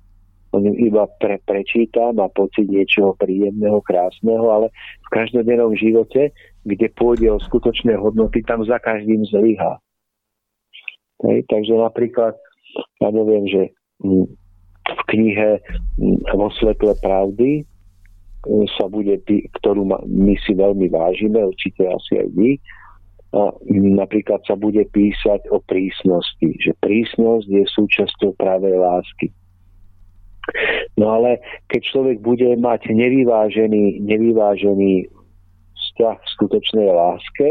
on 0.56 0.64
ju 0.64 0.72
iba 0.88 1.04
pre, 1.20 1.36
prečíta, 1.44 2.16
má 2.16 2.32
pocit 2.32 2.64
niečoho 2.64 3.12
príjemného, 3.20 3.84
krásneho, 3.84 4.48
ale 4.48 4.72
v 5.04 5.08
každodennom 5.12 5.76
živote, 5.76 6.32
kde 6.64 6.86
pôjde 6.96 7.28
o 7.28 7.38
skutočné 7.38 7.92
hodnoty, 8.00 8.40
tam 8.40 8.64
za 8.64 8.80
každým 8.80 9.28
zlyhá. 9.28 9.76
Takže 11.20 11.74
napríklad, 11.76 12.32
ja 13.04 13.08
neviem, 13.12 13.44
že 13.44 13.62
mm, 14.00 14.26
v 14.86 15.02
knihe 15.12 15.50
mm, 16.00 16.32
vo 16.32 16.48
svetle 16.56 16.96
pravdy 17.04 17.64
mm, 18.48 18.66
sa 18.80 18.88
bude, 18.88 19.20
ktorú 19.60 19.84
my 20.08 20.34
si 20.40 20.56
veľmi 20.56 20.88
vážime, 20.88 21.44
určite 21.44 21.84
asi 21.84 22.24
aj 22.24 22.28
vy, 22.32 22.50
a 23.36 23.52
napríklad 23.68 24.40
sa 24.48 24.56
bude 24.56 24.80
písať 24.96 25.50
o 25.52 25.60
prísnosti, 25.60 26.56
že 26.56 26.72
prísnosť 26.80 27.44
je 27.44 27.64
súčasťou 27.68 28.32
pravej 28.38 28.80
lásky. 28.80 29.28
No 30.96 31.20
ale 31.20 31.42
keď 31.68 31.80
človek 31.92 32.18
bude 32.22 32.48
mať 32.56 32.88
nevyvážený, 32.92 34.00
nevyvážený 34.00 35.10
vzťah 35.74 36.16
v 36.16 36.32
skutočnej 36.40 36.88
láske, 36.92 37.48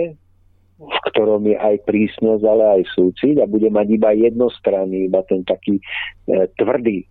v 0.76 0.98
ktorom 1.12 1.48
je 1.48 1.56
aj 1.56 1.88
prísnosť, 1.88 2.44
ale 2.44 2.64
aj 2.80 2.84
súcit 2.92 3.40
a 3.40 3.48
bude 3.48 3.72
mať 3.72 3.88
iba 3.96 4.12
jednostranný, 4.12 5.08
iba 5.08 5.24
ten 5.24 5.48
taký 5.48 5.80
e, 5.80 5.84
tvrdý, 6.60 7.08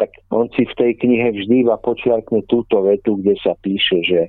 tak 0.00 0.10
on 0.34 0.50
si 0.56 0.66
v 0.66 0.74
tej 0.74 0.92
knihe 0.98 1.28
vždy 1.30 1.68
iba 1.68 1.76
počiarkne 1.78 2.42
túto 2.48 2.82
vetu, 2.82 3.20
kde 3.20 3.36
sa 3.38 3.54
píše, 3.60 4.00
že, 4.02 4.22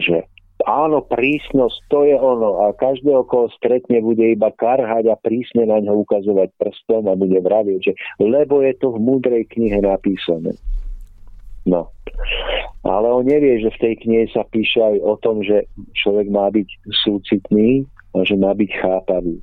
že 0.00 0.22
áno, 0.64 1.04
prísnosť, 1.04 1.76
to 1.88 2.04
je 2.08 2.16
ono. 2.16 2.68
A 2.68 2.76
každého, 2.76 3.24
koho 3.28 3.48
stretne, 3.56 4.00
bude 4.00 4.24
iba 4.24 4.52
karhať 4.52 5.08
a 5.12 5.16
prísne 5.20 5.68
na 5.68 5.80
ňo 5.80 6.04
ukazovať 6.04 6.52
prstom 6.56 7.08
a 7.08 7.14
bude 7.16 7.38
vraviť, 7.40 7.78
že 7.80 7.92
lebo 8.20 8.60
je 8.64 8.72
to 8.80 8.92
v 8.96 8.98
múdrej 9.00 9.44
knihe 9.52 9.80
napísané. 9.80 10.56
No. 11.64 11.88
Ale 12.84 13.08
on 13.08 13.24
nevie, 13.24 13.56
že 13.64 13.72
v 13.72 13.80
tej 13.80 13.94
knihe 14.04 14.24
sa 14.28 14.44
píše 14.44 14.80
aj 14.80 14.96
o 15.00 15.14
tom, 15.16 15.40
že 15.40 15.64
človek 15.96 16.28
má 16.28 16.52
byť 16.52 16.68
súcitný 17.04 17.88
a 18.12 18.20
že 18.28 18.36
má 18.36 18.52
byť 18.52 18.70
chápavý. 18.84 19.40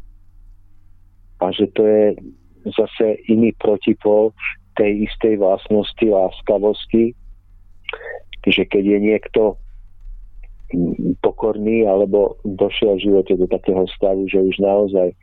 A 1.42 1.50
že 1.50 1.66
to 1.74 1.82
je 1.82 2.14
zase 2.78 3.18
iný 3.26 3.50
protipol 3.58 4.30
tej 4.78 5.10
istej 5.10 5.42
vlastnosti 5.42 6.06
láskavosti, 6.06 7.18
že 8.46 8.64
keď 8.70 8.84
je 8.86 9.00
niekto 9.02 9.42
pokorný 11.22 11.86
alebo 11.86 12.40
došiel 12.44 12.98
v 12.98 13.04
živote 13.10 13.34
do 13.38 13.48
takého 13.48 13.84
stavu, 13.96 14.28
že 14.28 14.40
už 14.40 14.56
naozaj 14.60 15.14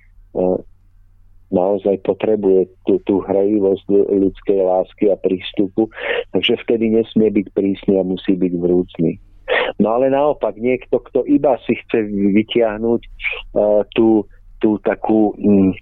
naozaj 1.48 2.04
potrebuje 2.04 2.68
tú, 2.84 3.00
tú 3.08 3.24
hrejivosť 3.24 3.88
ľudskej 3.88 4.60
lásky 4.60 5.08
a 5.08 5.16
prístupu, 5.16 5.88
takže 6.36 6.60
vtedy 6.64 6.92
nesmie 6.92 7.32
byť 7.32 7.46
prísny 7.56 7.96
a 7.96 8.04
musí 8.04 8.36
byť 8.36 8.52
vrúcný. 8.52 9.16
No 9.80 9.96
ale 9.96 10.12
naopak, 10.12 10.60
niekto, 10.60 11.00
kto 11.00 11.24
iba 11.24 11.56
si 11.64 11.72
chce 11.80 12.04
vytiahnuť 12.04 13.00
uh, 13.56 13.80
tú, 13.96 14.28
tú 14.60 14.76
takú 14.84 15.32
um, 15.40 15.72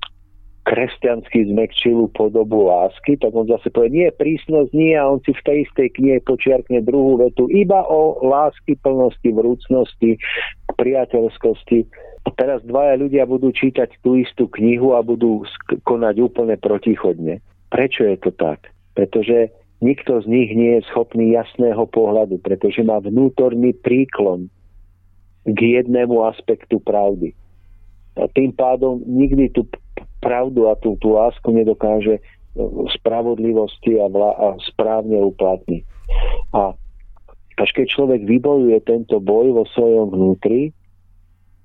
kresťanský 0.66 1.54
zmekčilú 1.54 2.10
podobu 2.10 2.66
lásky, 2.66 3.14
tak 3.14 3.30
on 3.38 3.46
zase 3.46 3.70
povie, 3.70 4.02
nie, 4.02 4.08
prísnosť 4.10 4.74
nie 4.74 4.98
a 4.98 5.06
on 5.06 5.22
si 5.22 5.30
v 5.30 5.44
tej 5.46 5.56
istej 5.70 5.88
knihe 5.94 6.18
počiarkne 6.26 6.82
druhú 6.82 7.22
vetu 7.22 7.46
iba 7.54 7.86
o 7.86 8.18
lásky, 8.26 8.74
plnosti, 8.82 9.30
vrúcnosti, 9.30 10.18
priateľskosti. 10.74 11.86
Teraz 12.34 12.66
dvaja 12.66 12.98
ľudia 12.98 13.24
budú 13.30 13.54
čítať 13.54 14.02
tú 14.02 14.18
istú 14.18 14.50
knihu 14.58 14.98
a 14.98 15.06
budú 15.06 15.46
konať 15.86 16.14
úplne 16.18 16.58
protichodne. 16.58 17.38
Prečo 17.70 18.02
je 18.02 18.18
to 18.18 18.34
tak? 18.34 18.66
Pretože 18.98 19.54
nikto 19.78 20.18
z 20.18 20.26
nich 20.26 20.50
nie 20.50 20.82
je 20.82 20.88
schopný 20.90 21.30
jasného 21.38 21.86
pohľadu, 21.86 22.42
pretože 22.42 22.82
má 22.82 22.98
vnútorný 22.98 23.70
príklon 23.78 24.50
k 25.46 25.78
jednému 25.78 26.26
aspektu 26.26 26.82
pravdy. 26.82 27.30
A 28.18 28.26
tým 28.34 28.50
pádom 28.50 28.98
nikdy 29.06 29.54
tú 29.54 29.62
pravdu 30.27 30.66
a 30.66 30.74
tú, 30.74 30.99
tú 30.99 31.14
lásku 31.14 31.47
nedokáže 31.55 32.18
e, 32.18 32.22
spravodlivosti 32.99 34.03
a, 34.03 34.11
vla, 34.11 34.35
a 34.35 34.47
správne 34.66 35.22
uplatniť. 35.22 35.83
A 36.51 36.74
až 37.57 37.70
keď 37.72 37.87
človek 37.95 38.27
vybojuje 38.27 38.83
tento 38.83 39.22
boj 39.22 39.55
vo 39.55 39.64
svojom 39.70 40.11
vnútri 40.11 40.74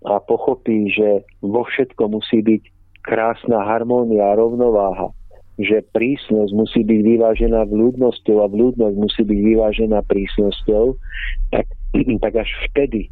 a 0.06 0.22
pochopí, 0.22 0.94
že 0.94 1.26
vo 1.42 1.66
všetko 1.66 2.22
musí 2.22 2.46
byť 2.46 2.62
krásna 3.02 3.66
harmónia 3.66 4.30
a 4.30 4.38
rovnováha, 4.38 5.10
že 5.58 5.82
prísnosť 5.94 6.52
musí 6.54 6.82
byť 6.86 7.00
vyvážená 7.02 7.66
vľúdnosťou 7.66 8.38
a 8.46 8.48
vľúdnosť 8.48 8.96
musí 8.96 9.22
byť 9.26 9.40
vyvážená 9.42 10.00
prísnosťou, 10.06 10.96
tak, 11.50 11.66
tak 12.24 12.34
až 12.46 12.50
vtedy 12.70 13.10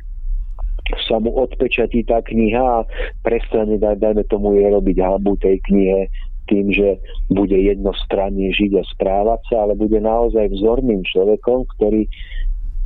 sa 1.08 1.18
mu 1.22 1.34
odpečatí 1.36 2.06
tá 2.06 2.22
kniha 2.24 2.84
a 2.84 2.86
prestane, 3.26 3.78
dajme 3.80 4.24
tomu, 4.28 4.58
je 4.58 4.68
robiť 4.68 4.98
hambu 5.02 5.36
tej 5.40 5.60
knihe 5.70 6.10
tým, 6.50 6.74
že 6.74 6.98
bude 7.30 7.54
jednostranne 7.54 8.50
žiť 8.50 8.72
a 8.82 8.84
správať 8.98 9.42
sa, 9.54 9.56
ale 9.70 9.78
bude 9.78 10.02
naozaj 10.02 10.50
vzorným 10.50 11.06
človekom, 11.06 11.70
ktorý 11.78 12.10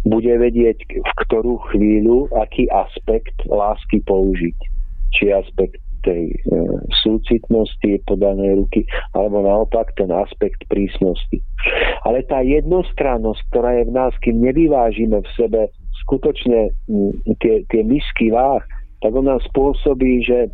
bude 0.04 0.36
vedieť, 0.36 0.84
v 0.84 1.12
ktorú 1.24 1.64
chvíľu, 1.72 2.28
aký 2.36 2.68
aspekt 2.68 3.34
lásky 3.48 4.04
použiť. 4.04 4.58
Či 5.16 5.32
aspekt 5.32 5.80
tej 6.04 6.36
e, 6.36 6.38
súcitnosti 7.00 8.04
podanej 8.04 8.60
ruky, 8.60 8.84
alebo 9.16 9.40
naopak 9.40 9.96
ten 9.96 10.12
aspekt 10.12 10.68
prísnosti. 10.68 11.40
Ale 12.04 12.28
tá 12.28 12.44
jednostrannosť, 12.44 13.42
ktorá 13.56 13.80
je 13.80 13.84
v 13.88 13.96
nás, 13.96 14.12
kým 14.20 14.44
nevyvážime 14.44 15.24
v 15.24 15.30
sebe 15.40 15.62
skutočne 16.04 16.72
tie, 17.40 17.56
tie 17.68 17.82
misky 17.82 18.30
váh, 18.30 18.64
tak 19.00 19.12
on 19.16 19.28
nám 19.28 19.42
spôsobí, 19.52 20.24
že 20.24 20.48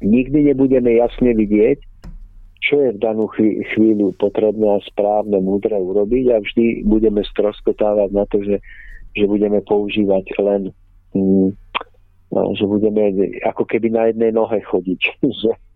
nikdy 0.00 0.52
nebudeme 0.52 0.96
jasne 0.96 1.36
vidieť, 1.36 1.78
čo 2.60 2.74
je 2.76 2.90
v 2.92 3.00
danú 3.00 3.28
chvíľu 3.72 4.12
potrebné 4.20 4.68
a 4.68 4.84
správne, 4.84 5.40
múdre 5.40 5.76
urobiť 5.76 6.24
a 6.32 6.44
vždy 6.44 6.84
budeme 6.84 7.24
stroskotávať 7.24 8.10
na 8.12 8.24
to, 8.28 8.44
že, 8.44 8.60
že 9.16 9.24
budeme 9.24 9.64
používať 9.64 10.24
len 10.40 10.60
mm, 11.16 11.56
že 12.30 12.64
budeme 12.68 13.10
ako 13.42 13.66
keby 13.66 13.90
na 13.90 14.02
jednej 14.12 14.30
nohe 14.30 14.60
chodiť. 14.62 15.00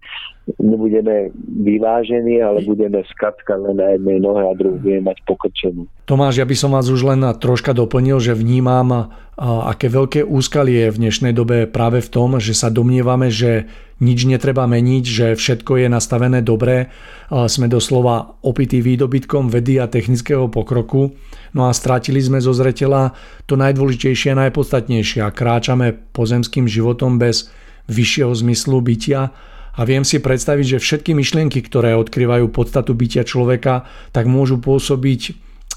nebudeme 0.60 1.32
vyvážení, 1.64 2.44
ale 2.44 2.60
budeme 2.68 3.00
skatkať 3.16 3.58
len 3.64 3.80
na 3.80 3.96
jednej 3.96 4.20
nohe 4.20 4.44
a 4.44 4.52
druhú 4.52 4.76
budeme 4.76 5.08
mať 5.08 5.18
pokrčenú. 5.24 5.88
Tomáš, 6.04 6.36
ja 6.36 6.44
by 6.44 6.52
som 6.52 6.76
vás 6.76 6.92
už 6.92 7.00
len 7.00 7.24
troška 7.40 7.72
doplnil, 7.72 8.20
že 8.20 8.36
vnímam, 8.36 9.08
aké 9.40 9.88
veľké 9.88 10.20
úskalie 10.20 10.84
je 10.84 10.92
v 10.92 11.00
dnešnej 11.08 11.32
dobe 11.32 11.64
práve 11.64 12.04
v 12.04 12.12
tom, 12.12 12.36
že 12.44 12.52
sa 12.52 12.68
domnievame, 12.68 13.32
že 13.32 13.72
nič 14.04 14.28
netreba 14.28 14.68
meniť, 14.68 15.04
že 15.08 15.26
všetko 15.32 15.80
je 15.80 15.88
nastavené 15.88 16.44
dobre. 16.44 16.92
Sme 17.32 17.64
doslova 17.64 18.36
opití 18.44 18.84
výdobytkom 18.84 19.48
vedy 19.48 19.80
a 19.80 19.88
technického 19.88 20.52
pokroku. 20.52 21.16
No 21.56 21.70
a 21.70 21.72
strátili 21.72 22.20
sme 22.20 22.44
zo 22.44 22.52
zretela 22.52 23.16
to 23.48 23.56
najdôležitejšie 23.56 24.36
a 24.36 24.40
najpodstatnejšie 24.44 25.24
a 25.24 25.32
kráčame 25.32 25.96
pozemským 26.12 26.68
životom 26.68 27.16
bez 27.16 27.48
vyššieho 27.88 28.32
zmyslu 28.36 28.84
bytia 28.84 29.32
a 29.74 29.80
viem 29.82 30.06
si 30.06 30.22
predstaviť, 30.22 30.78
že 30.78 30.82
všetky 30.82 31.12
myšlienky, 31.18 31.58
ktoré 31.66 31.98
odkrývajú 31.98 32.46
podstatu 32.54 32.94
bytia 32.94 33.26
človeka, 33.26 33.86
tak 34.14 34.30
môžu 34.30 34.62
pôsobiť 34.62 35.34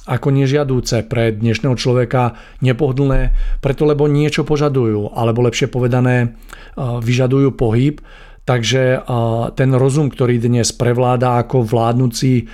ako 0.08 0.32
nežiadúce 0.32 1.04
pre 1.04 1.36
dnešného 1.36 1.76
človeka 1.76 2.40
nepohodlné, 2.64 3.36
preto 3.60 3.84
lebo 3.84 4.08
niečo 4.08 4.48
požadujú, 4.48 5.12
alebo 5.12 5.44
lepšie 5.44 5.68
povedané 5.68 6.40
vyžadujú 6.80 7.52
pohyb 7.60 8.00
Takže 8.48 9.04
ten 9.60 9.70
rozum, 9.76 10.08
ktorý 10.08 10.40
dnes 10.40 10.72
prevláda 10.72 11.36
ako 11.44 11.68
vládnuci, 11.68 12.48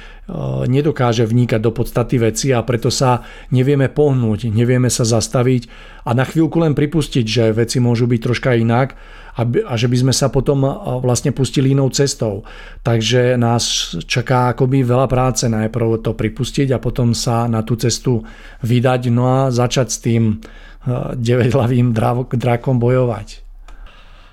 nedokáže 0.65 1.29
vníkať 1.29 1.61
do 1.61 1.69
podstaty 1.69 2.17
veci 2.17 2.49
a 2.49 2.65
preto 2.65 2.89
sa 2.89 3.21
nevieme 3.53 3.93
pohnúť, 3.93 4.49
nevieme 4.49 4.89
sa 4.89 5.05
zastaviť 5.05 5.69
a 6.09 6.17
na 6.17 6.25
chvíľku 6.25 6.57
len 6.57 6.73
pripustiť, 6.73 7.25
že 7.27 7.53
veci 7.53 7.77
môžu 7.77 8.09
byť 8.09 8.19
troška 8.25 8.57
inak 8.57 8.97
a 9.37 9.73
že 9.77 9.85
by 9.85 9.97
sme 10.01 10.13
sa 10.17 10.33
potom 10.33 10.65
vlastne 11.05 11.29
pustili 11.29 11.77
inou 11.77 11.93
cestou. 11.93 12.41
Takže 12.81 13.37
nás 13.37 13.93
čaká 14.09 14.57
akoby 14.57 14.81
veľa 14.81 15.05
práce 15.05 15.45
najprv 15.45 16.01
to 16.01 16.17
pripustiť 16.17 16.73
a 16.73 16.81
potom 16.81 17.13
sa 17.13 17.45
na 17.45 17.61
tú 17.61 17.77
cestu 17.77 18.25
vydať 18.65 19.13
no 19.13 19.29
a 19.29 19.53
začať 19.53 19.87
s 19.93 19.97
tým 20.01 20.41
9-hlavým 20.89 21.93
drakom 22.33 22.81
bojovať. 22.81 23.45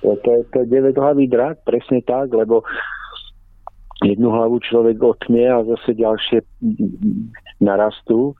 To, 0.01 0.17
je, 0.17 0.41
to 0.49 0.57
je 0.65 0.67
9 0.67 0.97
hlavý 0.97 1.29
drak, 1.29 1.61
presne 1.61 2.01
tak, 2.01 2.33
lebo 2.33 2.65
jednu 4.01 4.33
hlavu 4.33 4.57
človek 4.65 4.97
otmie 4.97 5.45
a 5.45 5.61
zase 5.61 5.93
ďalšie 5.93 6.41
narastú. 7.61 8.33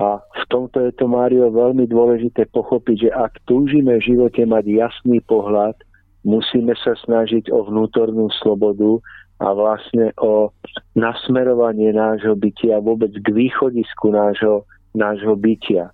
A 0.00 0.24
v 0.24 0.44
tomto 0.48 0.80
je 0.80 0.92
to, 0.96 1.04
Mário, 1.04 1.52
veľmi 1.52 1.84
dôležité 1.84 2.48
pochopiť, 2.48 3.08
že 3.08 3.10
ak 3.12 3.32
túžime 3.44 4.00
v 4.00 4.06
živote 4.16 4.48
mať 4.48 4.64
jasný 4.64 5.20
pohľad, 5.28 5.76
musíme 6.24 6.72
sa 6.80 6.96
snažiť 7.04 7.52
o 7.52 7.68
vnútornú 7.68 8.32
slobodu 8.40 8.96
a 9.44 9.52
vlastne 9.52 10.08
o 10.16 10.48
nasmerovanie 10.96 11.92
nášho 11.92 12.32
bytia 12.32 12.80
vôbec 12.80 13.12
k 13.12 13.28
východisku 13.28 14.08
nášho, 14.08 14.64
nášho 14.96 15.36
bytia 15.36 15.92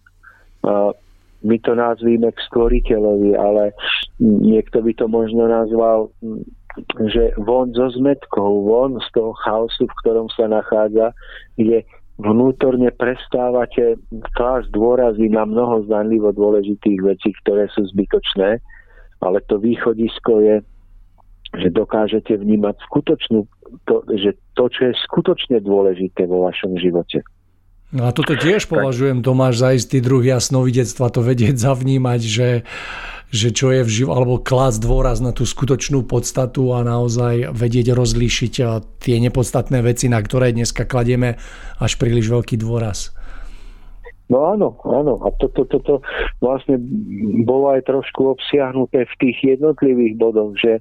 my 1.40 1.56
to 1.64 1.72
nazvíme 1.72 2.28
k 2.28 2.44
stvoriteľovi, 2.52 3.32
ale 3.36 3.72
niekto 4.20 4.84
by 4.84 4.92
to 4.96 5.06
možno 5.08 5.48
nazval, 5.48 6.12
že 7.08 7.34
von 7.40 7.72
zo 7.74 7.90
zmetkou, 7.90 8.62
von 8.68 9.00
z 9.00 9.08
toho 9.16 9.32
chaosu, 9.42 9.88
v 9.88 9.98
ktorom 10.04 10.28
sa 10.30 10.46
nachádza, 10.46 11.16
kde 11.56 11.82
vnútorne 12.20 12.92
prestávate 12.92 13.96
klásť 14.36 14.68
dôrazy 14.70 15.32
na 15.32 15.48
mnoho 15.48 15.88
zdanlivo 15.88 16.30
dôležitých 16.36 17.00
vecí, 17.00 17.32
ktoré 17.42 17.66
sú 17.72 17.88
zbytočné, 17.90 18.60
ale 19.24 19.38
to 19.48 19.56
východisko 19.56 20.44
je, 20.44 20.56
že 21.56 21.68
dokážete 21.72 22.36
vnímať 22.36 22.76
skutočnú, 22.86 23.48
to, 23.88 24.04
že 24.14 24.36
to, 24.54 24.68
čo 24.70 24.92
je 24.92 24.94
skutočne 25.08 25.58
dôležité 25.64 26.28
vo 26.28 26.46
vašom 26.46 26.76
živote. 26.78 27.24
No 27.90 28.06
a 28.06 28.14
toto 28.14 28.38
tiež 28.38 28.70
považujem, 28.70 29.26
Tomáš, 29.26 29.66
za 29.66 29.74
istý 29.74 29.98
druh 29.98 30.22
jasnovidectva, 30.22 31.10
to 31.10 31.26
vedieť 31.26 31.58
zavnímať, 31.58 32.20
že, 32.22 32.50
že 33.34 33.50
čo 33.50 33.74
je 33.74 33.82
v 33.82 33.90
živ- 33.90 34.14
alebo 34.14 34.38
klás 34.38 34.78
dôraz 34.78 35.18
na 35.18 35.34
tú 35.34 35.42
skutočnú 35.42 36.06
podstatu 36.06 36.70
a 36.70 36.86
naozaj 36.86 37.50
vedieť 37.50 37.90
rozlíšiť 37.90 38.54
tie 39.02 39.16
nepodstatné 39.18 39.82
veci, 39.82 40.06
na 40.06 40.22
ktoré 40.22 40.54
dneska 40.54 40.86
kladieme 40.86 41.42
až 41.82 41.98
príliš 41.98 42.30
veľký 42.30 42.62
dôraz. 42.62 43.10
No 44.30 44.54
áno, 44.54 44.78
áno. 44.86 45.18
A 45.26 45.34
toto 45.42 45.66
to, 45.66 45.74
to, 45.74 45.78
to 45.82 45.94
vlastne 46.38 46.78
bolo 47.42 47.74
aj 47.74 47.90
trošku 47.90 48.38
obsiahnuté 48.38 49.02
v 49.02 49.14
tých 49.18 49.58
jednotlivých 49.58 50.14
bodoch, 50.14 50.54
že 50.54 50.78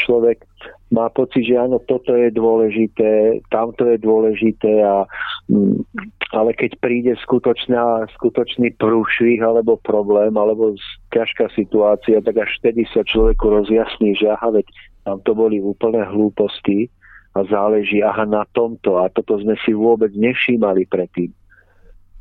človek 0.00 0.40
má 0.88 1.12
pocit, 1.12 1.44
že 1.44 1.60
áno, 1.60 1.76
toto 1.84 2.16
je 2.16 2.32
dôležité, 2.32 3.44
tamto 3.52 3.84
je 3.84 4.00
dôležité 4.00 4.80
a, 4.80 5.04
mm, 5.52 5.84
ale 6.32 6.56
keď 6.56 6.80
príde 6.80 7.12
skutočná, 7.20 8.08
skutočný 8.16 8.72
prúšvih 8.80 9.44
alebo 9.44 9.76
problém 9.76 10.32
alebo 10.32 10.72
ťažká 11.12 11.52
situácia, 11.52 12.24
tak 12.24 12.40
až 12.40 12.50
vtedy 12.60 12.88
sa 12.88 13.04
človeku 13.04 13.44
rozjasní, 13.52 14.16
že 14.16 14.32
aha, 14.32 14.48
veď 14.60 14.66
tam 15.04 15.20
to 15.24 15.32
boli 15.36 15.60
úplné 15.60 16.08
hlúposti 16.08 16.88
a 17.36 17.44
záleží 17.44 18.00
aha 18.00 18.24
na 18.24 18.48
tomto 18.56 18.96
a 18.96 19.12
toto 19.12 19.36
sme 19.44 19.60
si 19.60 19.76
vôbec 19.76 20.12
nevšímali 20.16 20.88
predtým. 20.88 21.28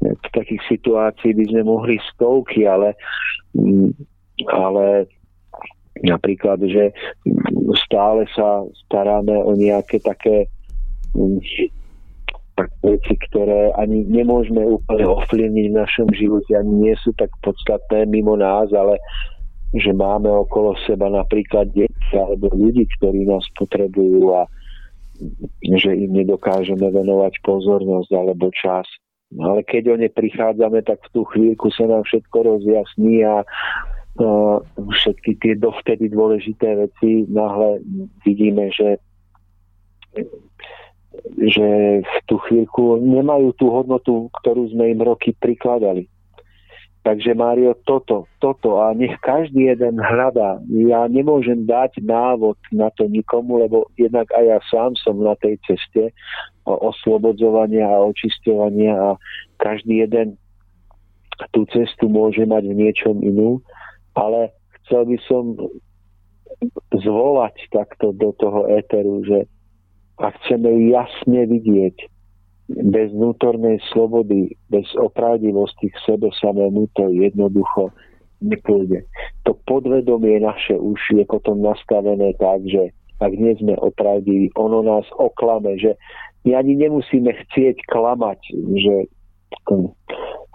V 0.03 0.27
takých 0.35 0.61
situácií 0.67 1.33
by 1.33 1.45
sme 1.55 1.61
mohli 1.63 1.95
stovky, 2.13 2.67
ale, 2.67 2.99
mm, 3.55 3.95
ale 4.51 5.07
napríklad, 6.03 6.61
že 6.65 6.93
stále 7.87 8.27
sa 8.35 8.65
staráme 8.85 9.33
o 9.45 9.55
nejaké 9.55 10.01
také 10.03 10.49
mm, 11.15 11.39
veci, 12.81 13.13
ktoré 13.29 13.73
ani 13.77 14.05
nemôžeme 14.09 14.65
úplne 14.65 15.05
ovplyvniť 15.05 15.65
v 15.69 15.77
našom 15.77 16.09
živote, 16.13 16.57
ani 16.57 16.89
nie 16.89 16.95
sú 17.01 17.13
tak 17.15 17.29
podstatné 17.45 18.09
mimo 18.09 18.33
nás, 18.33 18.73
ale 18.73 18.97
že 19.75 19.91
máme 19.91 20.31
okolo 20.31 20.73
seba 20.87 21.11
napríklad 21.11 21.69
deti 21.75 22.13
alebo 22.15 22.49
ľudí, 22.55 22.87
ktorí 22.97 23.27
nás 23.27 23.43
potrebujú 23.59 24.31
a 24.33 24.47
že 25.75 25.91
im 25.97 26.13
nedokážeme 26.13 26.87
venovať 26.87 27.41
pozornosť 27.43 28.09
alebo 28.15 28.53
čas. 28.53 28.87
No, 29.27 29.51
ale 29.51 29.67
keď 29.67 29.91
o 29.91 29.95
ne 29.99 30.07
prichádzame, 30.07 30.87
tak 30.87 31.03
v 31.03 31.11
tú 31.11 31.21
chvíľku 31.27 31.67
sa 31.75 31.83
nám 31.83 32.07
všetko 32.07 32.37
rozjasní 32.47 33.27
a 33.27 33.43
všetky 34.77 35.37
tie 35.41 35.53
dovtedy 35.57 36.09
dôležité 36.09 36.87
veci 36.87 37.25
náhle 37.29 37.81
vidíme, 38.25 38.69
že 38.73 38.97
že 41.37 42.01
v 42.05 42.15
tú 42.29 42.37
chvíľku 42.45 43.01
nemajú 43.01 43.53
tú 43.57 43.73
hodnotu, 43.73 44.29
ktorú 44.41 44.69
sme 44.69 44.93
im 44.93 45.01
roky 45.01 45.33
prikladali. 45.33 46.05
Takže 47.01 47.39
Mário, 47.39 47.71
toto, 47.87 48.27
toto 48.43 48.83
a 48.83 48.91
nech 48.91 49.15
každý 49.23 49.71
jeden 49.71 49.95
hľadá. 49.95 50.59
Ja 50.67 51.07
nemôžem 51.07 51.63
dať 51.63 52.03
návod 52.03 52.59
na 52.75 52.91
to 52.91 53.07
nikomu, 53.07 53.63
lebo 53.63 53.87
jednak 53.95 54.27
aj 54.35 54.43
ja 54.43 54.59
sám 54.67 54.91
som 54.99 55.15
na 55.23 55.31
tej 55.39 55.55
ceste 55.63 56.11
oslobodzovania 56.67 57.87
a 57.87 58.03
očisťovania 58.11 58.91
a 58.91 59.09
každý 59.55 60.03
jeden 60.03 60.35
tú 61.55 61.63
cestu 61.71 62.11
môže 62.11 62.43
mať 62.43 62.67
v 62.67 62.75
niečom 62.75 63.15
inú, 63.23 63.63
ale 64.17 64.51
chcel 64.81 65.05
by 65.05 65.17
som 65.29 65.43
zvolať 66.97 67.55
takto 67.69 68.11
do 68.17 68.33
toho 68.41 68.65
éteru, 68.73 69.21
že 69.21 69.45
a 70.17 70.33
chceme 70.33 70.89
jasne 70.89 71.45
vidieť, 71.45 71.95
bez 72.67 73.13
vnútornej 73.15 73.79
slobody, 73.93 74.51
bez 74.67 74.83
opravdivosti 74.99 75.87
k 75.87 75.97
sebe 76.03 76.27
samému 76.35 76.91
to 76.99 77.07
jednoducho 77.15 77.95
nepôjde. 78.43 79.07
To 79.47 79.55
podvedomie 79.65 80.43
naše 80.43 80.75
už 80.75 80.99
je 81.15 81.23
potom 81.23 81.63
nastavené 81.63 82.35
tak, 82.35 82.67
že 82.67 82.91
ak 83.17 83.33
nie 83.33 83.55
sme 83.57 83.73
opravdiví, 83.79 84.53
ono 84.59 84.83
nás 84.83 85.07
oklame, 85.17 85.79
že 85.79 85.97
my 86.45 86.53
ani 86.53 86.77
nemusíme 86.77 87.33
chcieť 87.33 87.87
klamať, 87.89 88.39
že, 88.77 88.95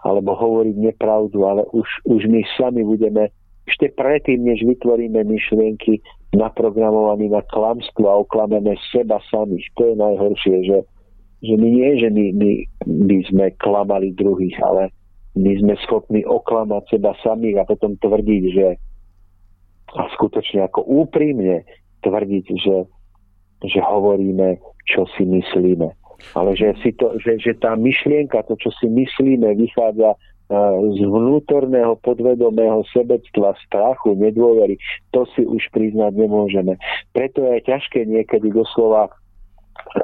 alebo 0.05 0.31
hovoriť 0.37 0.77
nepravdu, 0.79 1.43
ale 1.43 1.67
už, 1.75 1.89
už 2.07 2.29
my 2.29 2.45
sami 2.55 2.87
budeme 2.87 3.33
ešte 3.67 3.95
predtým, 3.95 4.43
než 4.43 4.67
vytvoríme 4.67 5.23
myšlienky, 5.23 6.03
naprogramovaní 6.35 7.29
na 7.29 7.45
klamstvo 7.47 8.09
a 8.09 8.21
oklameme 8.25 8.75
seba 8.91 9.21
samých. 9.29 9.69
To 9.79 9.93
je 9.93 9.95
najhoršie, 10.01 10.57
že, 10.67 10.79
že 11.45 11.55
my 11.61 11.69
nie, 11.69 11.91
že 12.01 12.09
my, 12.09 12.25
my, 12.35 12.51
my 12.89 13.17
sme 13.29 13.47
klamali 13.61 14.17
druhých, 14.17 14.57
ale 14.65 14.91
my 15.37 15.53
sme 15.61 15.75
schopní 15.85 16.25
oklamať 16.25 16.99
seba 16.99 17.13
samých 17.21 17.63
a 17.63 17.69
potom 17.69 17.97
tvrdiť, 18.01 18.45
že 18.53 18.69
a 19.93 20.09
skutočne 20.17 20.65
ako 20.65 20.89
úprimne 20.89 21.69
tvrdiť, 22.01 22.47
že, 22.57 22.77
že 23.69 23.81
hovoríme, 23.85 24.57
čo 24.89 25.05
si 25.17 25.29
myslíme. 25.29 25.89
Ale 26.33 26.55
že, 26.57 26.73
si 26.81 26.97
to, 26.97 27.19
že, 27.21 27.37
že 27.37 27.53
tá 27.61 27.77
myšlienka, 27.77 28.47
to, 28.49 28.57
čo 28.57 28.73
si 28.81 28.89
myslíme, 28.89 29.53
vychádza 29.59 30.17
z 30.93 31.01
vnútorného 31.09 31.97
podvedomého 32.05 32.85
sebectva, 32.93 33.57
strachu, 33.65 34.13
nedôvery, 34.19 34.77
to 35.11 35.25
si 35.33 35.43
už 35.49 35.73
priznať 35.73 36.13
nemôžeme. 36.17 36.77
Preto 37.17 37.43
je 37.49 37.65
ťažké 37.65 38.05
niekedy 38.05 38.53
doslova 38.53 39.09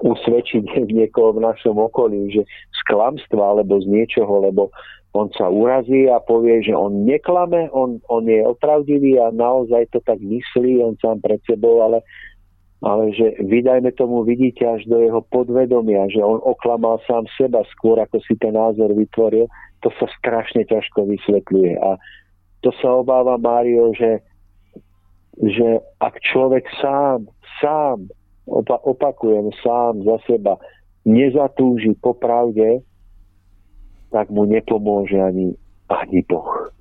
usvedčiť 0.03 0.65
niekoho 0.99 1.37
v 1.37 1.45
našom 1.45 1.77
okolí, 1.77 2.33
že 2.33 2.43
z 2.49 2.81
klamstva 2.89 3.59
alebo 3.59 3.79
z 3.85 3.87
niečoho, 3.89 4.49
lebo 4.49 4.73
on 5.17 5.33
sa 5.33 5.49
urazí 5.49 6.05
a 6.07 6.21
povie, 6.21 6.61
že 6.61 6.77
on 6.77 7.09
neklame, 7.09 7.73
on, 7.73 7.97
on 8.13 8.29
je 8.29 8.45
opravdivý 8.45 9.17
a 9.17 9.33
naozaj 9.33 9.89
to 9.91 10.05
tak 10.05 10.21
myslí, 10.21 10.85
on 10.85 11.01
sám 11.01 11.25
pred 11.25 11.41
sebou, 11.49 11.81
ale 11.81 12.05
ale 12.79 13.11
že 13.11 13.35
vydajme 13.43 13.91
tomu 13.99 14.23
vidíte 14.23 14.63
až 14.63 14.87
do 14.87 15.03
jeho 15.03 15.19
podvedomia, 15.35 16.07
že 16.15 16.23
on 16.23 16.39
oklamal 16.39 17.03
sám 17.11 17.27
seba 17.35 17.67
skôr, 17.75 17.99
ako 17.99 18.23
si 18.23 18.39
ten 18.39 18.55
názor 18.55 18.95
vytvoril, 18.95 19.51
to 19.81 19.89
sa 19.99 20.07
strašne 20.19 20.67
ťažko 20.67 21.07
vysvetľuje. 21.07 21.73
A 21.79 21.99
to 22.61 22.75
sa 22.83 22.99
obáva 22.99 23.39
Mário, 23.39 23.95
že, 23.95 24.23
že 25.39 25.83
ak 26.03 26.19
človek 26.23 26.67
sám, 26.83 27.31
sám, 27.63 28.11
opa- 28.51 28.83
opakujem, 28.83 29.55
sám 29.63 30.03
za 30.03 30.19
seba 30.27 30.59
nezatúži 31.07 31.95
po 32.03 32.13
pravde, 32.13 32.83
tak 34.11 34.33
mu 34.33 34.49
nepomôže 34.49 35.17
ani, 35.21 35.55
ani 35.89 36.21
Boh. 36.27 36.73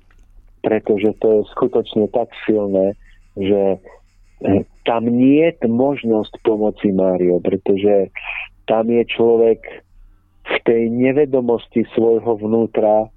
Pretože 0.64 1.14
to 1.22 1.40
je 1.40 1.40
skutočne 1.54 2.10
tak 2.10 2.28
silné, 2.44 2.98
že 3.38 3.78
tam 4.86 5.06
nie 5.06 5.50
je 5.50 5.66
možnosť 5.66 6.32
pomoci 6.42 6.94
Mário, 6.94 7.42
pretože 7.42 8.10
tam 8.70 8.90
je 8.90 9.02
človek 9.06 9.60
tej 10.68 10.92
nevedomosti 10.92 11.88
svojho 11.96 12.36
vnútra 12.44 13.08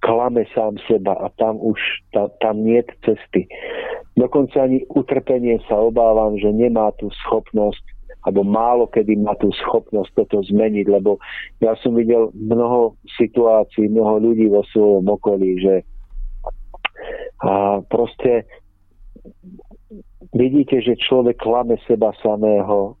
klame 0.00 0.46
sám 0.54 0.78
seba 0.86 1.18
a 1.18 1.26
tam 1.34 1.58
už 1.58 1.76
ta, 2.14 2.30
tam 2.38 2.62
nie 2.62 2.78
je 2.78 2.94
cesty. 3.10 3.50
Dokonca 4.14 4.64
ani 4.70 4.86
utrpenie 4.86 5.58
sa 5.66 5.82
obávam, 5.82 6.38
že 6.38 6.48
nemá 6.54 6.94
tú 6.96 7.10
schopnosť 7.26 7.82
alebo 8.20 8.44
málo 8.44 8.84
kedy 8.84 9.16
má 9.16 9.32
tú 9.40 9.48
schopnosť 9.64 10.12
toto 10.12 10.44
zmeniť, 10.44 10.86
lebo 10.92 11.16
ja 11.64 11.72
som 11.80 11.96
videl 11.96 12.28
mnoho 12.36 13.00
situácií, 13.16 13.88
mnoho 13.88 14.20
ľudí 14.20 14.44
vo 14.52 14.60
svojom 14.70 15.08
okolí, 15.08 15.56
že 15.64 15.74
a 17.40 17.80
proste 17.88 18.44
vidíte, 20.36 20.84
že 20.84 21.00
človek 21.00 21.40
klame 21.40 21.80
seba 21.88 22.12
samého, 22.20 22.99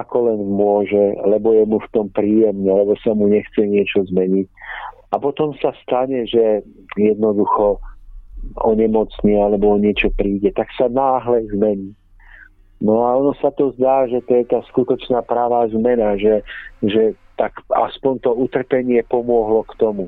ako 0.00 0.32
len 0.32 0.40
môže, 0.44 1.04
lebo 1.24 1.56
je 1.56 1.64
mu 1.64 1.80
v 1.80 1.92
tom 1.92 2.06
príjemne, 2.12 2.68
lebo 2.68 2.96
sa 3.00 3.16
mu 3.16 3.28
nechce 3.28 3.64
niečo 3.64 4.04
zmeniť. 4.12 4.46
A 5.12 5.22
potom 5.22 5.56
sa 5.62 5.72
stane, 5.80 6.28
že 6.28 6.60
jednoducho 6.98 7.80
onemocní 8.62 9.34
alebo 9.38 9.74
o 9.74 9.80
niečo 9.80 10.12
príde, 10.14 10.52
tak 10.54 10.68
sa 10.76 10.86
náhle 10.86 11.46
zmení. 11.50 11.96
No 12.80 13.08
a 13.08 13.16
ono 13.16 13.32
sa 13.40 13.48
to 13.50 13.72
zdá, 13.74 14.04
že 14.04 14.20
to 14.28 14.36
je 14.36 14.44
tá 14.52 14.60
skutočná 14.68 15.24
pravá 15.24 15.64
zmena, 15.72 16.20
že, 16.20 16.44
že 16.84 17.16
tak 17.40 17.56
aspoň 17.72 18.20
to 18.20 18.30
utrpenie 18.36 19.00
pomohlo 19.08 19.64
k 19.64 19.72
tomu, 19.80 20.04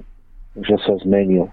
že 0.61 0.77
sa 0.85 1.01
zmenil. 1.01 1.49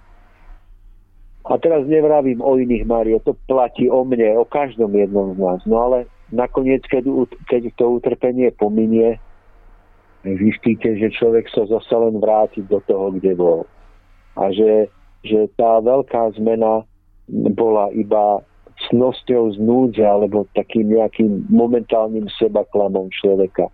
A 1.45 1.61
teraz 1.61 1.86
nevravím 1.86 2.41
o 2.41 2.57
iných, 2.57 2.89
Mário, 2.89 3.21
to 3.21 3.38
platí 3.45 3.86
o 3.86 4.01
mne, 4.01 4.33
o 4.41 4.45
každom 4.49 4.89
jednom 4.97 5.38
z 5.38 5.39
nás. 5.39 5.61
No 5.69 5.77
ale 5.77 6.09
nakoniec, 6.32 6.82
keď, 6.89 7.05
keď 7.49 7.63
to 7.78 7.86
utrpenie 8.01 8.49
pominie, 8.55 9.19
zistíte, 10.26 10.97
že 10.97 11.13
človek 11.13 11.45
sa 11.53 11.69
zase 11.69 11.93
len 11.93 12.17
vráti 12.17 12.65
do 12.65 12.82
toho, 12.89 13.13
kde 13.13 13.38
bol. 13.38 13.69
A 14.34 14.49
že, 14.49 14.89
že 15.21 15.45
tá 15.53 15.78
veľká 15.80 16.34
zmena 16.41 16.82
bola 17.30 17.93
iba 17.93 18.41
snosťou 18.89 19.55
z 19.55 19.57
núdze 19.61 20.03
alebo 20.03 20.49
takým 20.51 20.91
nejakým 20.91 21.47
momentálnym 21.47 22.28
sebaklamom 22.36 23.07
človeka. 23.13 23.71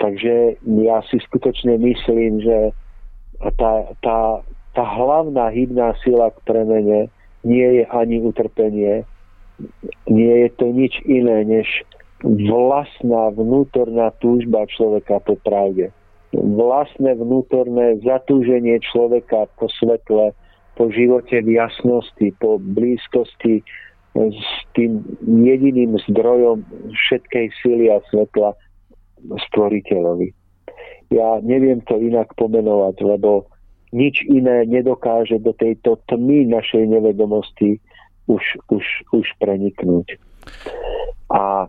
Takže 0.00 0.58
ja 0.64 0.98
si 1.06 1.16
skutočne 1.20 1.78
myslím, 1.78 2.42
že 2.42 2.74
tá, 3.60 3.86
tá, 4.02 4.18
tá 4.74 4.84
hlavná 4.84 5.52
hybná 5.52 5.94
sila 6.02 6.32
k 6.34 6.38
premene 6.48 7.12
nie 7.44 7.68
je 7.80 7.84
ani 7.88 8.20
utrpenie, 8.20 9.06
nie 10.08 10.34
je 10.46 10.50
to 10.56 10.66
nič 10.70 10.94
iné, 11.06 11.44
než 11.44 11.66
vlastná 12.24 13.32
vnútorná 13.32 14.12
túžba 14.20 14.68
človeka 14.68 15.24
po 15.24 15.40
pravde. 15.40 15.88
Vlastné 16.36 17.16
vnútorné 17.18 17.98
zatúženie 18.06 18.78
človeka 18.84 19.50
po 19.58 19.66
svetle, 19.80 20.36
po 20.78 20.84
živote 20.92 21.42
v 21.42 21.58
jasnosti, 21.58 22.28
po 22.38 22.60
blízkosti 22.60 23.64
s 24.14 24.50
tým 24.74 25.02
jediným 25.22 25.98
zdrojom 26.10 26.62
všetkej 26.90 27.46
sily 27.62 27.90
a 27.90 28.02
svetla 28.10 28.54
stvoriteľovi. 29.50 30.34
Ja 31.10 31.42
neviem 31.42 31.82
to 31.86 31.98
inak 31.98 32.30
pomenovať, 32.38 33.02
lebo 33.02 33.50
nič 33.90 34.22
iné 34.30 34.62
nedokáže 34.66 35.42
do 35.42 35.50
tejto 35.50 35.98
tmy 36.06 36.46
našej 36.46 36.86
nevedomosti 36.86 37.82
už, 38.30 38.44
už, 38.70 38.84
už 39.10 39.26
preniknúť. 39.42 40.14
A 41.30 41.66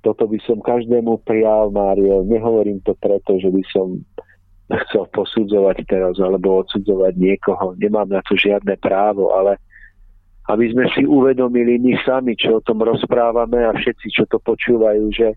toto 0.00 0.24
by 0.24 0.40
som 0.48 0.64
každému 0.64 1.20
prijal, 1.28 1.68
Mário. 1.68 2.24
Nehovorím 2.24 2.80
to 2.80 2.96
preto, 2.96 3.36
že 3.36 3.52
by 3.52 3.62
som 3.68 4.00
chcel 4.88 5.04
posudzovať 5.12 5.84
teraz 5.84 6.16
alebo 6.22 6.64
odsudzovať 6.64 7.14
niekoho. 7.20 7.76
Nemám 7.76 8.08
na 8.08 8.24
to 8.24 8.38
žiadne 8.38 8.80
právo, 8.80 9.34
ale 9.36 9.60
aby 10.48 10.72
sme 10.72 10.88
si 10.96 11.04
uvedomili 11.04 11.76
my 11.78 11.94
sami, 12.02 12.34
čo 12.34 12.58
o 12.58 12.64
tom 12.64 12.80
rozprávame 12.80 13.60
a 13.60 13.76
všetci, 13.76 14.06
čo 14.10 14.24
to 14.26 14.40
počúvajú, 14.40 15.12
že 15.12 15.36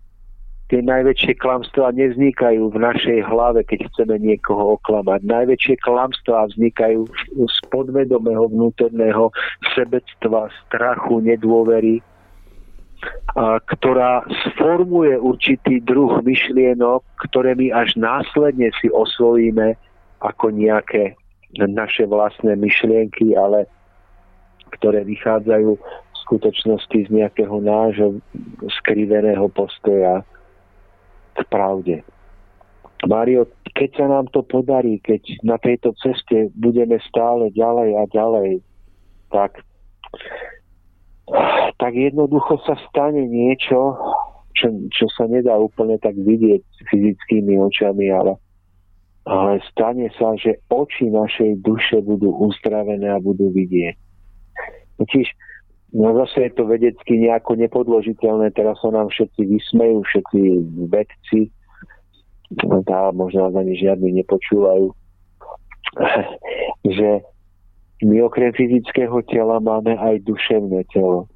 tie 0.72 0.80
najväčšie 0.80 1.36
klamstvá 1.36 1.92
nevznikajú 1.92 2.72
v 2.72 2.76
našej 2.80 3.20
hlave, 3.28 3.64
keď 3.68 3.84
chceme 3.92 4.16
niekoho 4.16 4.80
oklamať. 4.80 5.20
Najväčšie 5.28 5.76
klamstvá 5.84 6.48
vznikajú 6.52 7.04
z 7.36 7.56
podvedomého 7.68 8.48
vnútorného 8.48 9.28
sebectva, 9.76 10.48
strachu, 10.64 11.20
nedôvery, 11.20 12.00
a 13.36 13.60
ktorá 13.60 14.24
sformuje 14.48 15.20
určitý 15.20 15.84
druh 15.84 16.24
myšlienok, 16.24 17.04
ktoré 17.28 17.52
my 17.52 17.68
až 17.68 18.00
následne 18.00 18.72
si 18.80 18.88
osvojíme 18.88 19.76
ako 20.24 20.48
nejaké 20.56 21.12
naše 21.60 22.08
vlastné 22.08 22.56
myšlienky, 22.56 23.36
ale 23.36 23.68
ktoré 24.80 25.04
vychádzajú 25.04 25.76
v 25.76 26.16
skutočnosti 26.24 26.98
z 27.04 27.08
nejakého 27.12 27.60
nášho 27.60 28.24
skriveného 28.80 29.52
postoja 29.52 30.24
k 31.34 31.40
pravde. 31.50 32.06
Mário, 33.04 33.50
keď 33.74 33.90
sa 34.00 34.06
nám 34.08 34.30
to 34.32 34.40
podarí, 34.40 35.02
keď 35.02 35.20
na 35.44 35.60
tejto 35.60 35.92
ceste 36.00 36.48
budeme 36.56 36.96
stále 37.04 37.52
ďalej 37.52 37.90
a 38.00 38.04
ďalej, 38.08 38.50
tak 39.28 39.60
tak 41.80 41.92
jednoducho 41.96 42.60
sa 42.68 42.76
stane 42.88 43.24
niečo, 43.26 43.96
čo, 44.54 44.68
čo 44.92 45.06
sa 45.10 45.26
nedá 45.26 45.56
úplne 45.56 45.98
tak 45.98 46.14
vidieť 46.14 46.62
fyzickými 46.92 47.58
očami, 47.58 48.12
ale, 48.12 48.38
ale 49.26 49.58
stane 49.72 50.12
sa, 50.14 50.36
že 50.38 50.60
oči 50.70 51.10
našej 51.10 51.64
duše 51.64 52.04
budú 52.04 52.30
uzdravené 52.44 53.08
a 53.10 53.18
budú 53.18 53.50
vidieť. 53.50 53.96
Totiž, 55.00 55.26
no 55.94 56.08
zase 56.18 56.50
je 56.50 56.50
to 56.58 56.66
vedecky 56.66 57.22
nejako 57.22 57.54
nepodložiteľné, 57.54 58.50
teraz 58.52 58.82
sa 58.82 58.90
nám 58.90 59.08
všetci 59.14 59.42
vysmejú, 59.46 60.02
všetci 60.02 60.40
vedci, 60.90 61.40
tá 62.84 63.14
možno 63.14 63.50
ani 63.54 63.78
žiadni 63.78 64.10
nepočúvajú, 64.22 64.90
že 66.98 67.10
my 68.02 68.16
okrem 68.26 68.52
fyzického 68.52 69.22
tela 69.30 69.62
máme 69.62 69.94
aj 69.96 70.26
duševné 70.26 70.84
telo. 70.90 71.30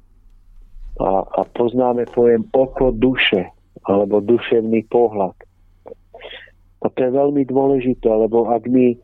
A, 0.99 1.23
a 1.23 1.41
poznáme 1.55 2.03
pojem 2.11 2.43
oko 2.51 2.91
duše, 2.91 3.47
alebo 3.87 4.19
duševný 4.19 4.83
pohľad. 4.91 5.33
A 6.83 6.85
to 6.91 6.99
je 6.99 7.11
veľmi 7.15 7.47
dôležité, 7.47 8.11
lebo 8.11 8.51
ak 8.51 8.67
my 8.67 8.99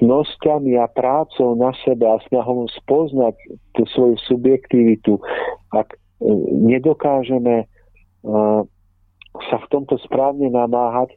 cnosťami 0.00 0.80
a 0.80 0.88
prácou 0.88 1.52
na 1.52 1.76
sebe 1.84 2.08
a 2.08 2.16
snahom 2.32 2.64
spoznať 2.72 3.36
tú 3.76 3.84
svoju 3.92 4.16
subjektivitu, 4.24 5.20
ak 5.72 5.92
e, 5.92 5.96
nedokážeme 6.64 7.68
sa 9.48 9.56
v 9.62 9.66
tomto 9.70 9.96
správne 10.02 10.50
namáhať, 10.50 11.14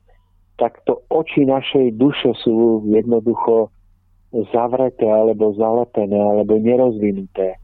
tak 0.61 0.77
to 0.85 1.01
oči 1.09 1.47
našej 1.49 1.97
duše 1.97 2.37
sú 2.45 2.85
jednoducho 2.85 3.73
zavreté 4.53 5.09
alebo 5.09 5.57
zalepené 5.57 6.15
alebo 6.15 6.61
nerozvinuté. 6.61 7.57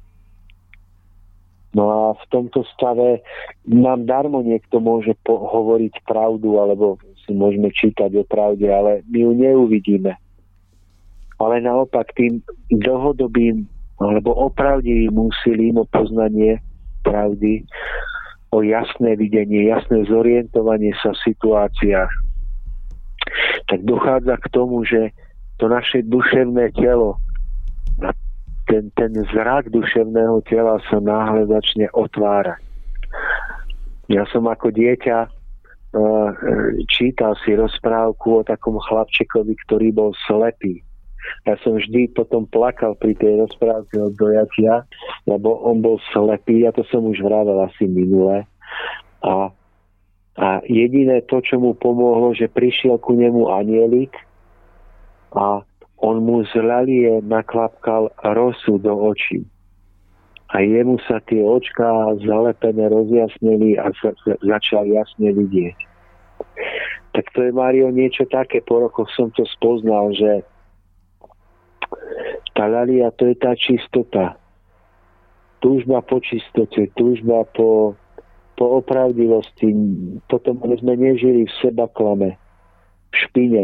No 1.77 1.83
a 1.93 2.01
v 2.17 2.23
tomto 2.33 2.65
stave 2.73 3.21
nám 3.69 4.09
darmo 4.09 4.41
niekto 4.41 4.81
môže 4.81 5.13
po- 5.21 5.37
hovoriť 5.37 6.01
pravdu 6.09 6.57
alebo 6.57 6.97
si 7.27 7.37
môžeme 7.37 7.69
čítať 7.69 8.09
o 8.17 8.23
pravde, 8.25 8.65
ale 8.65 9.05
my 9.05 9.17
ju 9.21 9.31
neuvidíme. 9.35 10.17
Ale 11.37 11.61
naopak 11.61 12.09
tým 12.17 12.41
dlhodobým 12.73 13.69
alebo 13.97 14.33
opravdivým 14.33 15.13
úsilím 15.13 15.81
o 15.81 15.85
poznanie 15.89 16.61
pravdy, 17.01 17.65
o 18.53 18.61
jasné 18.61 19.17
videnie, 19.17 19.69
jasné 19.69 20.05
zorientovanie 20.05 20.93
sa 21.01 21.13
v 21.13 21.23
situáciách, 21.33 22.11
tak 23.67 23.79
dochádza 23.83 24.37
k 24.37 24.47
tomu, 24.53 24.85
že 24.85 25.11
to 25.57 25.65
naše 25.65 26.05
duševné 26.05 26.71
telo, 26.77 27.17
ten, 28.67 28.91
ten 28.93 29.11
zrak 29.33 29.71
duševného 29.73 30.43
tela 30.45 30.77
sa 30.91 30.99
náhle 31.01 31.47
začne 31.47 31.89
otvárať. 31.95 32.61
Ja 34.07 34.23
som 34.31 34.47
ako 34.47 34.71
dieťa 34.71 35.17
uh, 35.27 36.29
čítal 36.87 37.35
si 37.43 37.55
rozprávku 37.55 38.39
o 38.39 38.45
takom 38.45 38.79
chlapčekovi, 38.79 39.55
ktorý 39.67 39.91
bol 39.91 40.11
slepý. 40.27 40.83
Ja 41.45 41.55
som 41.63 41.79
vždy 41.79 42.11
potom 42.11 42.47
plakal 42.47 42.95
pri 42.99 43.15
tej 43.15 43.43
rozprávke 43.43 43.95
od 43.99 44.13
dojatia, 44.15 44.83
lebo 45.25 45.59
on 45.63 45.79
bol 45.79 45.97
slepý, 46.11 46.67
a 46.67 46.75
to 46.75 46.83
som 46.87 47.07
už 47.07 47.23
vravel 47.23 47.63
asi 47.63 47.87
minule. 47.87 48.43
A, 49.23 49.49
a 50.37 50.47
jediné 50.67 51.23
to, 51.25 51.39
čo 51.41 51.57
mu 51.57 51.73
pomohlo, 51.73 52.35
že 52.35 52.51
prišiel 52.51 52.99
ku 52.99 53.15
nemu 53.15 53.47
anielik 53.49 54.13
a 55.33 55.63
on 55.97 56.21
mu 56.21 56.45
z 56.45 56.53
lalie 56.61 57.25
naklapkal 57.25 58.13
rosu 58.21 58.77
do 58.77 58.93
očí. 58.93 59.41
A 60.53 60.63
jemu 60.63 60.95
sa 61.03 61.19
tie 61.27 61.43
očká 61.43 62.15
zalepené 62.23 62.87
rozjasnili 62.87 63.75
a 63.75 63.91
sa, 63.99 64.15
sa, 64.23 64.39
začal 64.39 64.87
jasne 64.87 65.35
vidieť. 65.35 65.75
Tak 67.11 67.33
to 67.33 67.49
je, 67.49 67.51
Mario, 67.51 67.89
niečo 67.91 68.29
také. 68.29 68.61
Po 68.61 68.79
rokoch 68.79 69.09
som 69.17 69.33
to 69.33 69.43
spoznal, 69.57 70.13
že 70.13 70.45
tá 72.53 72.65
lalia 72.65 73.11
to 73.15 73.29
je 73.29 73.35
tá 73.37 73.53
čistota. 73.53 74.39
Túžba 75.57 76.05
po 76.05 76.21
čistote, 76.21 76.89
túžba 76.93 77.41
po, 77.53 77.97
po 78.53 78.65
opravdivosti. 78.77 79.73
Potom 80.29 80.61
sme 80.61 80.93
nežili 80.93 81.49
v 81.49 81.51
seba 81.57 81.89
klame, 81.89 82.37
v 83.09 83.15
špine, 83.25 83.63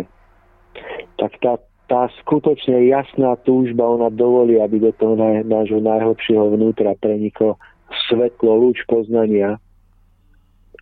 tak 1.21 1.37
tá, 1.39 1.53
tá 1.85 2.09
skutočne 2.25 2.89
jasná 2.89 3.37
túžba, 3.45 3.85
ona 3.85 4.09
dovolí, 4.09 4.57
aby 4.57 4.81
do 4.81 4.91
toho 4.97 5.13
nášho 5.45 5.79
najhlbšieho 5.79 6.57
vnútra 6.57 6.97
preniklo 6.97 7.61
svetlo, 8.09 8.57
lúč 8.57 8.81
poznania. 8.89 9.61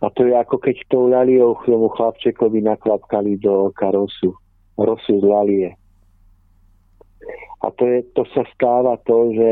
A 0.02 0.10
to 0.10 0.26
je 0.26 0.34
ako 0.34 0.58
keď 0.58 0.76
tou 0.90 1.06
laliou 1.06 1.54
tomu 1.62 1.86
chlapčekovi 1.92 2.64
naklapkali 2.64 3.38
do 3.38 3.70
oka 3.70 3.92
rosu. 3.94 4.34
Rosu 4.74 5.20
z 5.20 5.24
lalie. 5.24 5.70
A 7.62 7.70
to, 7.74 7.86
je, 7.86 7.98
to 8.18 8.22
sa 8.34 8.42
stáva 8.54 8.98
to, 9.06 9.32
že 9.32 9.48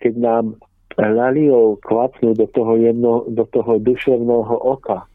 keď 0.00 0.14
nám 0.16 0.44
laliou 0.98 1.78
klapnú 1.84 2.34
do 2.34 2.46
toho, 2.50 2.80
jedno, 2.80 3.28
do 3.28 3.44
toho 3.50 3.78
duševného 3.78 4.56
oka, 4.64 5.06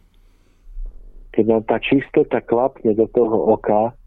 keď 1.33 1.45
nám 1.49 1.63
tá 1.65 1.81
čistota 1.81 2.39
klapne 2.45 2.93
do 2.93 3.09
toho 3.09 3.57
oka, 3.57 3.97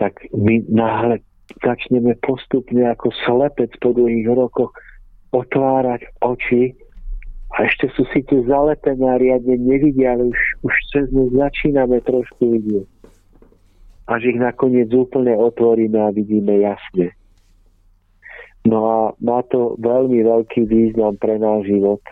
tak 0.00 0.16
my 0.32 0.64
náhle 0.72 1.20
začneme 1.60 2.16
postupne 2.24 2.88
ako 2.88 3.12
slepec 3.28 3.70
po 3.78 3.92
dlhých 3.92 4.32
rokoch 4.32 4.72
otvárať 5.36 6.08
oči 6.24 6.72
a 7.52 7.68
ešte 7.68 7.92
sú 7.92 8.08
si 8.16 8.24
tu 8.24 8.40
zalepené 8.48 9.04
a 9.04 9.20
riadne 9.20 9.60
nevidia, 9.60 10.16
ale 10.16 10.32
už, 10.32 10.40
už 10.64 10.74
cez 10.92 11.06
ne 11.12 11.28
začíname 11.36 12.00
trošku 12.00 12.48
vidieť. 12.48 12.88
Až 14.12 14.36
ich 14.36 14.38
nakoniec 14.38 14.92
úplne 14.92 15.32
otvoríme 15.32 15.96
a 15.96 16.12
vidíme 16.12 16.60
jasne. 16.60 17.16
No 18.68 18.78
a 18.84 18.98
má 19.18 19.40
to 19.48 19.74
veľmi 19.80 20.20
veľký 20.22 20.68
význam 20.68 21.16
pre 21.16 21.40
náš 21.40 21.66
život. 21.66 22.04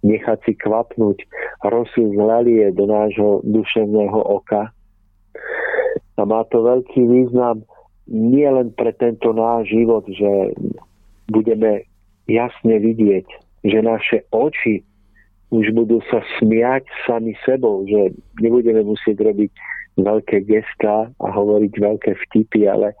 Nechať 0.00 0.40
si 0.48 0.52
kvapnúť 0.56 1.20
rosu 1.68 2.12
z 2.12 2.16
lalie 2.16 2.72
do 2.72 2.88
nášho 2.88 3.44
duševného 3.44 4.20
oka 4.24 4.72
a 6.14 6.22
má 6.22 6.44
to 6.48 6.60
veľký 6.60 7.00
význam 7.08 7.64
nie 8.06 8.44
len 8.44 8.68
pre 8.76 8.92
tento 8.92 9.32
náš 9.32 9.72
život, 9.72 10.04
že 10.06 10.52
budeme 11.32 11.88
jasne 12.28 12.76
vidieť, 12.78 13.26
že 13.64 13.78
naše 13.80 14.28
oči 14.28 14.84
už 15.48 15.72
budú 15.72 16.04
sa 16.12 16.20
smiať 16.36 16.84
sami 17.08 17.32
sebou, 17.46 17.86
že 17.88 18.12
nebudeme 18.42 18.84
musieť 18.84 19.24
robiť 19.24 19.50
veľké 19.98 20.46
gestá 20.46 21.10
a 21.10 21.26
hovoriť 21.30 21.72
veľké 21.78 22.12
vtipy, 22.28 22.66
ale 22.66 22.94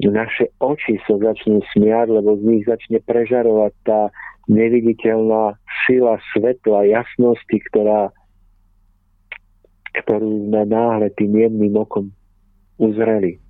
naše 0.00 0.52
oči 0.60 1.00
sa 1.04 1.16
začnú 1.16 1.60
smiať, 1.72 2.12
lebo 2.12 2.36
z 2.40 2.42
nich 2.44 2.64
začne 2.68 3.00
prežarovať 3.04 3.72
tá 3.84 4.00
neviditeľná 4.48 5.56
sila 5.84 6.20
svetla, 6.32 6.88
jasnosti, 6.88 7.58
ktorá 7.72 8.12
ktorú 10.04 10.52
sme 10.52 10.68
náhle 10.68 11.08
tým 11.16 11.32
jemným 11.32 11.80
okom 11.80 12.12
uzreli. 12.76 13.40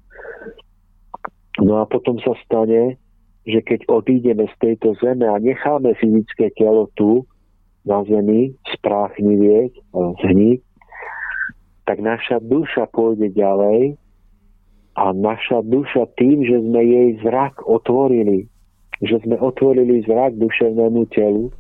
No 1.59 1.83
a 1.83 1.85
potom 1.91 2.23
sa 2.23 2.39
stane, 2.47 2.95
že 3.43 3.59
keď 3.67 3.91
odídeme 3.91 4.47
z 4.47 4.55
tejto 4.63 4.95
zeme 5.03 5.27
a 5.27 5.43
necháme 5.43 5.99
fyzické 5.99 6.55
telo 6.55 6.87
tu, 6.95 7.27
na 7.87 8.03
zemi, 8.07 8.51
spráchnivieť, 8.79 9.79
zhniť, 9.95 10.61
tak 11.87 12.03
naša 12.03 12.43
duša 12.43 12.91
pôjde 12.91 13.31
ďalej 13.31 13.95
a 14.99 15.15
naša 15.15 15.63
duša 15.63 16.11
tým, 16.19 16.43
že 16.43 16.59
sme 16.59 16.83
jej 16.83 17.09
zrak 17.23 17.63
otvorili, 17.63 18.51
že 19.01 19.23
sme 19.23 19.39
otvorili 19.39 20.03
zrak 20.03 20.35
duševnému 20.35 21.07
telu, 21.15 21.55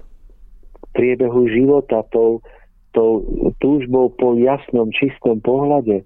v 0.77 0.87
priebehu 0.93 1.47
života 1.47 2.03
tou, 2.11 2.43
tou 2.91 3.23
túžbou 3.63 4.11
po 4.19 4.35
jasnom, 4.35 4.91
čistom 4.91 5.39
pohľade, 5.39 6.03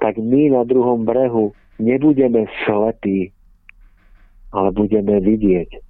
tak 0.00 0.16
my 0.16 0.56
na 0.56 0.62
druhom 0.64 1.04
brehu 1.04 1.52
nebudeme 1.76 2.48
slepí, 2.64 3.28
ale 4.56 4.72
budeme 4.72 5.20
vidieť. 5.20 5.84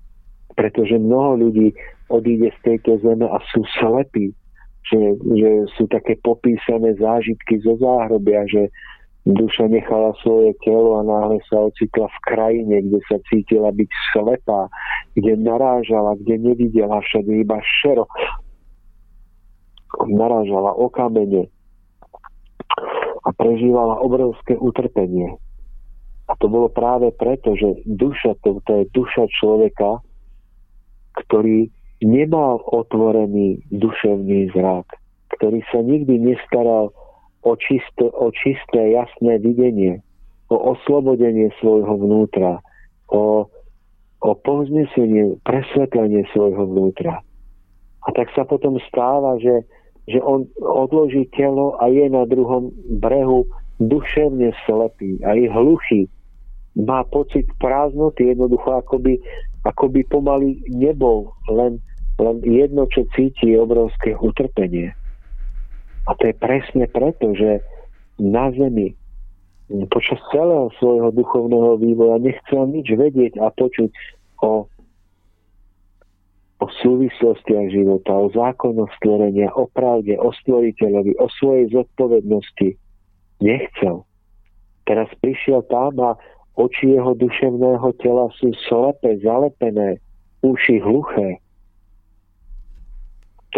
Pretože 0.58 0.98
mnoho 0.98 1.48
ľudí 1.48 1.76
odíde 2.08 2.50
z 2.50 2.58
tejto 2.64 2.98
zeme 3.04 3.28
a 3.28 3.38
sú 3.52 3.62
slepí, 3.78 4.32
že, 4.84 5.00
že 5.16 5.50
sú 5.76 5.88
také 5.88 6.20
popísané 6.20 6.96
zážitky 7.00 7.60
zo 7.64 7.80
záhrobia, 7.80 8.44
že 8.44 8.68
duša 9.24 9.72
nechala 9.72 10.12
svoje 10.20 10.52
telo 10.60 11.00
a 11.00 11.02
náhle 11.02 11.40
sa 11.48 11.64
ocitla 11.64 12.12
v 12.12 12.18
krajine, 12.28 12.76
kde 12.84 13.00
sa 13.08 13.16
cítila 13.32 13.72
byť 13.72 13.90
slepá, 14.12 14.68
kde 15.16 15.40
narážala, 15.40 16.20
kde 16.20 16.52
nevidela 16.52 17.00
všade 17.00 17.32
iba 17.32 17.56
šero. 17.80 18.04
Narážala 20.04 20.76
o 20.76 20.92
kamene 20.92 21.48
a 23.24 23.28
prežívala 23.32 24.04
obrovské 24.04 24.60
utrpenie. 24.60 25.40
A 26.28 26.32
to 26.36 26.48
bolo 26.48 26.68
práve 26.68 27.08
preto, 27.16 27.56
že 27.56 27.84
duša, 27.88 28.36
to, 28.44 28.60
to 28.68 28.72
je 28.80 28.84
duša 28.92 29.24
človeka, 29.40 30.04
ktorý 31.24 31.72
nemal 32.02 32.62
otvorený 32.66 33.62
duševný 33.70 34.50
zrak, 34.54 34.86
ktorý 35.38 35.60
sa 35.70 35.80
nikdy 35.82 36.18
nestaral 36.18 36.90
o, 37.44 37.52
čisto, 37.58 38.10
o 38.10 38.32
čisté, 38.32 38.96
jasné 38.96 39.38
videnie, 39.38 40.00
o 40.48 40.56
oslobodenie 40.74 41.52
svojho 41.60 41.94
vnútra, 42.00 42.64
o, 43.12 43.46
o 44.24 44.30
povznesenie, 44.42 45.38
presvetlenie 45.44 46.24
svojho 46.32 46.64
vnútra. 46.66 47.20
A 48.04 48.08
tak 48.12 48.32
sa 48.36 48.44
potom 48.44 48.76
stáva, 48.88 49.40
že, 49.40 49.64
že 50.08 50.20
on 50.20 50.48
odloží 50.60 51.28
telo 51.32 51.76
a 51.80 51.88
je 51.88 52.08
na 52.08 52.28
druhom 52.28 52.72
brehu 53.00 53.48
duševne 53.80 54.52
slepý 54.64 55.20
a 55.24 55.34
je 55.34 55.48
hluchý 55.48 56.08
má 56.74 57.06
pocit 57.06 57.46
prázdnoty, 57.62 58.34
jednoducho 58.34 58.82
akoby, 58.82 59.22
akoby 59.64 60.04
pomaly 60.06 60.60
nebol 60.68 61.32
len, 61.48 61.80
len 62.20 62.36
jedno, 62.44 62.84
čo 62.92 63.08
cíti, 63.16 63.56
obrovské 63.56 64.12
utrpenie. 64.16 64.92
A 66.04 66.12
to 66.20 66.28
je 66.28 66.36
presne 66.36 66.84
preto, 66.92 67.32
že 67.32 67.64
na 68.20 68.52
zemi 68.52 68.92
počas 69.88 70.20
celého 70.28 70.68
svojho 70.76 71.08
duchovného 71.16 71.80
vývoja 71.80 72.20
nechcel 72.20 72.68
nič 72.68 72.92
vedieť 72.92 73.40
a 73.40 73.48
počuť 73.48 73.90
o, 74.44 74.68
o 76.60 76.66
súvislostiach 76.84 77.72
života, 77.72 78.12
o 78.12 78.28
zákonoch 78.28 78.92
stvorenia, 79.00 79.48
o 79.56 79.64
pravde, 79.72 80.20
o 80.20 80.30
stvoriteľovi, 80.44 81.16
o 81.16 81.26
svojej 81.40 81.72
zodpovednosti. 81.72 82.76
Nechcel. 83.40 84.04
Teraz 84.84 85.08
prišiel 85.24 85.64
tam 85.72 85.96
a 85.96 86.20
Oči 86.54 86.94
jeho 86.94 87.18
duševného 87.18 87.88
tela 87.98 88.30
sú 88.38 88.54
slepé, 88.70 89.18
zalepené, 89.18 89.98
uši 90.46 90.78
hluché. 90.78 91.42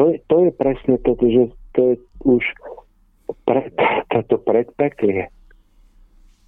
To 0.00 0.12
je, 0.12 0.20
to 0.28 0.36
je 0.48 0.50
presne 0.56 0.96
to, 1.04 1.12
že 1.16 1.42
to 1.76 1.80
je 1.92 1.94
už 2.24 2.44
pre, 3.44 3.68
toto 4.08 4.40
predpeklie. 4.40 5.28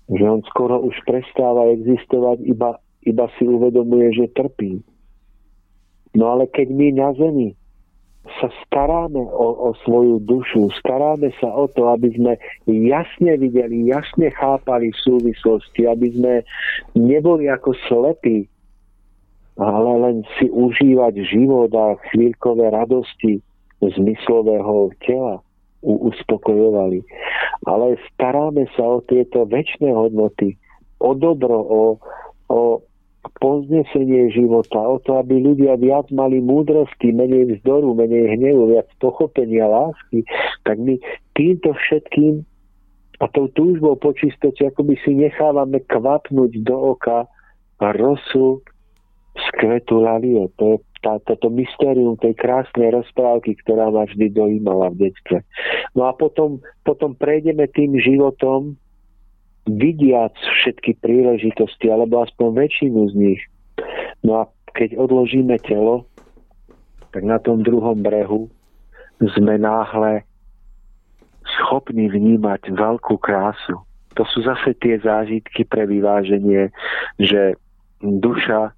Že 0.08 0.24
on 0.24 0.40
skoro 0.48 0.80
už 0.80 0.96
prestáva 1.04 1.68
existovať, 1.68 2.40
iba, 2.48 2.80
iba 3.04 3.26
si 3.36 3.44
uvedomuje, 3.44 4.16
že 4.16 4.32
trpí. 4.32 4.80
No 6.16 6.32
ale 6.32 6.48
keď 6.48 6.72
my 6.72 6.88
na 6.96 7.12
zemi 7.12 7.52
sa 8.40 8.48
staráme 8.64 9.20
o, 9.20 9.72
o 9.72 9.76
svoju 9.84 10.20
dušu, 10.24 10.68
staráme 10.80 11.32
sa 11.40 11.48
o 11.48 11.66
to, 11.72 11.88
aby 11.88 12.12
sme 12.14 12.32
jasne 12.68 13.36
videli, 13.40 13.88
jasne 13.88 14.30
chápali 14.34 14.92
súvislosti, 15.04 15.88
aby 15.88 16.08
sme 16.12 16.34
neboli 16.94 17.48
ako 17.48 17.72
slepí, 17.88 18.46
ale 19.58 19.90
len 20.04 20.16
si 20.38 20.46
užívať 20.48 21.14
život 21.26 21.72
a 21.74 21.98
chvíľkové 22.12 22.70
radosti 22.70 23.42
zmyslového 23.82 24.94
tela 25.02 25.42
uspokojovali. 25.82 27.02
Ale 27.66 27.98
staráme 28.14 28.66
sa 28.74 28.82
o 28.82 28.98
tieto 29.06 29.46
väčšie 29.46 29.90
hodnoty, 29.90 30.58
o 30.98 31.14
dobro, 31.14 31.58
o, 31.62 31.82
o 32.50 32.82
poznesenie 33.38 34.32
života, 34.32 34.80
o 34.80 34.96
to, 35.04 35.20
aby 35.20 35.40
ľudia 35.40 35.76
viac 35.76 36.08
mali 36.10 36.40
múdrosti, 36.40 37.12
menej 37.12 37.58
vzdoru, 37.58 37.92
menej 37.94 38.36
hnevu, 38.36 38.72
viac 38.72 38.88
pochopenia, 38.98 39.68
lásky, 39.68 40.24
tak 40.64 40.80
my 40.80 40.96
týmto 41.36 41.76
všetkým 41.76 42.42
a 43.18 43.26
tou 43.34 43.50
túžbou 43.50 43.98
po 43.98 44.14
čistote 44.14 44.62
akoby 44.62 44.94
si 45.02 45.10
nechávame 45.10 45.82
kvapnúť 45.90 46.52
do 46.62 46.94
oka 46.94 47.26
rosu 47.82 48.62
z 49.34 49.46
kvetu 49.58 49.98
lalie. 50.02 50.46
To 50.58 50.74
je 50.74 50.78
tá, 51.02 51.18
toto 51.26 51.50
mystérium 51.50 52.18
tej 52.18 52.34
krásnej 52.34 52.90
rozprávky, 52.90 53.54
ktorá 53.62 53.90
ma 53.90 54.06
vždy 54.06 54.34
dojímala 54.34 54.90
v 54.94 55.10
detstve. 55.10 55.42
No 55.94 56.10
a 56.10 56.12
potom, 56.14 56.62
potom 56.82 57.14
prejdeme 57.14 57.70
tým 57.70 57.98
životom, 57.98 58.74
vidiac 59.68 60.32
všetky 60.34 60.96
príležitosti, 61.04 61.92
alebo 61.92 62.24
aspoň 62.24 62.48
väčšinu 62.64 63.00
z 63.12 63.14
nich. 63.14 63.42
No 64.24 64.42
a 64.42 64.42
keď 64.72 64.96
odložíme 64.96 65.60
telo, 65.60 66.08
tak 67.12 67.24
na 67.24 67.40
tom 67.40 67.64
druhom 67.64 68.00
brehu 68.00 68.48
sme 69.18 69.58
náhle 69.58 70.22
schopní 71.58 72.06
vnímať 72.08 72.70
veľkú 72.72 73.18
krásu. 73.18 73.80
To 74.14 74.22
sú 74.28 74.44
zase 74.44 74.74
tie 74.78 74.98
zážitky 74.98 75.64
pre 75.64 75.86
vyváženie, 75.86 76.70
že 77.18 77.56
duša 78.02 78.77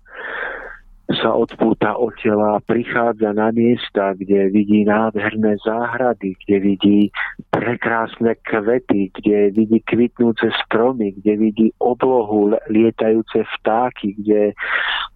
sa 1.18 1.34
odpúta 1.34 1.98
od 1.98 2.14
tela 2.22 2.62
prichádza 2.62 3.34
na 3.34 3.50
miesta, 3.50 4.14
kde 4.14 4.46
vidí 4.54 4.86
nádherné 4.86 5.58
záhrady, 5.58 6.38
kde 6.46 6.56
vidí 6.62 7.00
prekrásne 7.50 8.38
kvety, 8.46 9.10
kde 9.18 9.50
vidí 9.50 9.82
kvitnúce 9.82 10.54
stromy, 10.66 11.18
kde 11.18 11.32
vidí 11.36 11.66
oblohu, 11.82 12.54
lietajúce 12.70 13.42
vtáky, 13.58 14.14
kde 14.22 14.42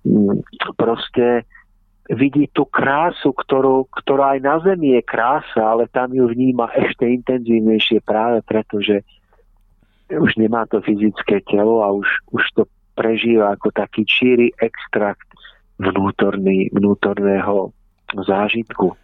mm, 0.03 0.43
proste 0.75 1.47
vidí 2.11 2.51
tú 2.53 2.67
krásu, 2.69 3.33
ktorú, 3.33 3.89
ktorá 3.89 4.37
aj 4.37 4.41
na 4.45 4.57
Zemi 4.61 4.99
je 4.99 5.03
krása, 5.07 5.63
ale 5.63 5.89
tam 5.89 6.13
ju 6.13 6.29
vníma 6.29 6.75
ešte 6.75 7.09
intenzívnejšie 7.09 8.05
práve 8.05 8.45
preto, 8.45 8.83
že 8.83 9.07
už 10.13 10.37
nemá 10.37 10.69
to 10.69 10.85
fyzické 10.85 11.41
telo 11.49 11.81
a 11.81 11.89
už, 11.95 12.09
už 12.35 12.45
to 12.61 12.63
prežíva 12.95 13.57
ako 13.57 13.73
taký 13.73 14.05
číry 14.05 14.53
extrakt 14.61 15.27
vnútorný, 15.79 16.71
vnútorného 16.71 17.75
zážitku. 18.15 18.95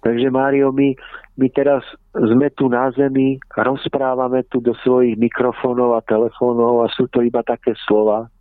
Takže 0.00 0.32
Mário, 0.32 0.72
my, 0.72 0.96
my 1.36 1.46
teraz 1.52 1.84
sme 2.14 2.48
tu 2.56 2.72
na 2.72 2.88
zemi, 2.96 3.36
rozprávame 3.52 4.42
tu 4.48 4.64
do 4.64 4.72
svojich 4.80 5.20
mikrofónov 5.20 5.98
a 5.98 6.06
telefónov 6.06 6.82
a 6.82 6.92
sú 6.94 7.04
to 7.12 7.20
iba 7.20 7.44
také 7.44 7.76
slova, 7.84 8.32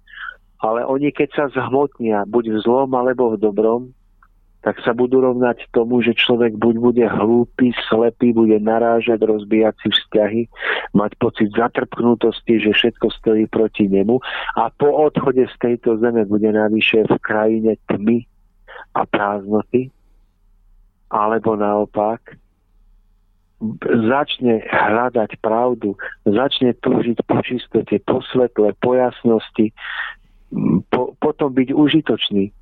ale 0.63 0.83
oni 0.87 1.11
keď 1.11 1.29
sa 1.35 1.45
zhmotnia, 1.51 2.23
buď 2.27 2.55
v 2.55 2.57
zlom 2.63 2.89
alebo 2.95 3.35
v 3.35 3.41
dobrom, 3.43 3.81
tak 4.59 4.75
sa 4.83 4.91
budú 4.91 5.23
rovnať 5.23 5.71
tomu, 5.71 6.03
že 6.03 6.11
človek 6.11 6.59
buď 6.59 6.75
bude 6.83 7.05
hlúpy, 7.07 7.71
slepý, 7.87 8.35
bude 8.35 8.59
narážať, 8.59 9.23
rozbíjať 9.23 9.75
si 9.79 9.87
vzťahy, 9.87 10.41
mať 10.91 11.11
pocit 11.15 11.47
zatrpknutosti, 11.55 12.59
že 12.59 12.75
všetko 12.75 13.07
stojí 13.23 13.47
proti 13.47 13.87
nemu 13.87 14.19
a 14.59 14.67
po 14.75 14.91
odchode 15.07 15.47
z 15.47 15.55
tejto 15.63 15.95
zeme 16.03 16.27
bude 16.27 16.51
navyše 16.51 17.07
v 17.07 17.15
krajine 17.23 17.79
tmy 17.87 18.27
a 18.99 19.07
prázdnoty, 19.07 19.87
alebo 21.07 21.55
naopak 21.55 22.35
začne 24.11 24.63
hľadať 24.67 25.39
pravdu, 25.43 25.95
začne 26.23 26.75
túžiť 26.79 27.23
po 27.27 27.43
čistote, 27.43 27.95
po 28.03 28.23
svetle, 28.31 28.71
po 28.79 28.95
jasnosti, 28.95 29.75
po, 30.91 31.15
potom 31.19 31.51
byť 31.51 31.69
užitočný 31.75 32.55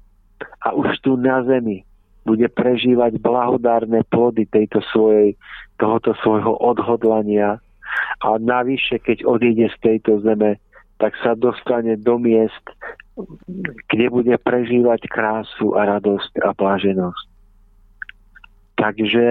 a 0.65 0.73
už 0.73 1.01
tu 1.01 1.17
na 1.17 1.41
zemi 1.45 1.86
bude 2.27 2.47
prežívať 2.51 3.23
blahodárne 3.23 4.03
plody 4.11 4.43
tejto 4.51 4.83
svojej, 4.91 5.39
tohoto 5.79 6.11
svojho 6.19 6.59
odhodlania 6.59 7.63
a 8.19 8.29
navyše, 8.35 8.99
keď 8.99 9.23
odíde 9.23 9.71
z 9.71 9.77
tejto 9.79 10.19
zeme, 10.19 10.59
tak 10.99 11.15
sa 11.23 11.37
dostane 11.37 11.95
do 11.95 12.19
miest, 12.19 12.65
kde 13.87 14.05
bude 14.11 14.35
prežívať 14.41 15.07
krásu 15.07 15.77
a 15.77 15.87
radosť 15.97 16.43
a 16.43 16.51
bláženosť. 16.51 17.25
Takže 18.77 19.25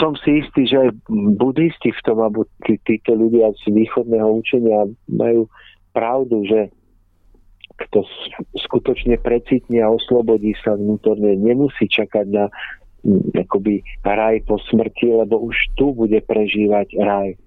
som 0.00 0.12
si 0.20 0.42
istý, 0.42 0.66
že 0.66 0.76
aj 0.88 0.90
buddhisti 1.38 1.94
v 1.94 2.00
tom, 2.02 2.18
alebo 2.18 2.44
tí, 2.66 2.76
títo 2.82 3.14
ľudia 3.14 3.54
z 3.62 3.72
východného 3.72 4.42
učenia 4.42 4.90
majú 5.06 5.46
pravdu, 5.94 6.44
že 6.44 6.68
kto 7.78 8.02
skutočne 8.66 9.22
precitne 9.22 9.86
a 9.86 9.92
oslobodí 9.94 10.52
sa 10.60 10.74
vnútorne, 10.74 11.38
nemusí 11.38 11.86
čakať 11.86 12.26
na 12.26 12.50
akoby 13.38 13.86
raj 14.02 14.42
po 14.44 14.58
smrti, 14.58 15.14
lebo 15.14 15.38
už 15.38 15.56
tu 15.78 15.94
bude 15.94 16.18
prežívať 16.26 16.98
raj. 16.98 17.38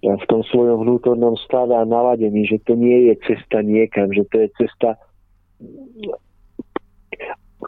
V 0.00 0.24
tom 0.28 0.44
svojom 0.48 0.86
vnútornom 0.86 1.36
stave 1.44 1.76
a 1.76 1.84
naladení, 1.84 2.46
že 2.46 2.62
to 2.64 2.78
nie 2.78 3.12
je 3.12 3.14
cesta 3.26 3.60
niekam, 3.60 4.12
že 4.12 4.24
to 4.28 4.36
je 4.44 4.48
cesta 4.56 4.96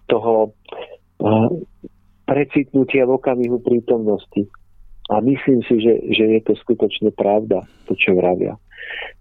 toho 0.09 0.53
precitnutia 2.29 3.09
v 3.09 3.17
okamihu 3.17 3.59
prítomnosti. 3.61 4.49
A 5.09 5.25
myslím 5.25 5.65
si, 5.65 5.81
že, 5.81 5.95
že 6.13 6.25
je 6.37 6.41
to 6.45 6.53
skutočne 6.61 7.09
pravda, 7.17 7.65
to, 7.89 7.97
čo 7.97 8.13
vravia. 8.13 8.61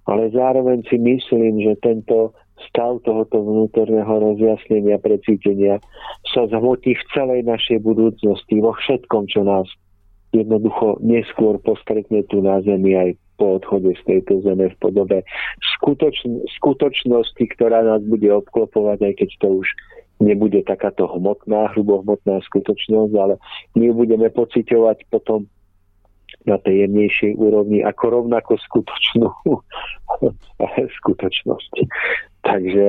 Ale 0.07 0.31
zároveň 0.31 0.87
si 0.87 0.97
myslím, 0.99 1.63
že 1.63 1.79
tento 1.83 2.31
stav 2.69 3.01
tohoto 3.05 3.43
vnútorného 3.43 4.09
rozjasnenia, 4.09 4.97
precítenia 4.97 5.77
sa 6.33 6.49
zhmotí 6.49 6.97
v 6.97 7.03
celej 7.13 7.41
našej 7.45 7.85
budúcnosti, 7.85 8.57
vo 8.57 8.73
všetkom, 8.73 9.29
čo 9.29 9.45
nás 9.45 9.69
jednoducho 10.33 10.97
neskôr 10.99 11.61
postretne 11.61 12.25
tu 12.27 12.41
na 12.41 12.59
Zemi 12.65 12.97
aj 12.97 13.09
po 13.37 13.61
odchode 13.61 13.93
z 13.93 14.03
tejto 14.09 14.41
zeme 14.41 14.73
v 14.73 14.77
podobe 14.81 15.21
skutočn- 15.77 16.41
skutočnosti, 16.57 17.43
ktorá 17.53 17.85
nás 17.85 18.01
bude 18.01 18.25
obklopovať, 18.33 18.97
aj 19.05 19.13
keď 19.13 19.29
to 19.45 19.47
už 19.61 19.67
nebude 20.17 20.65
takáto 20.65 21.05
hmotná, 21.05 21.69
hrubohmotná 21.77 22.41
skutočnosť, 22.49 23.13
ale 23.13 23.37
my 23.77 23.93
budeme 23.93 24.33
pociťovať 24.33 25.05
potom 25.13 25.45
na 26.47 26.57
tej 26.63 26.87
jemnejšej 26.87 27.35
úrovni 27.35 27.83
ako 27.83 28.23
rovnako 28.23 28.55
skutočnú 28.55 29.27
skutočnosť. 31.03 31.73
Takže, 32.47 32.87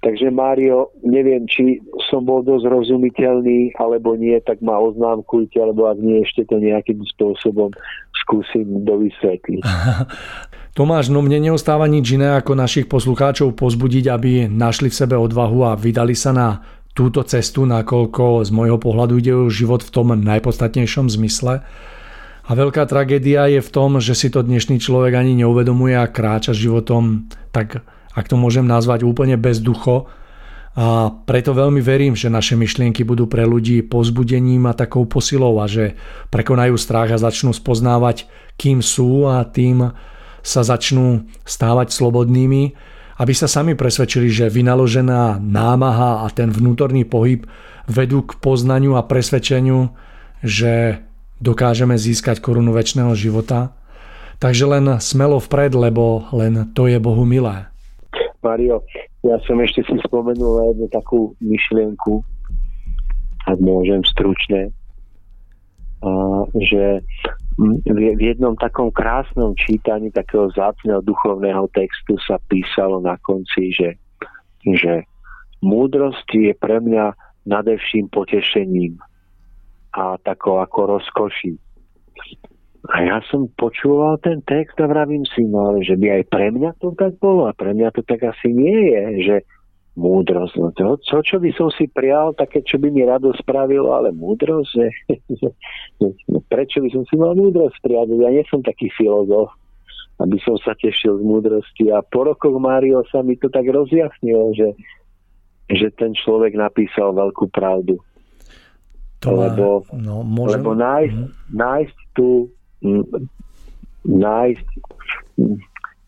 takže 0.00 0.26
Mário, 0.32 0.88
neviem, 1.04 1.44
či 1.44 1.84
som 2.08 2.24
bol 2.24 2.40
dosť 2.40 2.64
rozumiteľný, 2.66 3.76
alebo 3.76 4.16
nie, 4.16 4.40
tak 4.40 4.64
ma 4.64 4.80
oznámkujte, 4.80 5.60
alebo 5.60 5.92
ak 5.92 6.00
nie, 6.00 6.24
ešte 6.24 6.48
to 6.48 6.56
nejakým 6.56 7.04
spôsobom 7.14 7.70
skúsim 8.24 8.82
dovysvetliť. 8.88 9.62
Tomáš, 10.74 11.06
no 11.06 11.22
mne 11.22 11.38
neostáva 11.38 11.86
nič 11.86 12.18
iné 12.18 12.34
ako 12.34 12.58
našich 12.58 12.90
poslucháčov 12.90 13.54
pozbudiť, 13.54 14.10
aby 14.10 14.50
našli 14.50 14.90
v 14.90 14.98
sebe 14.98 15.14
odvahu 15.14 15.70
a 15.70 15.78
vydali 15.78 16.18
sa 16.18 16.34
na 16.34 16.66
túto 16.98 17.22
cestu, 17.22 17.62
nakoľko 17.62 18.42
z 18.42 18.50
môjho 18.50 18.78
pohľadu 18.82 19.22
ide 19.22 19.34
o 19.34 19.46
život 19.50 19.86
v 19.86 19.92
tom 19.94 20.14
najpodstatnejšom 20.18 21.10
zmysle. 21.14 21.62
A 22.44 22.52
veľká 22.52 22.84
tragédia 22.84 23.48
je 23.48 23.64
v 23.64 23.72
tom, 23.72 24.04
že 24.04 24.12
si 24.12 24.28
to 24.28 24.44
dnešný 24.44 24.76
človek 24.76 25.16
ani 25.16 25.32
neuvedomuje 25.40 25.96
a 25.96 26.12
kráča 26.12 26.52
životom, 26.52 27.24
tak 27.56 27.80
ak 28.12 28.26
to 28.28 28.36
môžem 28.36 28.68
nazvať 28.68 29.00
úplne 29.08 29.40
bez 29.40 29.64
ducho. 29.64 30.12
A 30.76 31.08
preto 31.08 31.56
veľmi 31.56 31.80
verím, 31.80 32.12
že 32.12 32.28
naše 32.28 32.52
myšlienky 32.58 33.00
budú 33.06 33.30
pre 33.30 33.48
ľudí 33.48 33.80
pozbudením 33.86 34.68
a 34.68 34.76
takou 34.76 35.08
posilou 35.08 35.56
a 35.62 35.70
že 35.70 35.96
prekonajú 36.28 36.76
strach 36.76 37.14
a 37.14 37.22
začnú 37.22 37.54
spoznávať, 37.56 38.28
kým 38.60 38.84
sú 38.84 39.24
a 39.24 39.46
tým 39.48 39.94
sa 40.44 40.60
začnú 40.60 41.24
stávať 41.48 41.96
slobodnými, 41.96 42.76
aby 43.24 43.32
sa 43.32 43.48
sami 43.48 43.72
presvedčili, 43.72 44.28
že 44.28 44.52
vynaložená 44.52 45.40
námaha 45.40 46.26
a 46.26 46.28
ten 46.28 46.52
vnútorný 46.52 47.08
pohyb 47.08 47.48
vedú 47.88 48.26
k 48.26 48.36
poznaniu 48.36 49.00
a 49.00 49.06
presvedčeniu, 49.06 49.94
že 50.44 51.00
dokážeme 51.38 51.94
získať 51.98 52.38
korunu 52.38 52.74
väčšného 52.74 53.14
života. 53.14 53.74
Takže 54.42 54.64
len 54.66 54.84
smelo 54.98 55.38
vpred, 55.38 55.72
lebo 55.72 56.26
len 56.34 56.74
to 56.74 56.90
je 56.90 56.98
Bohu 56.98 57.22
milé. 57.22 57.70
Mario, 58.44 58.84
ja 59.24 59.40
som 59.48 59.56
ešte 59.64 59.80
si 59.88 59.96
spomenul 60.04 60.76
jednu 60.76 60.86
takú 60.92 61.32
myšlienku, 61.40 62.20
ak 63.48 63.56
môžem 63.56 64.04
stručne, 64.04 64.68
že 66.60 67.00
v 67.88 68.20
jednom 68.20 68.52
takom 68.58 68.92
krásnom 68.92 69.56
čítaní 69.56 70.12
takého 70.12 70.50
zácného 70.52 71.00
duchovného 71.00 71.70
textu 71.72 72.18
sa 72.20 72.36
písalo 72.50 73.00
na 73.00 73.16
konci, 73.22 73.72
že, 73.72 73.96
že 74.66 75.08
múdrosť 75.64 76.28
je 76.34 76.52
pre 76.58 76.82
mňa 76.82 77.14
nadevším 77.48 78.10
potešením 78.10 79.00
a 79.94 80.18
takou 80.18 80.58
ako 80.58 80.98
rozkoší. 80.98 81.54
A 82.84 83.00
ja 83.00 83.24
som 83.32 83.48
počúval 83.56 84.20
ten 84.20 84.44
text 84.44 84.76
a 84.76 84.84
vravím 84.84 85.24
si, 85.24 85.40
no 85.48 85.80
že 85.80 85.96
by 85.96 86.20
aj 86.20 86.22
pre 86.28 86.52
mňa 86.52 86.76
to 86.82 86.92
tak 86.92 87.16
bolo 87.16 87.48
a 87.48 87.56
pre 87.56 87.72
mňa 87.72 87.88
to 87.96 88.04
tak 88.04 88.20
asi 88.20 88.52
nie 88.52 88.92
je, 88.92 89.04
že 89.24 89.36
múdrosť. 89.96 90.54
No 90.58 90.68
to, 90.74 90.98
čo, 91.00 91.22
čo 91.22 91.38
by 91.38 91.54
som 91.54 91.70
si 91.72 91.86
prial, 91.88 92.34
také, 92.34 92.60
čo 92.66 92.76
by 92.82 92.90
mi 92.90 93.06
rado 93.06 93.32
spravilo, 93.38 93.94
ale 93.94 94.10
múdrosť, 94.12 94.68
že, 94.74 94.86
že 95.40 95.48
no 96.28 96.42
prečo 96.50 96.82
by 96.82 96.90
som 96.92 97.06
si 97.08 97.14
mal 97.16 97.32
múdrosť 97.38 97.78
prijať? 97.80 98.12
Ja 98.18 98.30
nie 98.34 98.44
som 98.50 98.60
taký 98.60 98.90
filozof, 98.92 99.54
aby 100.20 100.36
som 100.42 100.58
sa 100.60 100.74
tešil 100.76 101.18
z 101.18 101.24
múdrosti. 101.24 101.88
A 101.94 102.02
po 102.02 102.26
rokoch 102.26 102.54
Mário 102.58 103.06
sa 103.08 103.22
mi 103.22 103.38
to 103.38 103.48
tak 103.48 103.64
rozjasnilo, 103.66 104.52
že, 104.54 104.68
že 105.70 105.88
ten 105.94 106.12
človek 106.14 106.58
napísal 106.58 107.14
veľkú 107.14 107.48
pravdu. 107.48 107.98
To 109.24 109.30
má, 109.32 109.48
lebo, 109.48 109.66
no, 109.96 110.20
môžem... 110.22 110.60
lebo 110.60 110.70
nájsť, 110.76 111.16
mm. 111.16 111.28
nájsť 111.52 111.96
tú 112.12 112.28
nájsť 114.04 114.66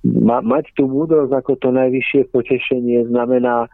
ma, 0.05 0.38
mať 0.44 0.64
tú 0.76 0.86
múdrosť 0.86 1.32
ako 1.32 1.52
to 1.59 1.68
najvyššie 1.72 2.28
potešenie 2.30 3.09
znamená 3.09 3.66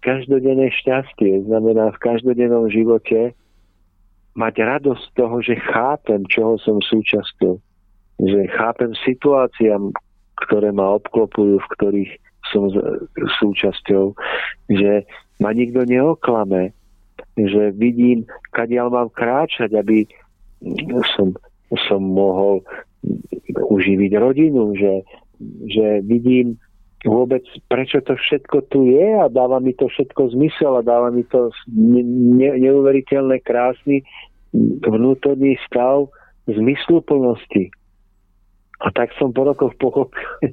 každodenné 0.00 0.72
šťastie, 0.80 1.44
znamená 1.44 1.92
v 1.92 2.02
každodennom 2.02 2.72
živote 2.72 3.36
mať 4.32 4.54
radosť 4.56 5.02
z 5.04 5.10
toho, 5.12 5.36
že 5.44 5.54
chápem, 5.60 6.24
čoho 6.32 6.56
som 6.56 6.80
súčasťou. 6.80 7.60
Že 8.20 8.40
chápem 8.52 8.92
situáciám, 9.04 9.92
ktoré 10.48 10.72
ma 10.72 10.96
obklopujú, 10.96 11.60
v 11.60 11.70
ktorých 11.76 12.12
som 12.48 12.72
súčasťou. 13.44 14.16
Že 14.72 15.04
ma 15.44 15.50
nikto 15.52 15.84
neoklame. 15.84 16.72
Že 17.40 17.72
vidím, 17.78 18.28
kadiaľ 18.52 18.92
mám 18.92 19.08
kráčať, 19.14 19.72
aby 19.72 20.04
som, 21.16 21.32
som 21.88 22.00
mohol 22.04 22.60
uživiť 23.56 24.12
rodinu, 24.20 24.76
že, 24.76 25.08
že 25.64 26.04
vidím 26.04 26.60
vôbec, 27.04 27.40
prečo 27.72 28.04
to 28.04 28.12
všetko 28.12 28.68
tu 28.68 28.92
je 28.92 29.16
a 29.16 29.32
dáva 29.32 29.56
mi 29.56 29.72
to 29.72 29.88
všetko 29.88 30.36
zmysel 30.36 30.76
a 30.76 30.84
dáva 30.84 31.08
mi 31.08 31.24
to 31.24 31.48
ne, 31.72 32.60
neuveriteľné 32.60 33.40
krásny 33.40 34.04
vnútorný 34.84 35.56
stav 35.64 36.12
zmysluplnosti. 36.44 37.72
A 38.80 38.88
tak 38.92 39.12
som 39.16 39.32
po 39.32 39.44
rokoch 39.44 39.76
pochopil, 39.76 40.24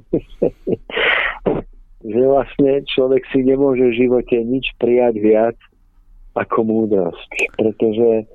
že 2.12 2.22
vlastne 2.24 2.84
človek 2.84 3.24
si 3.32 3.44
nemôže 3.44 3.88
v 3.88 3.98
živote 4.08 4.36
nič 4.40 4.72
prijať 4.80 5.14
viac 5.20 5.56
ako 6.38 6.58
múdrosť. 6.64 7.30
Pretože 7.58 8.30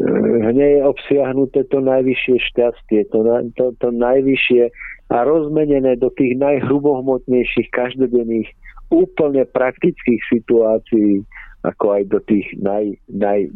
v 0.00 0.50
nej 0.50 0.82
je 0.82 0.88
obsiahnuté 0.90 1.62
to 1.70 1.78
najvyššie 1.78 2.36
šťastie, 2.50 3.06
to, 3.14 3.22
to, 3.54 3.70
to 3.78 3.88
najvyššie 3.94 4.66
a 5.14 5.16
rozmenené 5.22 5.94
do 6.00 6.10
tých 6.18 6.34
najhrubohmotnejších 6.40 7.70
každodenných 7.70 8.50
úplne 8.90 9.46
praktických 9.54 10.20
situácií, 10.32 11.22
ako 11.62 11.84
aj 11.94 12.02
do 12.10 12.18
tých 12.26 12.46
naj, 12.58 12.98
naj, 13.06 13.54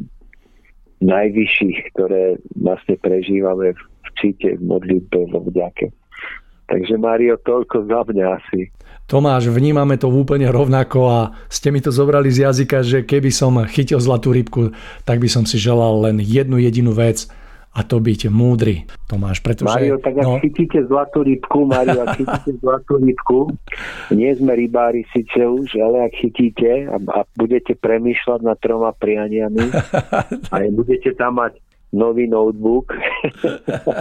najvyšších, 1.02 1.78
ktoré 1.94 2.39
vlastne 2.55 2.94
prežívame 3.02 3.74
v 3.74 4.09
cíte, 4.23 4.55
v 4.55 4.62
modlitbe, 4.62 5.19
vo 5.35 5.43
vďake. 5.43 5.90
Takže 6.69 6.95
Mário, 7.01 7.40
toľko 7.40 7.89
za 7.89 8.01
mňa 8.05 8.27
asi. 8.36 8.69
Tomáš, 9.09 9.49
vnímame 9.49 9.97
to 9.97 10.12
úplne 10.12 10.53
rovnako 10.53 11.09
a 11.09 11.19
ste 11.49 11.73
mi 11.73 11.81
to 11.81 11.89
zobrali 11.89 12.28
z 12.28 12.45
jazyka, 12.45 12.85
že 12.85 12.99
keby 13.09 13.32
som 13.32 13.57
chytil 13.65 13.97
zlatú 14.05 14.36
rybku, 14.36 14.77
tak 15.09 15.24
by 15.24 15.32
som 15.32 15.49
si 15.49 15.57
želal 15.57 16.05
len 16.05 16.20
jednu 16.20 16.61
jedinú 16.61 16.93
vec 16.93 17.24
a 17.73 17.81
to 17.85 18.05
byť 18.05 18.28
múdry, 18.28 18.85
Tomáš. 19.09 19.40
Pretože, 19.40 19.73
Mario, 19.73 19.97
tak 19.97 20.12
ak 20.20 20.24
no... 20.28 20.36
chytíte 20.45 20.85
zlatú 20.93 21.24
rybku, 21.24 21.65
Mario, 21.65 22.05
ak 22.05 22.20
chytíte 22.20 22.53
zlatú 22.65 23.01
rybku, 23.01 23.39
nie 24.12 24.28
sme 24.36 24.53
rybári 24.53 25.09
síce 25.09 25.40
už, 25.40 25.73
ale 25.81 26.09
ak 26.09 26.12
chytíte 26.12 26.93
a, 26.93 26.97
a 27.01 27.20
budete 27.32 27.81
premýšľať 27.81 28.40
nad 28.45 28.61
troma 28.61 28.93
prianiami 28.93 29.73
a 30.53 30.57
budete 30.69 31.16
tam 31.16 31.40
mať 31.40 31.57
nový 31.93 32.28
notebook 32.28 32.93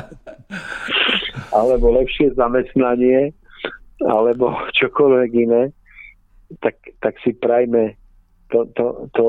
alebo 1.57 1.95
lepšie 1.95 2.35
zamestnanie 2.35 3.31
alebo 4.05 4.53
čokoľvek 4.77 5.31
iné, 5.33 5.73
tak, 6.61 6.77
tak 7.01 7.17
si 7.25 7.33
prajme 7.33 7.97
to, 8.53 8.69
to, 8.77 9.09
to 9.17 9.25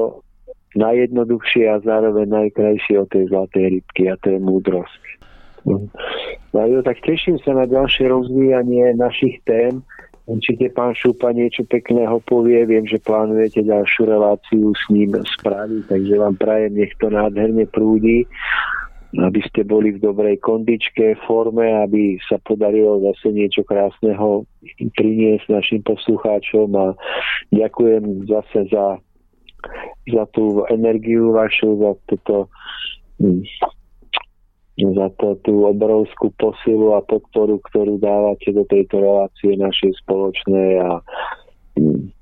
najjednoduchšie 0.77 1.65
a 1.67 1.81
zároveň 1.81 2.29
najkrajšie 2.29 3.01
od 3.01 3.09
tej 3.09 3.25
zlatej 3.33 3.81
rybky 3.81 4.13
a 4.13 4.15
to 4.21 4.37
je 4.37 4.41
múdrosť. 4.43 5.03
No, 5.67 5.89
tak 6.85 7.01
teším 7.05 7.41
sa 7.45 7.53
na 7.57 7.67
ďalšie 7.69 8.09
rozvíjanie 8.09 8.97
našich 8.97 9.41
tém. 9.45 9.85
Určite 10.29 10.69
pán 10.77 10.93
Šupa 10.93 11.33
niečo 11.33 11.65
pekného 11.65 12.21
povie. 12.29 12.69
Viem, 12.69 12.85
že 12.85 13.01
plánujete 13.01 13.65
ďalšiu 13.65 14.03
reláciu 14.13 14.77
s 14.77 14.85
ním 14.93 15.17
spraviť, 15.17 15.89
takže 15.89 16.15
vám 16.21 16.37
prajem, 16.37 16.77
nech 16.77 16.93
to 17.01 17.09
nádherne 17.09 17.65
prúdi 17.65 18.29
aby 19.17 19.41
ste 19.49 19.65
boli 19.65 19.97
v 19.97 20.05
dobrej 20.05 20.37
kondičke, 20.45 21.17
forme, 21.25 21.65
aby 21.65 22.21
sa 22.29 22.37
podarilo 22.45 23.01
zase 23.09 23.33
niečo 23.33 23.65
krásneho 23.65 24.45
priniesť 25.01 25.49
našim 25.49 25.81
poslucháčom 25.81 26.69
a 26.77 26.93
ďakujem 27.49 28.29
zase 28.29 28.69
za, 28.69 29.01
za 30.13 30.25
tú 30.37 30.61
energiu 30.69 31.33
vašu, 31.33 31.81
za 31.81 31.93
toto 32.05 32.53
za 34.79 35.11
to, 35.19 35.35
tú 35.43 35.67
obrovskú 35.67 36.31
posilu 36.39 36.95
a 36.95 37.03
podporu, 37.03 37.59
ktorú 37.67 37.99
dávate 37.99 38.55
do 38.55 38.63
tejto 38.71 39.03
relácie 39.03 39.59
našej 39.59 39.99
spoločnej 40.07 40.79
a 40.79 41.03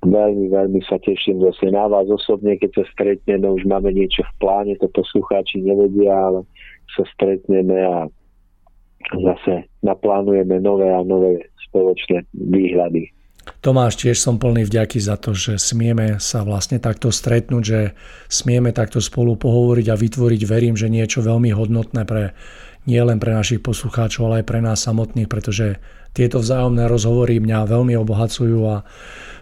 veľmi, 0.04 0.48
veľmi 0.48 0.80
sa 0.88 0.96
teším 1.00 1.44
zase 1.44 1.68
na 1.72 1.88
vás 1.88 2.08
osobne, 2.08 2.56
keď 2.56 2.80
sa 2.80 2.84
stretneme, 2.96 3.44
už 3.48 3.64
máme 3.68 3.92
niečo 3.92 4.24
v 4.24 4.32
pláne, 4.40 4.72
to 4.80 4.88
poslucháči 4.92 5.60
nevedia, 5.60 6.12
ale 6.12 6.48
sa 6.96 7.04
stretneme 7.12 7.76
a 7.76 8.08
zase 9.12 9.68
naplánujeme 9.84 10.60
nové 10.60 10.88
a 10.92 11.04
nové 11.04 11.44
spoločné 11.68 12.24
výhľady. 12.32 13.15
Tomáš, 13.62 13.98
tiež 13.98 14.18
som 14.18 14.38
plný 14.38 14.66
vďaky 14.66 14.98
za 14.98 15.18
to, 15.18 15.34
že 15.34 15.58
smieme 15.58 16.18
sa 16.22 16.42
vlastne 16.42 16.78
takto 16.78 17.10
stretnúť, 17.10 17.62
že 17.62 17.80
smieme 18.26 18.70
takto 18.70 18.98
spolu 18.98 19.38
pohovoriť 19.38 19.86
a 19.90 19.98
vytvoriť, 19.98 20.40
verím, 20.46 20.74
že 20.78 20.90
niečo 20.90 21.22
veľmi 21.22 21.50
hodnotné 21.54 22.02
pre 22.06 22.34
nie 22.86 23.02
len 23.02 23.18
pre 23.18 23.34
našich 23.34 23.60
poslucháčov, 23.60 24.30
ale 24.30 24.34
aj 24.42 24.46
pre 24.46 24.60
nás 24.62 24.82
samotných, 24.82 25.26
pretože 25.26 25.82
tieto 26.16 26.40
vzájomné 26.40 26.88
rozhovory 26.88 27.36
mňa 27.44 27.68
veľmi 27.68 27.92
obohacujú 28.00 28.58
a 28.72 28.88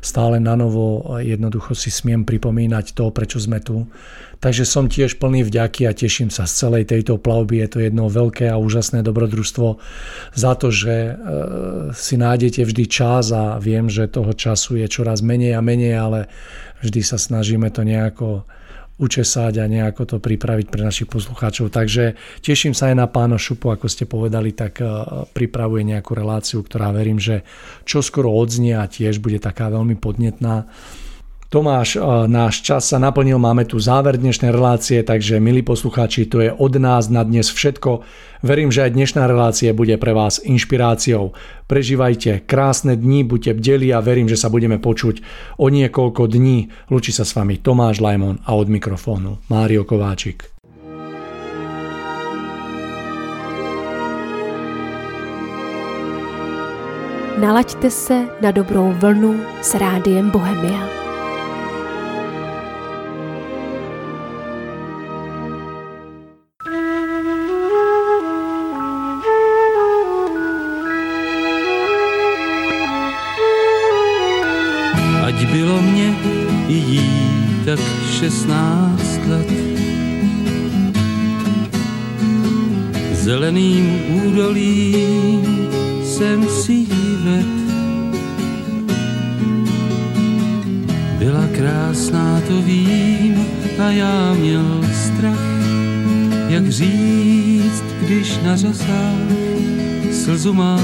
stále 0.03 0.43
na 0.43 0.59
novo 0.59 1.07
jednoducho 1.23 1.73
si 1.79 1.89
smiem 1.89 2.27
pripomínať 2.27 2.99
to, 2.99 3.15
prečo 3.15 3.39
sme 3.39 3.63
tu. 3.63 3.87
Takže 4.43 4.67
som 4.67 4.91
tiež 4.91 5.17
plný 5.17 5.47
vďaky 5.47 5.89
a 5.89 5.97
teším 5.97 6.29
sa 6.29 6.45
z 6.45 6.67
celej 6.67 6.91
tejto 6.91 7.17
plavby. 7.17 7.65
Je 7.65 7.69
to 7.71 7.79
jedno 7.81 8.11
veľké 8.11 8.51
a 8.51 8.61
úžasné 8.61 9.01
dobrodružstvo 9.01 9.81
za 10.35 10.53
to, 10.59 10.69
že 10.69 10.93
e, 10.93 11.13
si 11.95 12.21
nájdete 12.21 12.61
vždy 12.67 12.85
čas 12.91 13.33
a 13.33 13.57
viem, 13.57 13.89
že 13.89 14.11
toho 14.11 14.35
času 14.37 14.83
je 14.83 14.87
čoraz 14.91 15.25
menej 15.25 15.57
a 15.57 15.65
menej, 15.65 15.95
ale 15.97 16.21
vždy 16.85 17.01
sa 17.01 17.17
snažíme 17.17 17.73
to 17.73 17.87
nejako 17.87 18.45
učesať 18.95 19.59
a 19.59 19.67
nejako 19.67 20.07
to 20.07 20.17
pripraviť 20.23 20.67
pre 20.71 20.87
našich 20.87 21.11
poslucháčov. 21.11 21.75
Takže 21.75 22.15
teším 22.39 22.79
sa 22.79 22.95
aj 22.95 22.97
na 22.97 23.07
pána 23.11 23.35
Šupu, 23.35 23.75
ako 23.75 23.91
ste 23.91 24.07
povedali, 24.07 24.55
tak 24.55 24.79
e, 24.79 24.87
pripravuje 25.35 25.83
nejakú 25.83 26.15
reláciu, 26.15 26.63
ktorá 26.63 26.95
verím, 26.95 27.19
že 27.19 27.43
čoskoro 27.83 28.31
odznie 28.31 28.79
a 28.79 28.87
tiež 28.87 29.19
bude 29.19 29.43
taká 29.43 29.67
veľmi 29.67 29.99
podnetná. 29.99 30.71
Tomáš, 31.55 31.95
e, 31.95 32.03
náš 32.27 32.67
čas 32.67 32.91
sa 32.91 32.99
naplnil, 32.99 33.39
máme 33.39 33.63
tu 33.63 33.79
záver 33.79 34.19
dnešnej 34.19 34.51
relácie, 34.51 35.07
takže 35.07 35.39
milí 35.39 35.63
poslucháči, 35.63 36.27
to 36.27 36.43
je 36.43 36.51
od 36.51 36.75
nás 36.83 37.07
na 37.07 37.23
dnes 37.23 37.47
všetko. 37.47 38.03
Verím, 38.43 38.75
že 38.75 38.83
aj 38.83 38.99
dnešná 38.99 39.23
relácia 39.31 39.71
bude 39.71 39.95
pre 39.95 40.11
vás 40.11 40.43
inšpiráciou. 40.43 41.31
Prežívajte 41.71 42.43
krásne 42.43 42.99
dni, 42.99 43.23
buďte 43.23 43.55
bdeli 43.55 43.95
a 43.95 44.03
verím, 44.03 44.27
že 44.27 44.35
sa 44.35 44.51
budeme 44.51 44.83
počuť 44.83 45.23
o 45.63 45.71
niekoľko 45.71 46.27
dní. 46.27 46.91
Lučí 46.91 47.15
sa 47.15 47.23
s 47.23 47.39
vami 47.39 47.63
Tomáš 47.63 48.03
Lajmon 48.03 48.43
a 48.43 48.59
od 48.59 48.67
mikrofónu 48.67 49.47
Mário 49.47 49.87
Kováčik. 49.87 50.51
Nalaďte 57.39 57.91
se 57.91 58.27
na 58.43 58.51
dobrou 58.51 58.91
vlnu 58.99 59.39
s 59.63 59.75
rádiem 59.75 60.31
Bohemia. 60.35 61.04
Říct, 96.75 97.85
když 98.01 98.39
na 98.43 98.57
slzu 100.13 100.53
má 100.53 100.81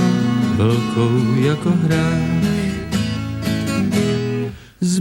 velkou 0.57 1.35
jako 1.35 1.71
hrách. 1.71 2.31
S 4.81 4.99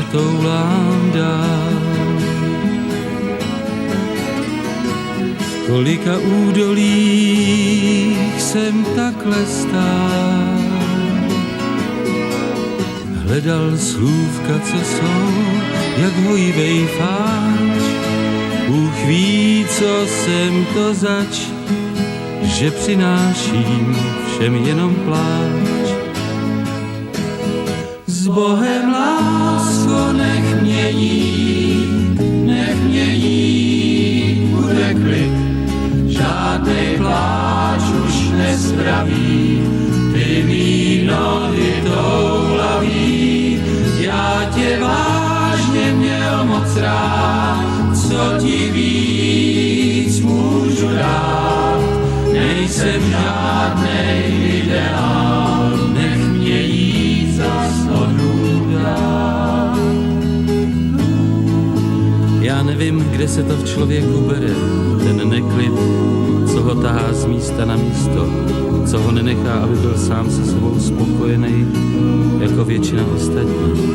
se 0.00 0.06
toulám 0.12 1.12
dál. 1.14 1.72
Kolika 5.66 6.18
údolích 6.18 7.62
jsem 8.42 8.84
takhle 8.96 9.46
stál. 9.46 10.60
Hledal 13.26 13.78
slůvka, 13.78 14.60
co 14.64 14.76
jsou, 14.84 15.32
jak 15.96 16.12
hojivej 16.12 16.86
fáč, 16.86 17.82
Bůh 18.68 19.04
ví, 19.06 19.66
co 19.78 20.06
jsem 20.06 20.66
to 20.74 20.94
zač, 20.94 21.40
že 22.42 22.70
přináším 22.70 23.96
všem 24.26 24.54
jenom 24.54 24.94
pláč. 24.94 25.90
S 28.06 28.26
Bohem 28.26 28.79
spraví, 38.60 39.62
ty 40.12 40.42
víno 40.42 41.50
to 41.84 42.46
hlaví. 42.48 43.60
Já 44.00 44.50
tě 44.54 44.78
vážně 44.80 45.92
měl 45.92 46.44
moc 46.44 46.76
rád, 46.76 47.64
co 47.94 48.44
ti 48.46 48.70
víc 48.72 50.20
můžu 50.20 50.88
dát. 50.88 51.80
Nejsem 52.32 53.02
žádnej 53.10 54.24
ideál, 54.64 55.70
nech 55.94 56.18
mě 56.18 56.60
jít 56.60 57.36
zas. 57.36 57.80
Já 62.40 62.62
nevím, 62.62 62.98
kde 63.10 63.28
se 63.28 63.42
to 63.42 63.56
v 63.56 63.64
člověku 63.64 64.20
bere, 64.20 64.54
ten 65.04 65.28
neklid, 65.28 65.72
ho 66.70 66.82
tahá 66.82 67.12
z 67.12 67.26
místa 67.26 67.64
na 67.64 67.76
místo, 67.76 68.26
co 68.86 68.98
ho 68.98 69.12
nenechá, 69.12 69.52
aby 69.52 69.76
byl 69.76 69.98
sám 69.98 70.30
se 70.30 70.44
sebou 70.44 70.78
spokojený, 70.78 71.66
jako 72.40 72.64
většina 72.64 73.02
ostatních, 73.16 73.90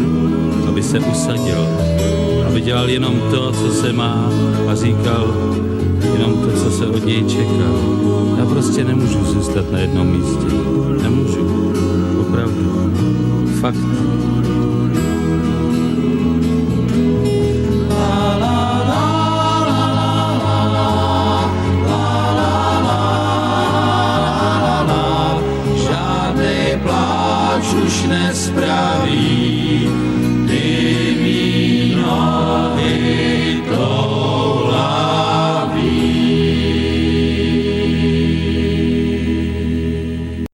aby 0.67 0.83
se 0.83 0.99
usadil, 0.99 1.67
aby 2.47 2.61
dělal 2.61 2.89
jenom 2.89 3.21
to, 3.31 3.51
co 3.51 3.71
se 3.71 3.93
má 3.93 4.29
a 4.67 4.75
říkal 4.75 5.33
jenom 6.13 6.33
to, 6.33 6.51
co 6.51 6.71
se 6.71 6.87
od 6.87 7.05
něj 7.05 7.23
čeká. 7.23 7.71
Já 8.37 8.45
prostě 8.45 8.83
nemůžu 8.83 9.25
zůstat 9.25 9.71
na 9.71 9.79
jednom 9.79 10.07
místě. 10.07 10.55
Nemůžu. 11.03 11.73
Opravdu. 12.19 12.91
Fakt. 13.61 14.34